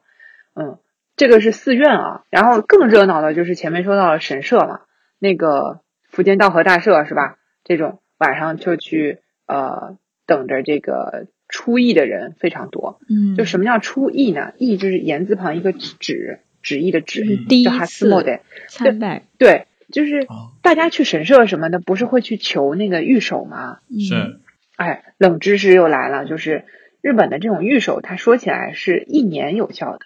[0.54, 0.78] 嗯，
[1.18, 4.80] 这个是寺院啊，然后更热闹的就是前面说到了神社嘛，
[5.18, 7.36] 那个福建道和大社是吧？
[7.62, 11.26] 这种晚上就去呃等着这个。
[11.50, 14.52] 出役的人非常多，嗯，就什么叫出役呢？
[14.58, 18.40] 役就是言字旁一个旨，旨意的旨，第一叫哈斯莫次的。
[18.68, 23.78] 参拜，对，就是哦大家去神社什么的，不是会去求那个御守吗？
[23.88, 24.40] 嗯是
[24.76, 26.66] 哎，冷知识又来了，就是
[27.00, 30.00] 日本的这种御守，它说起来是一年有效的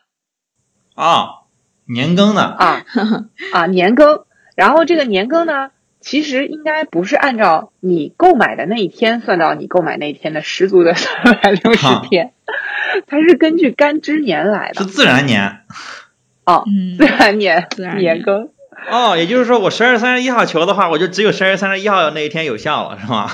[0.95, 1.43] 啊，
[1.87, 2.43] 年更的。
[2.43, 2.85] 啊
[3.53, 4.25] 啊年更，
[4.57, 5.71] 然后这个年更呢，
[6.01, 12.33] 其实应该不是按照你购买的那一天算到你购买那一天的十足的三百六十天，
[13.07, 15.61] 它是根据干支年来的是自然年
[16.45, 18.51] 哦，嗯自然年自然年年更。
[18.91, 23.31] 哦，也就是说我十二月三十一号求的话，我就只有十二月三十一号那一天有效了，是吗？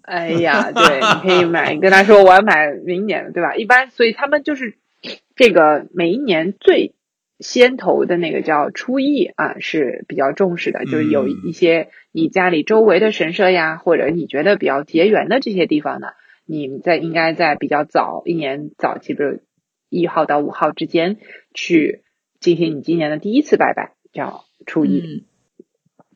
[0.00, 3.54] 哎呀，对，你可以买，你跟他说我要买明年的，对吧？
[3.54, 4.78] 一般，所以他们就是
[5.36, 6.94] 这个每一年最
[7.38, 16.08] 先头的那个叫初一啊，是比较重视的，就是有一些你家里周围的神社呀，或者你觉得比较结缘的这些地方呢，
[16.46, 19.40] 你在应该在比较早一年早期，比如
[19.88, 21.18] 一号到五号之间
[21.54, 22.02] 去
[22.40, 25.00] 进行你今年的第一次拜拜，叫初一。
[25.00, 25.24] 嗯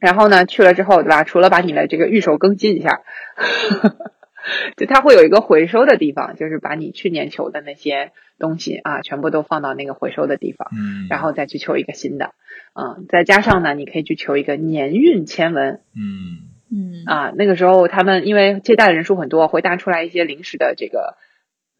[0.02, 1.22] 然后呢，去了之后，对吧？
[1.22, 3.02] 除了把你的这个御守更新一下，
[4.76, 12.32] 就它会有一个回收的地方，就是把你去年求的那些东西啊，全部都放到那个回收的地方，嗯然后再去求一个新的。
[12.74, 17.32] 嗯，再加上呢，你可以去求一个年运签文嗯嗯啊。
[17.36, 21.16] 那个时候他们因为接待的人数很多，会答出来一些临时的这个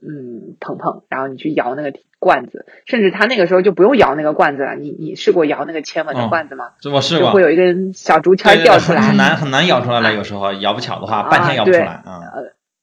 [0.06, 4.74] 嗯棚棚，然后你去摇那个罐子，甚至他那个时候就不用摇那个罐子了。
[4.74, 6.72] 你你试过摇那个签文的哦罐子吗？
[6.80, 9.00] 这我试过就会，有一根小竹签掉出来。
[9.00, 12.20] 很难很难摇出来了，有时候摇不巧的话，啊半天摇不出来啊。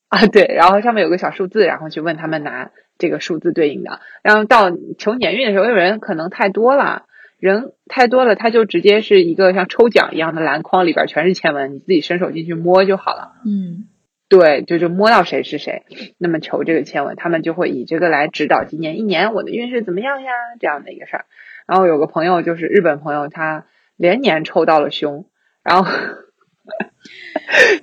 [0.08, 4.00] 啊，对，然后上面有个小数字，然后去问他们拿这个数字对应的。
[4.24, 7.04] 然后到求年运的时候，因为人可能太多了，
[7.38, 13.34] 人太多了，他就直接是一个像抽奖一样的篮筐，里边全是签文，你自己伸手进去摸就好了。
[13.46, 13.86] 嗯
[14.30, 15.84] 对，就就摸到谁是谁，
[16.20, 21.26] 那么求这个签文，他们就会以这个来指导今年一年我的运势怎么样呀，这样的一个事儿。
[21.66, 23.66] 然后有个朋友就是日本朋友，他
[23.98, 25.26] 连年抽到了凶，
[25.64, 25.92] 然后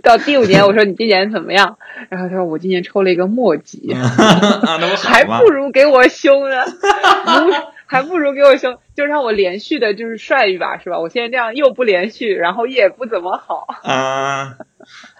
[0.02, 1.78] 到第五年我说你今年怎么样？
[2.10, 3.92] 然后他说我今年抽了一个墨吉，
[5.02, 5.50] 还不？
[5.50, 7.54] 如给我凶呢，如
[7.86, 10.98] 还不如给我凶，就让我连续的，就是帅一把，是吧？
[10.98, 14.56] 我现在这样又不连续，然后也不怎么好，啊，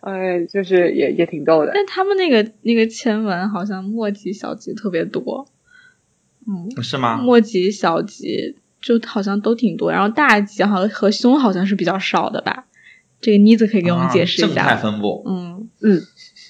[0.00, 1.72] 哎，就是也也挺逗的。
[1.74, 5.48] 但他们那个那个签文好像末级小级特别多，
[6.46, 7.18] 嗯，是吗？
[7.18, 12.66] 末级小级就好像都挺多，然后大级好像和胸好像是比较少的吧？
[13.20, 14.76] 这个妮子可以给我们解释一啊正态下。
[14.76, 16.00] 分布，嗯嗯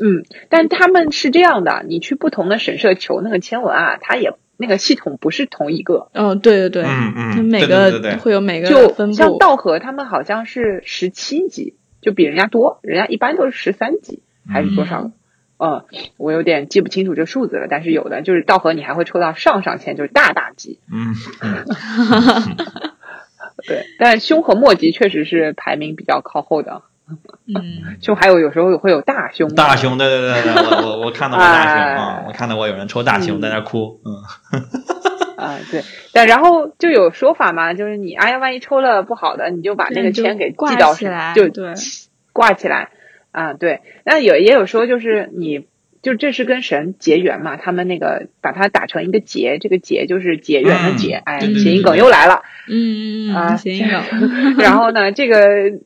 [0.00, 6.10] 嗯，但他们是这样的，你去不同的神社求那个签文啊，它也那个系统不是同一个。
[6.12, 9.12] 哦，对对对，嗯嗯它每个会有每个就。
[9.14, 11.77] 像道和他们好像是十七级，
[12.08, 15.10] 就比人家多，人家一般都是十三级还是多少？
[15.58, 15.84] 嗯，
[16.16, 20.78] 我有点记不清楚这数字了，但是有的就是道和你还会抽到上上签，就是大大级。
[20.90, 21.66] 嗯嗯，
[23.66, 26.80] 对，但凶和末级确实是排名比较靠后的，
[27.46, 31.94] 嗯，胸还有有时候会有大胸，大胸，对对对对，我我我看到过大胸 哎。
[31.94, 33.40] 啊，我看到过有人抽大胸嗯。
[33.42, 34.14] 在那哭，嗯
[35.38, 35.82] 啊，对，
[36.12, 41.74] 但然后就有说法嘛，就是你哎呀，万一抽了不好的，你就把那个签给挂系到身起来就对
[42.32, 42.90] 挂起来
[43.30, 43.80] 啊，对。
[44.04, 45.68] 那有也有说就是你
[46.02, 52.42] 就这是跟神结缘嘛，他们那个把它打成一个结，这个结就是结缘的结，哎，谐音梗又来了。
[52.68, 54.56] 嗯嗯啊嗯，谐音梗。
[54.58, 55.78] 然后呢，这个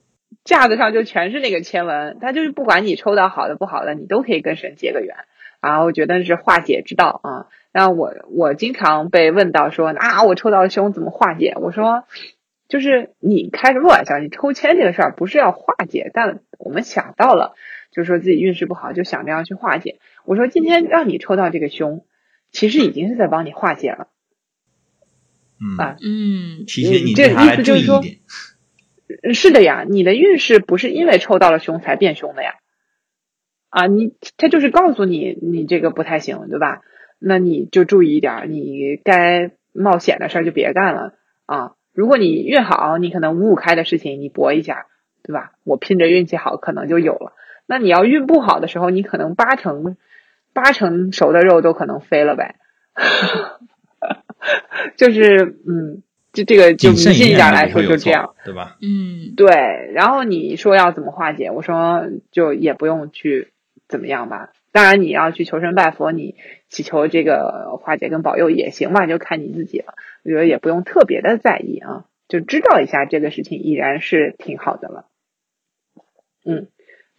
[0.44, 5.14] 架子上就全是那个签文，它就是不管你抽到好的不好的，你都可以跟神结个缘。
[5.60, 7.46] 啊，我觉得是化解之道啊。
[7.72, 11.54] 那我我经常被问到说啊，我抽到了凶怎么化解？
[11.56, 12.04] 我说，
[12.68, 14.18] 就是你开什么玩笑？
[14.18, 17.54] 你抽签这个事儿不是要化解，但我们想到了，
[17.90, 19.98] 就是说自己运势不好，就想着要去化解。
[20.24, 22.04] 我说今天让你抽到这个凶，
[22.50, 24.08] 其实已经是在帮你化解了。
[25.58, 28.02] 嗯啊，嗯提醒你这意思就是说
[29.32, 32.56] 是的呀，你的运势不是因为抽到了凶才变凶的呀。
[33.70, 36.82] 啊，你他就是告诉你你这个不太行，对吧？
[37.24, 41.14] 那你就注意一点儿，你该冒险的事儿就别干了
[41.46, 41.72] 啊。
[41.94, 44.86] 如果你运好，你可能五五开的事情你搏一下，
[45.22, 45.52] 对吧？
[45.64, 47.32] 我拼着运气好，可能就有了。
[47.66, 49.96] 那你要运不好的时候，你可能八成
[50.52, 52.56] 八成熟的肉都可能飞了呗。
[54.96, 58.76] 就是嗯，就这个就迷谨慎点信一点来说就这样。，对吧？
[58.82, 59.46] 嗯对，
[59.94, 61.50] 然后你说要怎么化解？
[61.50, 63.52] 我说就也不用去
[63.88, 64.50] 怎么样吧。
[64.72, 66.34] 当然你要去求神拜佛，你
[66.68, 69.94] 祈求这个化解跟保佑也行嘛，就看你自己了。
[70.24, 75.04] 我觉得也不用特别的在意啊，就知道一下这个事情已然是挺好的了。
[76.44, 76.68] 嗯，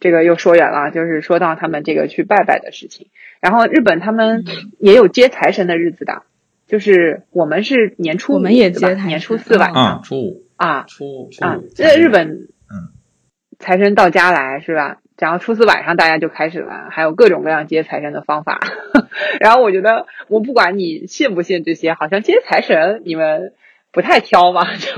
[0.00, 3.10] 这个又说远了，就是说到他们这个去拜拜的事情。
[3.40, 4.44] 然后日本他们
[4.80, 6.24] 也有接财神的日子的，
[6.66, 12.90] 就是我们是年初五我们也接财神年初四晚啊上，初五，啊初五啊五，，这日本嗯
[13.60, 15.00] 财神到家来是吧？
[15.18, 18.60] 然后初四晚上大家就开始了，还有各种各样接财神的方法。
[19.40, 23.52] 然后我觉得，我不管你信不信这些，好像接财神你们
[23.92, 24.90] 不太挑嘛，就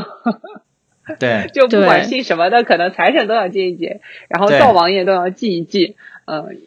[1.18, 5.97] 对， 就不管信什么的，可能财神都要接一接，然后灶王爷都要祭一祭。
[6.24, 6.59] 嗯，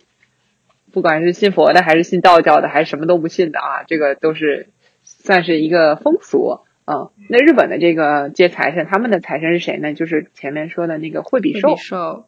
[0.94, 4.70] 不管是信佛的还是信道教的，还是什么都不信的啊，这个都是
[5.04, 6.62] 算是一个风俗。
[6.86, 9.94] 嗯，那日本的这个接财神，他们的财神是谁呢？
[9.94, 11.82] 就是前面说的那个惠比寿惠比。
[11.82, 12.26] 寿，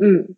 [0.00, 0.36] 嗯，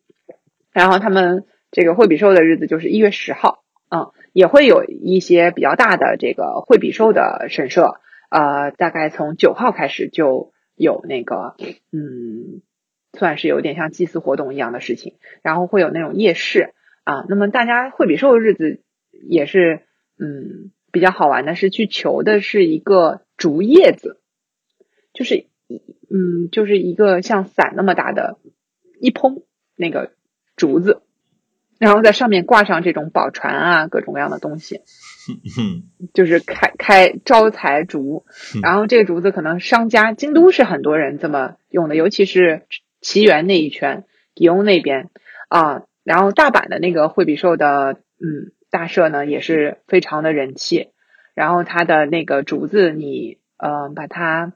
[0.72, 8.00] 然后他们这个惠比寿的日子就是一月十号，嗯，也会有一些比较大的这个惠比寿的神社，
[8.30, 11.54] 呃，大概从九号开始就有那个，
[11.92, 12.62] 嗯，
[13.12, 16.74] 算是有点像祭祀活动一样的事情，然后会有那种夜市
[17.04, 17.24] 啊。
[17.28, 18.82] 那么大家惠比寿的日子
[19.28, 19.82] 也是，
[20.18, 24.20] 嗯，比较好玩的是去求的是一个竹叶子，
[25.12, 28.38] 就是，嗯，就是一个像伞那么大的
[29.04, 29.42] 一捧
[29.76, 30.12] 那个
[30.56, 31.02] 竹子，
[31.78, 34.80] 然后在上面挂上这种宝船啊，各种各样的东西，
[35.58, 38.24] 嗯就是开开招财竹
[38.54, 38.60] 嗯。
[38.62, 42.62] 然后这个竹子可能商家京都是很多人这么用的，尤其是
[43.02, 44.04] 奇缘那一圈，
[44.34, 45.10] 吉翁那边
[45.48, 50.92] 啊，然后大阪的那个惠比寿的嗯大社呢也是非常的人气。
[51.34, 54.54] 然后它的那个竹子你，呃把它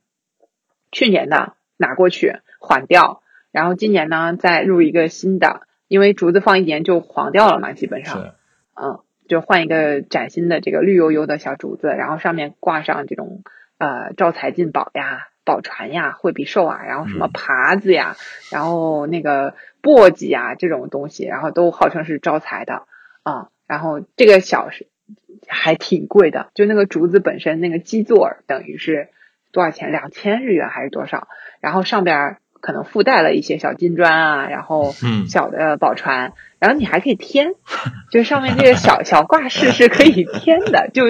[0.90, 3.20] 去年的拿过去缓掉，
[3.52, 8.34] 然后今年呢再入一个新的，因为竹子放一年就黄掉了嘛，基本上。
[8.80, 13.42] 嗯，就换一个崭新的这个绿油油的小竹子，然后上面挂上这种
[13.78, 18.16] 呃招财进宝呀、宝船呀、惠比寿啊，然后什么嗯耙子呀，
[18.52, 22.86] 然后那个簸箕呀这种东西，然后都号称是招财的
[23.24, 24.86] 啊、然后这个小是
[25.48, 29.08] 还挺贵的，就那个竹子本身那个基座等于是
[29.52, 29.90] 多少钱？
[29.90, 31.26] 两千日元还是多少？
[31.60, 35.28] 然后上边儿可能附带了一些小金砖啊，然后嗯。
[35.28, 37.54] 小的宝船，然后你还可以添，
[38.10, 41.02] 就上面这个小小挂饰是可以添的，就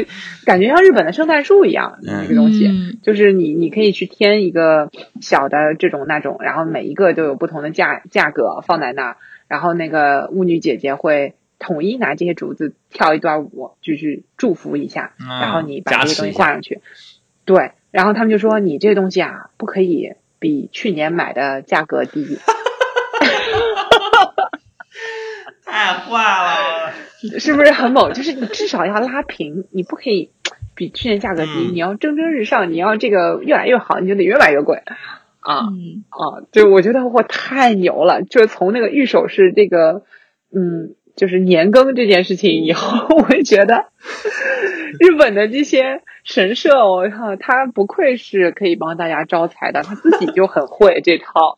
[0.44, 2.22] 感觉像日本的圣诞树一样嗯。
[2.22, 2.66] 这个东西。
[2.66, 2.98] 嗯。
[3.02, 9.16] 就是你你可以去添一个小的这种那种，然后每一个都有不同的价价格放在那儿，
[9.46, 16.80] 然后那个巫女姐姐会统一拿这些竹子跳一段舞，就是祝福一下，啊然后你把这个东西挂上去，
[17.44, 22.38] 对，然后他们就说你这个东西啊不可以比去年买的价格低，
[25.64, 26.92] 太坏了。
[27.40, 28.12] 是不是很猛？
[28.12, 30.30] 就是你至少要拉平，你不可以
[30.76, 34.82] 比去年价格低，嗯你要蒸蒸日上，你要这个越来越好，你就得越买越贵
[35.40, 35.62] 啊。
[35.66, 40.02] 嗯啊，就我觉得我太牛了，就是从那个玉手是这个，
[40.54, 43.86] 嗯，就是年羹这件事情以后，我会觉得
[45.00, 51.56] 日本的这些神社，我靠，他不愧是可以帮大家招财的，他自己就很会 这套，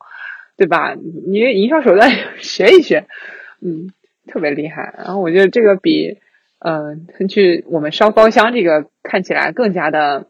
[0.57, 0.95] 对吧？
[0.95, 3.07] 你营销手段学一学，
[3.61, 3.93] 嗯，
[4.27, 4.95] 特别厉害。
[4.97, 6.19] 然后我觉得这个比，
[6.59, 10.29] 嗯、去我们烧高香这个看起来更加的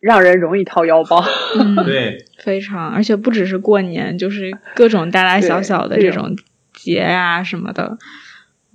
[0.00, 1.22] 让人容易掏腰包。
[1.60, 6.36] 嗯，对，非常，而且不只是过年，就是各种大大小小的这种
[6.72, 7.98] 节啊什么的，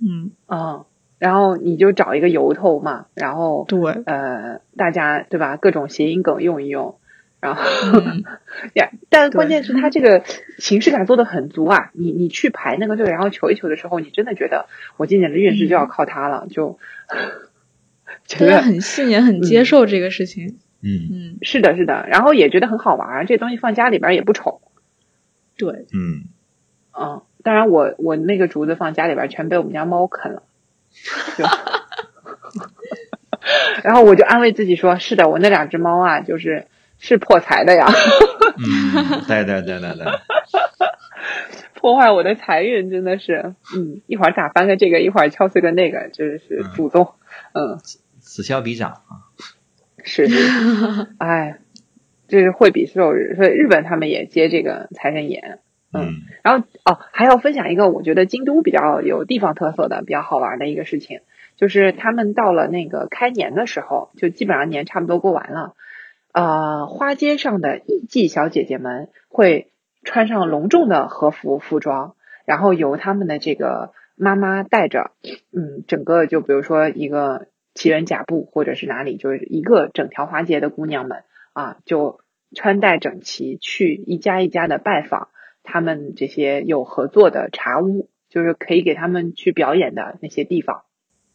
[0.00, 0.84] 嗯，啊，
[1.18, 5.56] 然后你就找一个由头嘛，然后对，呃，大家对吧？
[5.56, 6.98] 各种谐音梗用一用，
[7.40, 7.62] 然后
[7.94, 8.24] 嗯。
[8.74, 10.22] 呀，但关键是他这个
[10.58, 11.90] 形式感做的很足啊！
[11.94, 14.66] 你你去排那个队，然后求一求的时候，你真的觉得
[14.96, 16.78] 我今年的运势就要靠它了，就
[18.26, 21.08] 觉大家得很信也很接受这个事情，嗯。
[21.10, 24.60] 嗯，是的，是的，然后也觉得很好玩儿，这东西放家里边儿也不丑，
[25.56, 26.24] 对，嗯，
[26.98, 30.42] 嗯，当然我我那个竹子放家里边儿全被我们家猫啃了，
[31.36, 31.44] 就
[33.82, 36.66] 然后我就安慰自己说，是的，我那两只猫啊，就是
[36.98, 37.86] 是破财的呀，
[38.58, 40.06] 嗯，对对对对对，
[41.74, 47.14] 破坏我的财运真的是，嗯，一会儿打翻个这个，一会儿敲碎个那个，真是嗯祖宗，
[47.52, 47.78] 嗯，
[48.20, 49.30] 此消彼长啊。
[50.04, 51.58] 是是，是哎，
[52.28, 55.58] 这是会比寿日，所以日本他们也接这个财神爷，
[55.92, 61.20] 嗯然后哦，还要分享一个我觉得京都比较有地方特色的、比较好玩的一个事情，
[61.56, 65.74] 就是他们到了那个开年的时候，就基本上年差不多过完了，
[66.32, 69.72] 呃，花街上的艺妓小姐姐们会
[70.04, 75.12] 穿上隆重的和服服装，然后由他们的这个妈妈带着，
[75.52, 81.24] 嗯，整个就比如说一个奇人甲部或者是哪里，就是一个整条花街的姑娘们
[81.54, 82.20] 啊，就
[82.54, 85.28] 穿戴整齐，去一家一家的拜访。
[85.70, 90.84] 他们这些有合作的茶屋，就是可以给他们去表演的那些地方，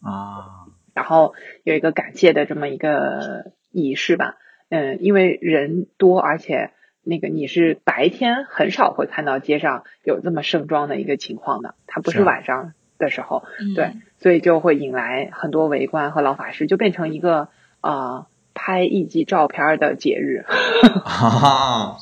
[0.01, 0.65] 啊，
[0.95, 4.37] 然后有一个感谢的这么一个仪式吧。
[4.69, 6.71] 嗯，因为人多，而且
[7.03, 13.75] 那个你是白天很少会看到街上有这么盛装的一个情况的，它不是晚上的时候，嗯。
[13.75, 17.49] 对，所以就会引来很多围观和老法师，就变成一个
[17.81, 20.43] 呃拍艺伎照片的节日。
[20.47, 21.97] 哈 哈，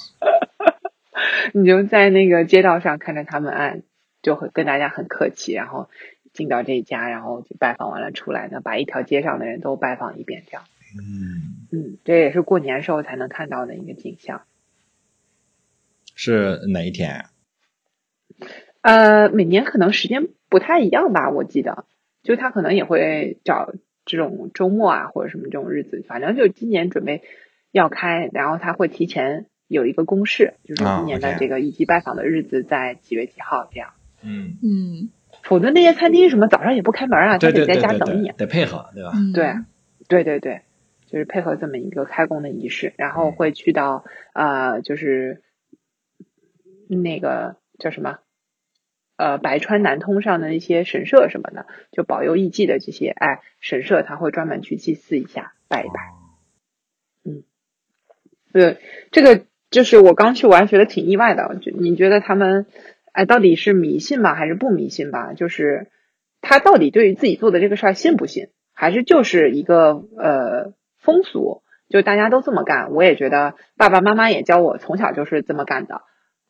[1.54, 3.82] 你就在那个街道上看着他们，哎，
[4.22, 5.90] 就会跟大家很客气，然后
[6.34, 10.64] 进到这一家，然后就拜访完了出来呢，把一条街上的人都拜访一遍，这样，
[10.98, 14.44] 嗯，嗯，这也是过年时候才能看到的一个景象。
[16.16, 17.30] 是哪一天呀？
[18.82, 21.86] 呃，每年可能时间不太一样吧，我记得，
[22.24, 23.74] 就他可能也会找
[24.06, 27.24] 这种周末啊或者什么这种日子，反正就今年准备
[27.72, 33.94] 要开，然后他会提前有一个公示，就是啊今年的这个以及拜访的日子在几月几号这样。
[34.22, 35.10] 嗯，嗯
[35.44, 39.12] 否则那些餐厅什么早上也不开门啊，他对对得在家等你。，得配合，对吧？
[39.16, 39.56] 嗯，对，
[40.08, 40.62] 对对对，
[41.08, 45.42] 就是配合这么一个开工的仪式，然后嗯会去到呃，就是
[46.88, 48.20] 那个叫什么
[49.18, 55.94] 呃百川南通上的一些神社什么的，就保佑艺妓的这些哎神社，他会专门去祭祀一下，拜一拜。
[57.24, 57.44] 嗯
[58.54, 58.80] 对，
[59.12, 61.56] 这个就是我刚去，我还觉得挺意外的。
[61.62, 62.68] 就你觉得他们
[63.14, 65.34] 哎到底是迷信吧，还是不迷信吧？
[65.34, 65.88] 就是
[66.42, 72.92] 他到底对于自己做的这个事儿信不信，还是就是一个呃风俗，就大家都这么干。
[72.92, 76.02] 我也觉得爸爸妈妈也教我，从小就是这么干的，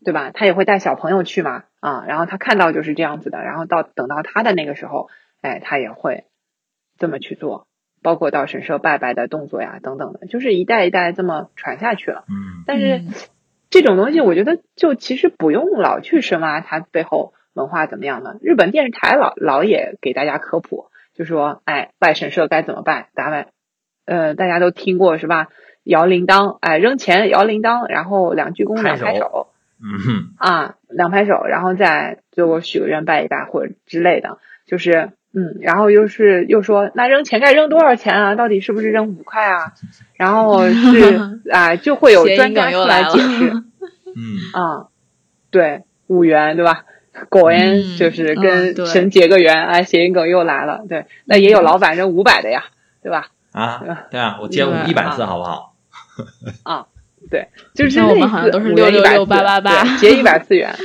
[0.03, 0.31] 对吧？
[0.34, 5.10] 他也会带小朋友去嘛，啊，然后他看到就是这样子的，然后到等到他的那个时候，
[5.41, 6.26] 哎，他也会
[6.98, 7.68] 这么去做。
[8.02, 12.26] 包括到神社拜拜的动作呀，等等的，就是一代一代这么传下去了。
[12.30, 13.14] 嗯但是嗯
[13.69, 18.38] 这种东西，我觉得就其实不用老去深挖它背后文化怎么样的。
[18.41, 23.48] 日本电视台老老也给大家科普，就说，哎，拜神社该怎么拜，咱们
[24.06, 25.48] 呃大家都听过是吧？
[25.84, 29.48] 摇铃铛，哎，扔钱摇铃铛，然后两鞠躬两拍手拍手，
[29.82, 34.38] 嗯啊，两拍手，然后再最后许个愿拜一拜或者之类的，
[34.68, 38.36] 就是嗯，然后又是又说那扔钱该扔多少钱啊？
[38.36, 39.74] 到底是不是扔五块啊？
[40.16, 43.52] 然后是 啊，就会有专家出来解释
[44.14, 44.88] 嗯啊，
[45.49, 46.84] 对，五元对吧？
[47.30, 52.66] 果然嗯就是跟神结个缘，哎，谐音梗又来了，对，那也有老板扔五百的呀，
[53.03, 53.28] 对吧？
[53.52, 55.76] 啊，对啊，我接对一百次好不好？
[56.64, 56.86] 啊，
[57.30, 60.76] 对就是那我们好像都是五元100 666次888对结一百次元，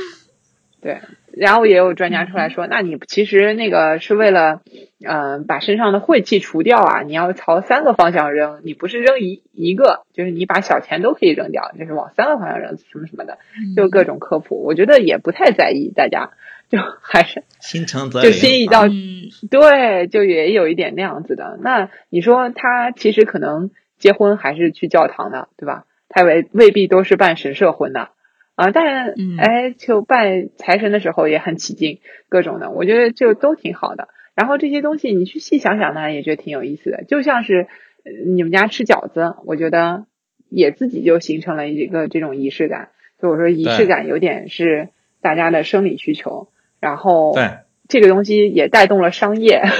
[0.81, 1.01] 对。
[1.39, 4.61] 然后也有专家出来说，那你其实那个是为了，
[5.05, 13.37] 嗯、把身上的晦气除掉啊，你要朝三个方向扔，你不是扔一一个，就是你把小钱都可以扔掉，就是往三个方向扔，什么什么的，
[13.75, 16.31] 就各种科普，我觉得也不太在意，大家
[16.69, 19.29] 就还是心诚则就心意到嗯。
[19.49, 21.57] 对，就也有一点那样子的。
[21.61, 25.85] 那你说他其实可能结婚还是去教堂的，对吧？
[26.09, 28.09] 他未未必都是办神社婚的
[28.57, 34.07] 啊，但嗯哎，就拜财神的时候也很起劲，各种的，我觉得就都挺好的。
[34.33, 37.03] 然后这些东西你去细想想呢，也觉得挺有意思的。
[37.07, 37.67] 就像是
[38.03, 40.07] 呃你们家吃饺子，我觉得
[40.49, 42.89] 也自己就形成了一个这种仪式感。
[43.19, 44.89] 所以我说仪式感有点是
[45.21, 49.61] 大家的生理需求，然后对，这个东西也带动了商业。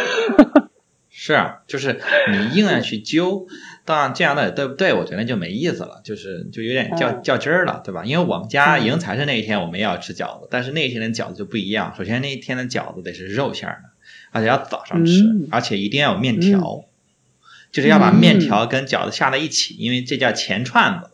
[1.10, 2.00] 是啊，就是
[2.32, 3.48] 你硬要去揪，
[3.88, 4.94] 当然这样到底对不对？
[4.94, 8.04] 我觉得就没意思了，就是就有点较嗯较真儿了，对吧？
[8.04, 11.96] 因为我们家嗯迎财神那一天我们也要吃饺子，但是那一天的饺子就不一样。
[11.98, 13.90] 首先那一天的饺子得是肉馅儿的，
[14.32, 16.84] 而且要早上吃，嗯而且一定要有面条，
[17.72, 21.12] 就是要把面条跟饺子下在一起，因为这叫钱串子。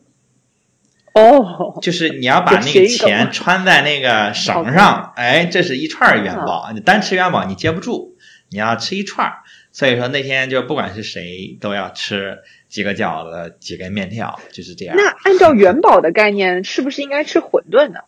[1.13, 6.71] 哦，就是你要把那个钱穿在那个绳上，哎，这是一串元宝。
[6.73, 8.17] 你单吃元宝你接不住，
[8.49, 9.31] 你要吃一串。
[9.71, 12.39] 所以说那天就不管是谁都要吃
[12.73, 14.95] 几个饺子、几根面条，就是这样。
[14.97, 17.99] 那按照元宝的概念，是不是应该吃馄饨呢？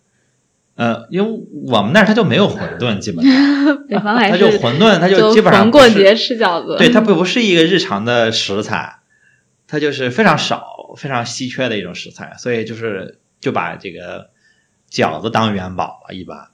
[0.74, 8.96] 呃，因为我们那儿它就没有馄饨，基本上 北方还它就馄饨，它就基本上逢过节吃饺子，对，它不不是一个日常的食材，
[9.68, 14.32] 它就是非常少、非常稀缺的一种食材，所以就是就把这个
[14.92, 16.48] 饺子当元宝了，一般，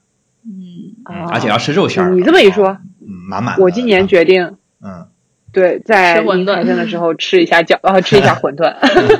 [0.45, 2.17] 嗯而且要吃肉馅儿的。
[2.17, 3.63] 你这么一说，嗯，满满的。
[3.63, 5.07] 我今年决定，嗯，
[5.53, 8.73] 对，在吃馄饨的时候吃一下饺，呃，吃一下馄饨，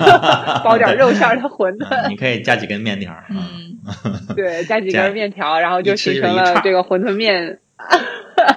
[0.64, 3.14] 包点肉馅儿的馄嗯饨，你可以加几根面条
[4.36, 7.60] 对，加几 加根面条，然后就形成了这个馄饨面。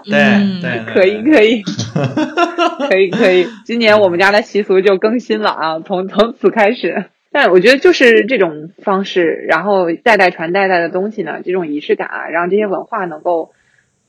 [0.04, 1.62] 对，对可以，可以，
[2.88, 3.46] 可以，可以。
[3.64, 7.06] 今年我们家的习俗就更新了啊，从从此开始。
[7.32, 13.50] 但我觉得就是这种方式，然后代代传代代的东西呢，这种仪式感啊，让这些文化能够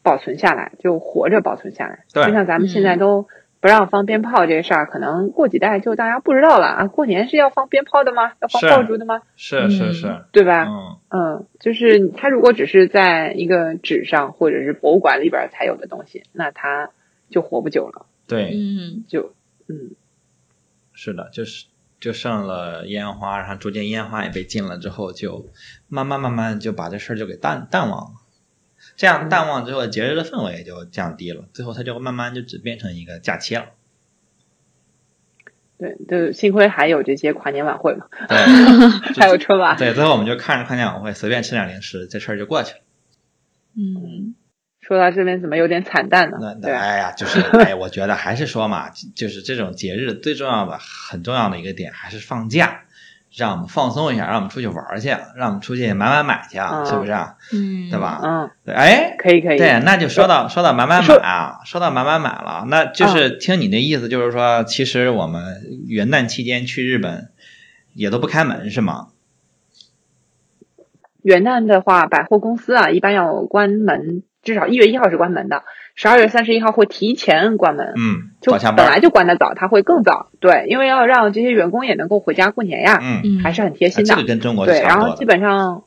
[0.03, 1.99] 保存下来，就活着保存下来。
[2.13, 3.27] 对就像咱们现在都
[3.65, 6.87] 不让放鞭炮这事儿，可能过几代就大家不知道了啊。
[6.87, 8.33] 过年是要放鞭炮的吗？
[8.39, 9.23] 要放爆竹的吗？
[9.35, 10.67] 是是是，对吧？
[10.67, 16.91] 嗯，嗯，就是它如果只是在一个纸上或者是博物馆里边才有的东西，那它
[17.31, 18.05] 就活不久了。
[18.27, 19.33] 对，嗯就
[19.67, 19.95] 嗯，
[20.93, 21.65] 是的，就是
[21.99, 25.47] 就剩了烟花，然后逐渐烟花也被禁了之后，就
[25.87, 28.11] 慢慢慢慢就把这事儿就给淡淡忘了。
[28.95, 33.65] 这样淡忘之后，节日的氛围也就降低了，最后它就慢慢就只变成一个假期了。
[35.77, 38.37] 对，就幸亏还有这些跨年晚会嘛，对，
[39.19, 39.75] 还有春晚。
[39.77, 42.79] 对，最后我们就看着跨年晚会，随便吃点零食，这事儿就过去了。
[43.77, 44.35] 嗯
[44.79, 46.53] 说到这边怎么有点惨淡呢那？
[46.53, 52.84] 那对，哎呀，就是哎，我觉得还是说嘛，就是这种节日最重要的、很重要的一个点还是放假，
[53.35, 57.35] 让我们放松一下，让我们出去玩儿去，让我们出去买买买去，嗯是不是啊？
[57.53, 57.99] 嗯，对？
[57.99, 58.21] 吧？
[58.23, 59.57] 嗯，对，哎，可以可以。
[59.57, 67.29] 对，那就说到说到买买买啊，说到买买买了，那就是听你的意思，就是说，其实我们元旦期间去日本
[67.93, 69.07] 也都不开门是吗？
[71.21, 75.63] 元旦的话，百货公司啊一般要关门，至少一月一号是关门的，
[75.95, 77.93] 十二月三十一号会提前关门。
[77.97, 80.29] 嗯，就本来就关的早，它会更早。
[80.39, 84.15] 对，因为要让这些员工也能够回家过年呀，嗯，嗯，还是很贴啊心的。
[84.15, 85.83] 这个跟中国对，然后基本上，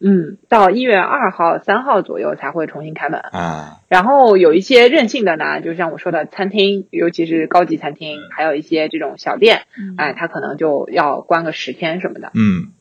[0.00, 3.20] 嗯，到一月二号、三号左右才会重新开门。
[3.20, 12.32] 啊，然后有一些任性的呢，就像我说的餐厅，尤其是高级餐厅，还有一些这种小店，嗯哎，它可能就要关个十天什么的。
[12.34, 12.72] 嗯，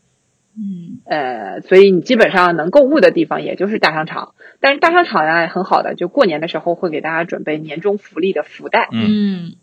[0.61, 9.53] 嗯呃，所以你基本上能购物的地方也就是大商场，但是大商场呢很好的，就过年的时候会给大家准备年终福利的福袋嗯，嗯，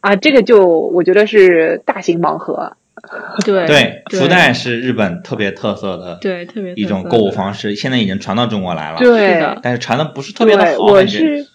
[0.00, 2.76] 啊，这个就我觉得是大型盲盒。
[3.44, 11.46] 对对，福袋是日本特别特色的对特别一种购物方式，现在已经传到中国来了，对但是传的不是特别的，好，我是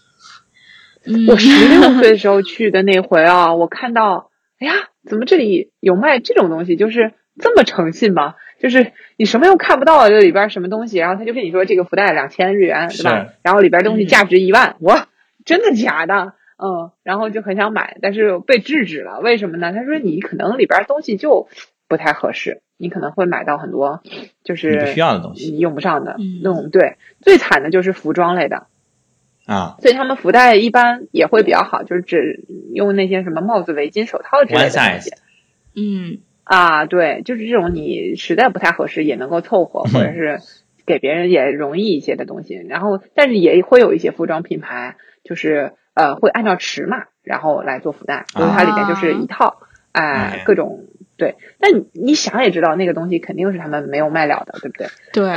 [1.06, 4.73] 嗯我十六岁的时候去的那回啊，我看到，哎呀，
[5.06, 6.77] 怎么这里有卖这种东西？
[6.77, 8.35] 就是这么诚信吗？
[8.64, 13.34] 就是你什么又看不到这里边什么东西，然后他就跟你说这个福袋两千日元，对吧？
[13.41, 15.10] 然后里边东西嗯价值一万，哇，
[15.44, 16.31] 真的假的？
[16.56, 19.19] 嗯，然后就很想买，但是被制止了。
[19.19, 19.73] 为什么呢？
[19.73, 21.49] 他说你可能里边东西就
[21.90, 24.02] 不太合适，你可能会买到很多
[24.45, 26.69] 就是你不需要的东西你用不上的嗯那种。
[26.69, 28.68] 对，最惨的就是服装类的，
[29.45, 35.11] 啊所以他们福袋一般也会比较好，就是只用那些什么帽子、围巾、手套之类的东西。
[35.76, 40.40] 嗯啊，对，就是这种你实在不太合适也能够凑合，或者是
[40.86, 42.56] 给别人也容易一些的东西。
[42.68, 49.61] 然后，但是也会有一些服装品牌，就是呃会按照尺码然后来做福袋，就是它里面就是一套，
[49.94, 51.36] 哎、哎各种对。
[51.60, 54.88] 但你你想也知道，那个东西肯定是他们没有卖了的，对不对？
[55.14, 55.34] 对，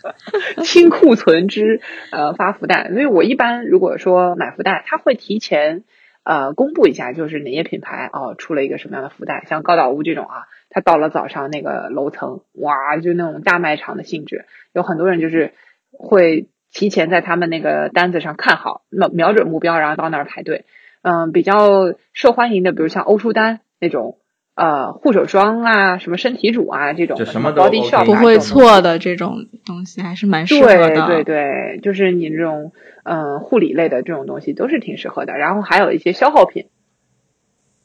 [0.64, 1.80] 清库存之
[2.10, 5.84] 呃发福袋，所以我一般如果说买福袋，他会提前
[6.24, 15.52] 呃公布一下，就是哪些品牌哦出了一个什么样的福袋，像高岛屋这种啊，它到了早上那个楼层，哇，就那种大卖场的性质，有很多人就是
[15.90, 20.64] 会提前在他们那个单子上看好，瞄瞄准目标，然后到那儿排队。
[21.02, 24.18] 嗯，比较受欢迎的，比如像欧舒丹那种。
[24.54, 31.06] 呃，护手霜啊，什么身体乳啊，这种什么都 body shop 啊不会错的这种东西还是蛮适合对的。
[31.06, 32.72] 对对，就是你这种
[33.02, 35.38] 嗯、呃护理类的这种东西都是挺适合的。
[35.38, 36.66] 然后还有一些消耗品，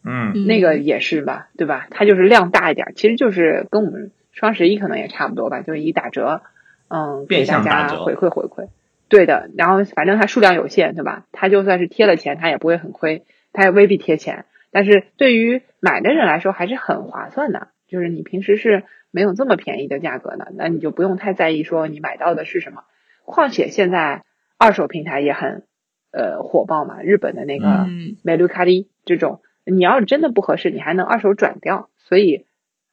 [0.04, 1.88] 嗯嗯那个也是吧，对吧？
[1.90, 6.42] 它就是量大一点，其实就是跟我们双十一可能也差不多吧，就是以打折，
[6.90, 8.68] 嗯，给变大家回馈回馈。
[9.08, 11.24] 对的，然后反正它数量有限，对吧？
[11.32, 13.24] 它就算是贴了钱，它也不会很亏，
[13.54, 14.44] 它也未必贴钱。
[14.72, 17.70] 但是对于买的人来说，还是很划算的。
[17.88, 22.84] 就是你平时是没有这么便宜的价格的，那你就不用太在意说你买到的是什么。
[23.24, 24.24] 况且现在
[24.58, 25.64] 二手平台也很
[26.12, 32.46] 呃火爆嘛，日本的那个嗯美卢卡迪这种，你要是真的不合适，你还能二手转掉，所以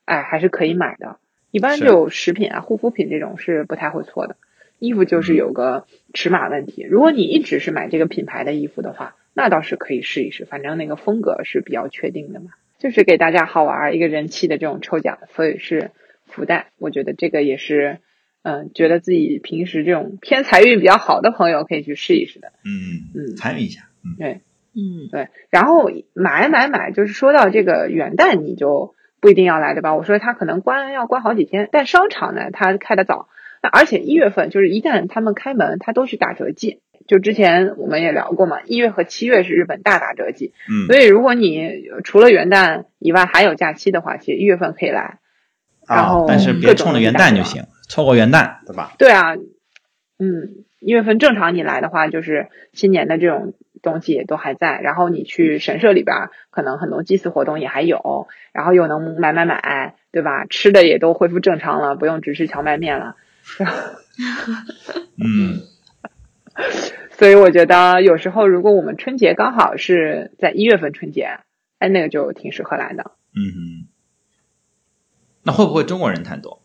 [0.05, 1.19] 哎还是可以买的。
[1.51, 4.37] 一般就食品啊、护肤品这种是不太会错的。
[4.79, 12.47] 衣服就是有个尺码问题，如果你一直是买这个品牌的衣服的话，那倒是可以试一试，反正那个风格是比较确定的嘛。
[12.79, 15.91] 就是给大家好玩儿一个人气的这种抽奖，所以是
[16.27, 16.69] 福袋。
[16.79, 17.99] 我觉得这个也是，
[18.43, 22.53] 嗯，觉得自己平时这种偏财运比较好的朋友可以去试一试的。
[22.65, 24.41] 嗯嗯参与一下，嗯对
[24.75, 29.95] 嗯对，然后买买买，就是说到这个元旦你就不一定要来，对吧？
[29.95, 33.29] 我说他可能关要关好几天，但商场呢它开的早，
[33.63, 36.81] 那而且一月份就是一旦他们开门，它都是打折季。
[37.07, 45.19] 就之前我们也聊过嘛，一月和七月是日本大打折季，嗯所以如果你除了元旦以外还有假期的话，其实一月份可以来。
[45.87, 48.95] 然啊后，但是别冲着元旦就行，错过元旦，对吧？
[48.99, 49.35] 对啊，
[50.19, 53.53] 嗯，一月份正常你来的话，就是新年的这种
[53.83, 60.47] 东西也都还在，然后你去神社里边儿，可能很多祭祀活动也还有，然后又能买买买，对吧？
[60.47, 63.17] 吃的也都恢复正常了，不用只吃荞麦面了。
[65.23, 65.61] 嗯
[67.19, 71.39] 所以我觉得有时候如果我们春节刚好是在一月份春节，
[71.79, 73.13] 哎，那个就挺适合来的。
[73.37, 73.89] 嗯哼，
[75.43, 76.63] 那会不会中国人太多？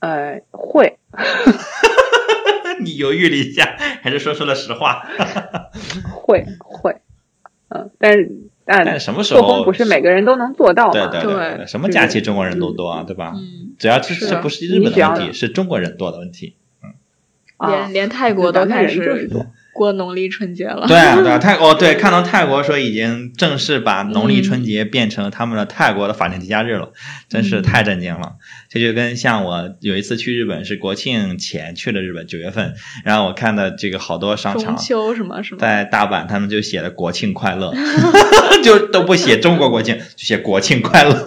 [0.00, 0.98] 呃，会，
[2.82, 5.08] 你犹豫了一下，还是说出了实话？
[6.12, 7.00] 会，会，
[7.68, 8.30] 嗯，但是
[8.66, 11.10] 但但什么时候做候工不是每个人都能做到对嘛？
[11.10, 13.32] 对对对什么假期中国人都多啊，对吧？
[13.34, 16.56] 嗯，只要这是这不是日本的问题，是中国人多的问题。
[17.64, 19.28] 啊连连泰国都开始
[19.72, 20.86] 过农历春节了。
[20.86, 26.92] 对啊，对啊， 泰国对，看到泰国说已经正式把农历春节变成他们的泰国的法定节假日了，
[27.28, 28.34] 真是太震惊了。
[28.70, 32.74] 这就跟像我有一次去日本是国庆前去的日本九月份，
[33.04, 37.74] 然后我看到这个好多商场中秋什么什么，在大阪，他们就写的国庆快乐，
[38.62, 41.10] 就都不写中国国庆，就写国庆快乐。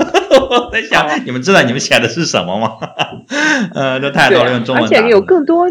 [0.49, 2.77] 我在想，哦你们知道你们写的是什么吗？
[3.73, 5.67] 呃，这太多了，用中文而且有更多，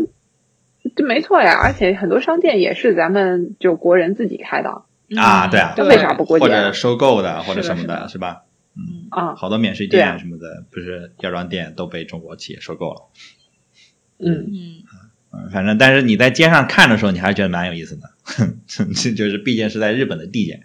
[0.95, 1.59] 对，没错呀。
[1.63, 4.83] 而且很多商店也是咱们就国人自己开的
[5.17, 8.43] 啊，对啊，那为啥不过节或者收购的，或者什么是的是吧？
[8.77, 9.35] 嗯啊。
[9.35, 13.03] 好多免税店什么的，不是药妆店都被中国企业收购了。
[14.19, 14.85] 嗯，嗯
[15.33, 18.09] 嗯，反正但是你在街上看的时候，你还是觉得蛮有意思的，
[18.67, 20.63] 这 就是毕竟是在日本的地界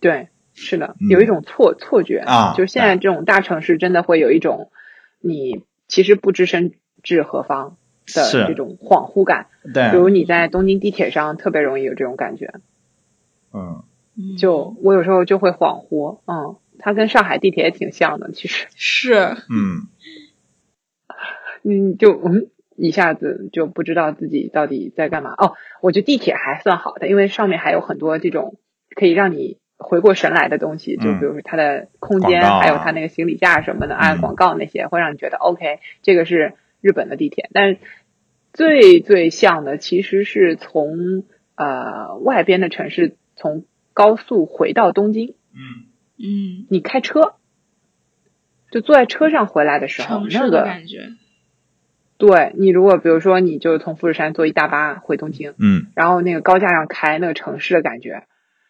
[0.00, 4.70] 对，是的，嗯有一种错错觉啊就是现在这种大城市真的会有一种
[5.20, 6.72] 你其实不知身
[7.02, 7.76] 至何方
[8.14, 9.46] 的这种恍惚感。
[9.74, 9.90] 对。
[9.90, 12.54] 比，如你在东京地铁上特别容易有这种感觉，
[13.52, 13.82] 嗯，
[14.16, 19.14] 嗯，就我有时候就会恍惚，嗯，它跟上海地铁也挺像的，其实，是。
[19.50, 19.88] 嗯，
[21.64, 22.48] 嗯，就嗯。
[22.78, 25.32] 一下子就不知道自己到底在干嘛。
[25.38, 25.54] 哦。
[25.80, 28.58] 我觉得地铁还算好的，因为上面还有很多这种
[28.94, 32.60] 可以让你回过神来的东西，就比如说它的空间，啊。
[32.60, 34.20] 还有它那个行李架什么的，啊，嗯。
[34.20, 36.52] 广告那些，会让你觉得 OK，这个是
[36.86, 37.48] 日本的地铁。
[37.52, 37.78] 但
[38.52, 41.24] 最最像的其实是从
[41.56, 47.34] 呃外边的城市从高速回到东京，嗯嗯，你开车，
[48.70, 51.10] 就坐在车上回来的时候，那个感觉，
[52.18, 58.24] 对你如果比如说你就从富士山坐一大巴回东京，嗯然后那个高架上开那个城市的感觉，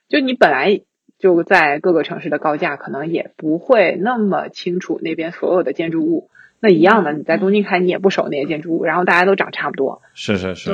[0.09, 0.81] 就你本来
[1.19, 6.29] 就在各个城市的高架，可能也不会那么清楚那边所有的建筑物。
[6.61, 10.71] 那一样的，你在东京开，你也不熟那些建筑物，然后大家都长差不多，是是是，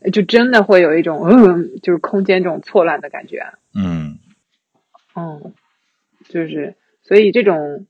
[0.00, 3.52] 对，就真的会有一种嗯，就是空间这种错乱的感觉。
[3.74, 4.18] 嗯
[5.14, 5.54] 嗯，
[6.28, 7.86] 就是所以这种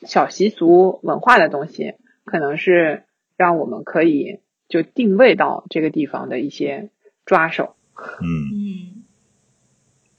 [0.00, 3.04] 小习俗文化的东西，可能是
[3.36, 6.90] 让我们可以就定位到这个地方的一些
[7.26, 7.76] 抓手。
[8.20, 9.04] 嗯，嗯，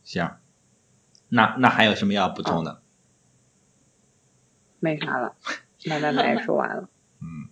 [0.03, 0.29] 行。
[1.27, 2.81] 那那还有什么要补充的？
[4.79, 5.33] 没啥了，
[5.85, 6.89] 慢慢来说完了。
[7.21, 7.49] 嗯，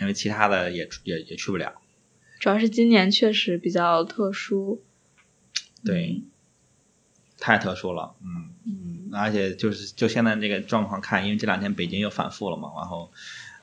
[0.00, 1.74] 因为其他的也也也去不了。
[2.38, 4.82] 主要是今年确实比较特殊，
[5.84, 6.22] 对，
[7.38, 8.14] 太特殊了。
[8.22, 13.10] 嗯，嗯，而且就是就现在这个状况看，因为这两天北京又反复了嘛，然后，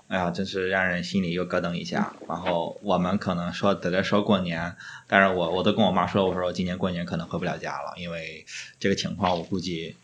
[0.07, 2.15] 哎呀，真是让人心里又咯噔一下。
[2.27, 4.75] 然后我们可能说在这说过年，
[5.07, 8.43] 但是我我都跟我妈说，我说我今年过年可能回不了家了，因为
[8.79, 9.95] 这个情况我估计，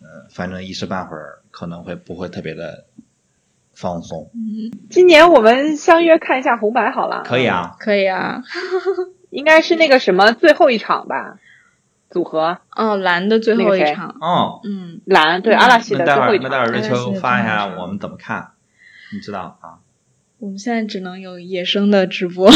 [0.00, 2.85] 呃，反正一时半会儿可能会不会特别的
[3.76, 4.30] 放松。
[4.34, 7.22] 嗯，今年我们相约看一下红白好了。
[7.24, 8.42] 可以，啊，可以啊。
[9.30, 11.36] 应该是那个什么最后一场吧，
[12.10, 12.58] 组合。
[12.74, 13.94] 哦，蓝的最后一那个谁？
[13.94, 16.44] 场，哦，嗯，蓝对嗯阿拉西的最后一场。
[16.44, 18.48] 那待会儿瑞秋发一下我们怎么看，
[19.12, 19.84] 你知道啊？
[20.38, 22.48] 我们现在只能有野生的直播，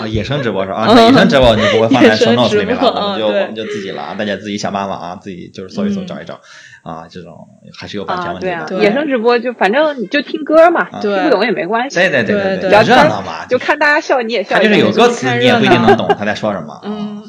[0.00, 0.78] 啊，野生直播是吧？
[0.86, 6.06] 啊，野生直播你不会放在野 show notes 里面了，直播我们就我们就自己了啊，大家自己想办法啊，自己就是搜一搜嗯。
[6.06, 6.40] 找一找
[6.82, 7.48] 啊，这种
[7.78, 8.78] 还是有版权啊，对啊，问题的。
[8.80, 12.70] 对野生直播就反正你就听歌嘛，啊听不懂也没关系，对对对对对。
[12.70, 14.56] 对，热闹嘛，就看大家笑你也笑。
[14.56, 16.74] 他就是有歌词，你也不一定能懂他在说什么。
[16.80, 16.80] 啊。
[16.84, 17.24] 嗯，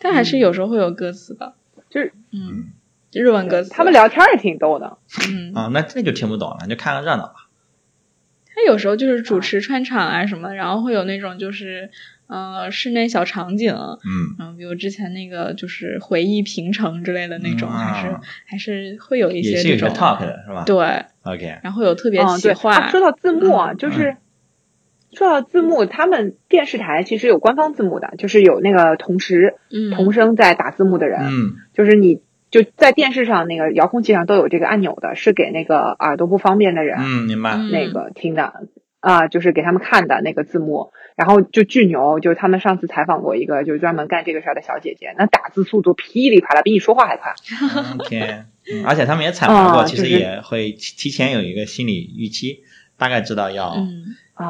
[0.00, 1.54] 但还是有时候会有歌词的，
[1.90, 2.72] 就是嗯，
[3.12, 4.98] 日文歌词，他们聊天也挺逗的。
[5.30, 7.34] 嗯，啊，那那就听不懂了，就看个热闹吧。
[8.54, 11.90] 他有时候就是主持串场啊什么，然后会有那种就是
[12.32, 20.64] 呃室内小场景，嗯，然后比如之前那个就是回忆平城之类的那种，嗯还是啊还是会有一也是有些些这种 talk 的是吧？
[20.64, 22.54] 对，，OK，然后有特别嗯，对。
[22.54, 24.16] 企划，啊说到字幕啊，嗯就是
[25.12, 37.56] 说到字幕，他们电视台其实有官方字幕的，就是有那个同时嗯同声在打字幕的人，嗯就是你就在电视上那个遥控器上都有这个按钮的，是给那个耳朵不方便的人、嗯，明白。
[37.56, 38.68] 嗯那个听的
[39.02, 47.34] 啊、就是给他们看的那个字幕，然后就巨牛，就是他们上次采访过一个就是专门干这个事儿的小姐姐，那打字速度噼里啪啦，比你说话还快。
[47.98, 52.62] OK，嗯而且他们也采访过，其实也会提提前有一个心理预期，
[52.96, 53.76] 大概知道要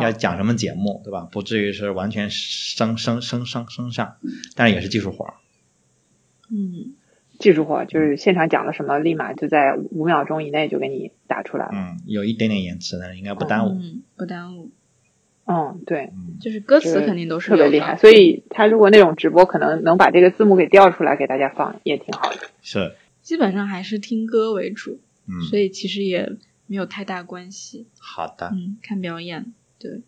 [0.02, 1.26] 要讲什么节目，对吧？
[1.32, 4.16] 不至于是完全生生生生生上，
[4.54, 5.34] 但是也是技术活儿。
[6.50, 6.94] 嗯
[7.42, 11.72] 技术活就是现场讲了什么，立马就在五秒钟以内就给你打出来了。
[11.74, 13.70] 嗯，有一点点延迟，但是应该不耽误。
[13.72, 14.70] 嗯，不耽误，
[15.44, 17.96] 嗯，对，嗯，就是歌词肯定都是特别厉害。
[17.96, 22.38] 所以他如果那种直播，可能能把这个字幕给调出来给大家放，也挺好的。
[22.62, 26.36] 是，基本上还是听歌为主，嗯，所以其实也
[26.68, 27.88] 没有太大关系。
[27.98, 30.02] 好的，嗯，看表演，对，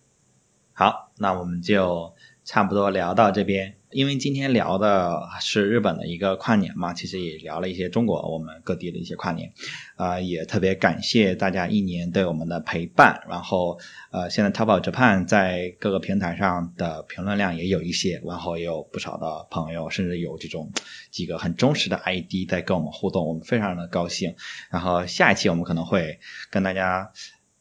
[0.73, 2.13] 好，那我们就
[2.45, 3.75] 差不多聊到这边。
[3.95, 9.53] 因为今天聊的是日本的一个跨年嘛，其实也聊了一些中国我们各地的一些跨年，
[9.95, 13.23] 啊、也特别感谢大家一年对我们的陪伴。
[13.31, 13.79] 然后，
[14.11, 20.73] 呃，现在淘宝 Japan 在各个平台上的评论量也有一些，然后也有不少的朋友，甚至有这种
[21.13, 24.35] 几个很忠实的 ID 在跟我们互动，我们非常的高兴。
[24.71, 26.19] 然后下一期我们可能会
[26.51, 27.13] 跟大家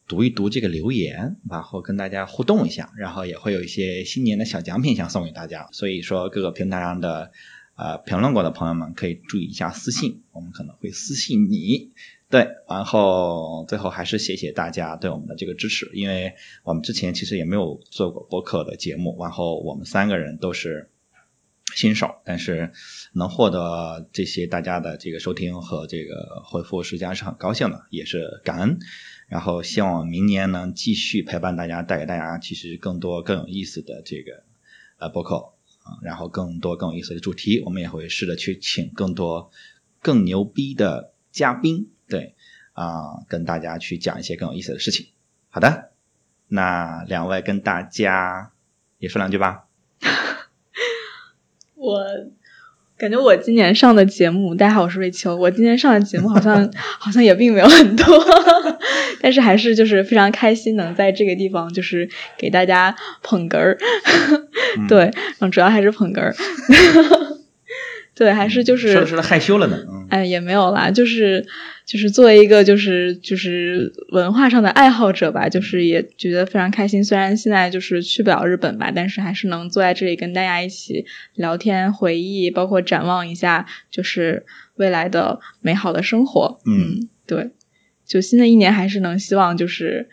[0.08, 5.70] 读一读这个留言，然后跟大家互动一下，然后也会有一些新年的小奖品想送给大家。
[5.72, 7.32] 所以说各个平台上的
[7.76, 11.92] 呃评论过的朋友们可以注意一下私信，我们可能会私信你。
[12.30, 20.90] 对，然后最后还是谢谢大家对我们的这个支持，因为我们之前其实也没有做过播客的节目，然后我们三个人都是
[21.76, 22.72] 新手，但是
[23.14, 28.80] 能获得这些大家的这个收听和这个回复，实际上是很高兴的，也是感恩。
[29.34, 34.44] 然后希望明年能继续陪伴大家，带给大家其实更多更有意思的这个
[35.00, 39.50] 呃播客啊，然后更多更有意思的主题，我们也会试着去请更多
[40.04, 42.36] 更牛逼的嘉宾，对
[42.74, 45.08] 啊、跟大家去讲一些更有意思的事情。
[45.50, 45.90] 好的，
[46.48, 48.52] 那两位跟大家
[49.00, 49.66] 也说两句吧。
[51.74, 52.06] 我
[52.98, 55.36] 感觉我今年上的节目，大家好，我是瑞秋。
[55.36, 58.06] 我今年上的节目好像好像也并没有很多，
[59.24, 63.78] 但是还是就是非常开心，能在这个地方就是给大家捧哏儿。
[64.90, 65.10] 对，
[65.40, 66.36] 嗯主要还是捧哏儿。
[68.16, 69.78] 对，还是就是说说害羞了呢。
[70.10, 71.48] 哎，也没有啦，就是
[71.86, 77.04] 就是作为一个就是就是文化上的爱好者吧，就是也觉得非常开心。
[77.04, 84.46] 虽然现在就是去不了日本吧，但是还是能坐在这里跟大家一起聊天、回忆，包括展望一下就是
[84.76, 86.60] 未来的美好的生活。
[86.68, 87.50] 嗯，对，
[88.06, 90.10] 就新的一年还是能希望就是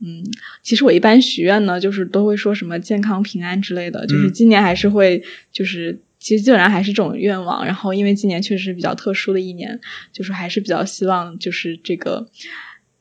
[0.00, 0.24] 嗯，
[0.62, 6.00] 其实我一般许愿呢，就是都会说什么健康平安之类的，就是今年还是会就是。
[6.20, 9.80] 其实基本上还是这种愿望，然后因为今年确实比较特殊的一年，
[10.12, 12.26] 就是还是比较希望就是这个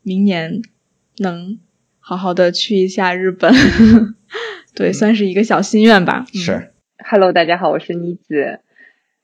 [0.03, 0.61] 明年
[1.17, 1.57] 能
[1.99, 3.51] 好好的去一下日本，
[4.75, 6.27] 对，算是一个小心愿吧。
[6.31, 8.59] 是，Hello，大家好，我是妮子。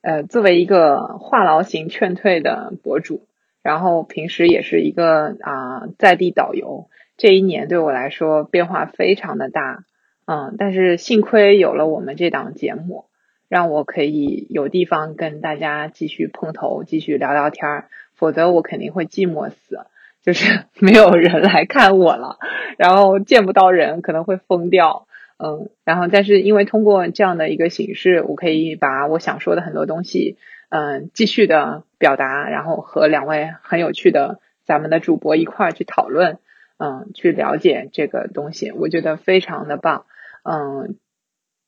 [0.00, 3.28] 呃，作为一个话痨型劝退的博主，
[3.64, 6.86] 然后平时也是一个啊在地导游，
[7.16, 9.82] 这一年对我来说变化非常的大，
[10.26, 13.06] 嗯，但是幸亏有了我们这档节目。
[13.46, 19.80] 让我可以有地方跟大家继续碰头，继续聊聊天儿，否则我肯定会寂寞死，
[20.24, 22.38] 就是没有人来看我了，
[22.78, 25.06] 然后见不到人可能会疯掉，
[25.38, 30.36] 嗯，然后但是因为通过这样的一个形式，我可以把我想说的很多东西，
[30.70, 36.38] 嗯，继续的表达，然后和两位很有趣的咱们的主播一块儿去讨论，
[36.76, 40.04] 嗯，去了解这个东西，我觉得非常的棒，
[40.42, 40.98] 嗯，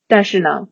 [0.06, 0.68] 但是呢。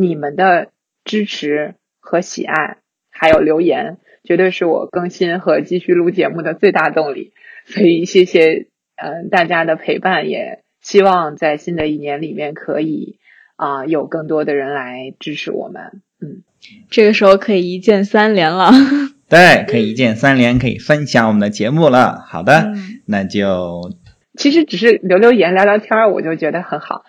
[0.00, 0.70] 你们的
[1.02, 2.78] 支持和喜爱，
[3.10, 7.32] 还有留言，绝对是我更新和继续录节目的最大动力。
[7.66, 13.18] 所以谢谢，嗯，大家的陪伴，也希望在新的一年里面可以
[13.56, 16.00] 啊有更多的人来支持我们。
[16.20, 16.44] 嗯，
[16.90, 18.72] 这个时候可以一键三连了。
[19.28, 22.24] 对，可以一键三连，可以分享我们的节目了。
[22.26, 22.72] 好的，
[23.04, 23.96] 那就。
[24.38, 27.02] 其实只是留留言、聊聊天儿，我就觉得很好。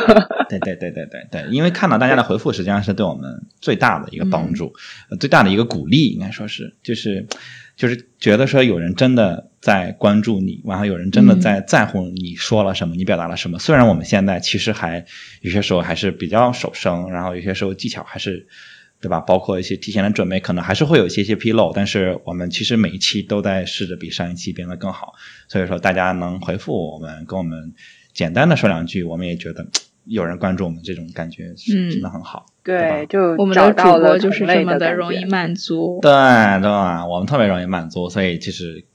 [0.50, 4.74] 对对对对对对，因为看到大家的回复，实际上是对我们最大的一个帮助，
[5.18, 7.26] 最大的一个鼓励，应该说是，就是
[7.74, 13.58] 就是觉得说有人真的在关注你，然后有人真的在在乎你说了什么，你表达了什么。
[13.58, 15.06] 虽然我们现在其实还
[15.40, 18.46] 有些时候还是比较手生，然后有些时候技巧还是。
[19.04, 19.20] 对吧？
[19.20, 25.12] 包括一些提前的准备，可能还是会有一些些纰漏，但是我们其实每一期都在试着比上一期变得更好。
[25.46, 27.74] 所以说，大家能回复我们，跟我们
[28.14, 29.66] 简单的说两句，我们也觉得
[30.06, 32.46] 有人关注我们，这种感觉是真的很好。
[32.62, 35.98] 对，就我们的主播就是这么的容易满足。
[36.00, 36.10] 对
[36.62, 38.86] 对，我们特别容易满足，所以其实。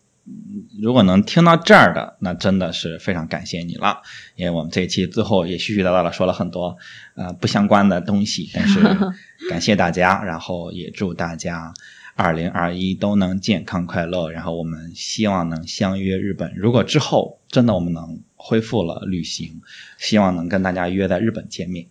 [0.81, 4.01] 如果能听到这儿的，那真的是非常感谢你了，
[4.35, 6.77] 因为我们这一期最后也絮絮叨叨的说了很多
[7.15, 8.79] 呃不相关的东西，但是
[9.49, 11.73] 感谢大家，然后也祝大家
[12.15, 16.53] 二零二一都能健康快乐，然后我们希望能相约日本。
[16.55, 19.61] 如果之后真的我们能恢复了旅行，
[19.97, 21.87] 希望能跟大家约在日本见面。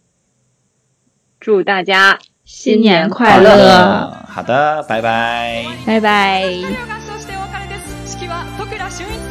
[1.40, 4.10] 祝大家新年快乐！
[4.27, 7.07] 好的，拜拜，拜拜。
[8.90, 9.27] 俊一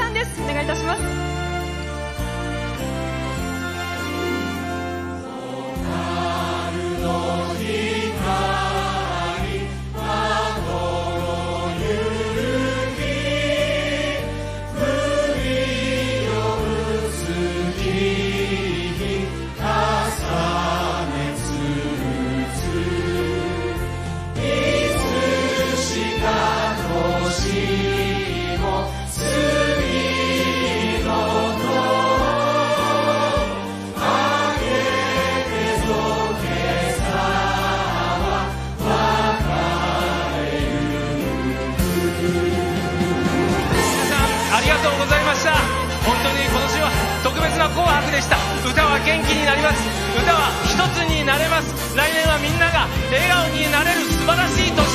[48.97, 49.77] は元気になります。
[50.17, 51.95] 歌は一つになれます。
[51.95, 54.86] 来年はみんなが笑顔になれる素晴らしい年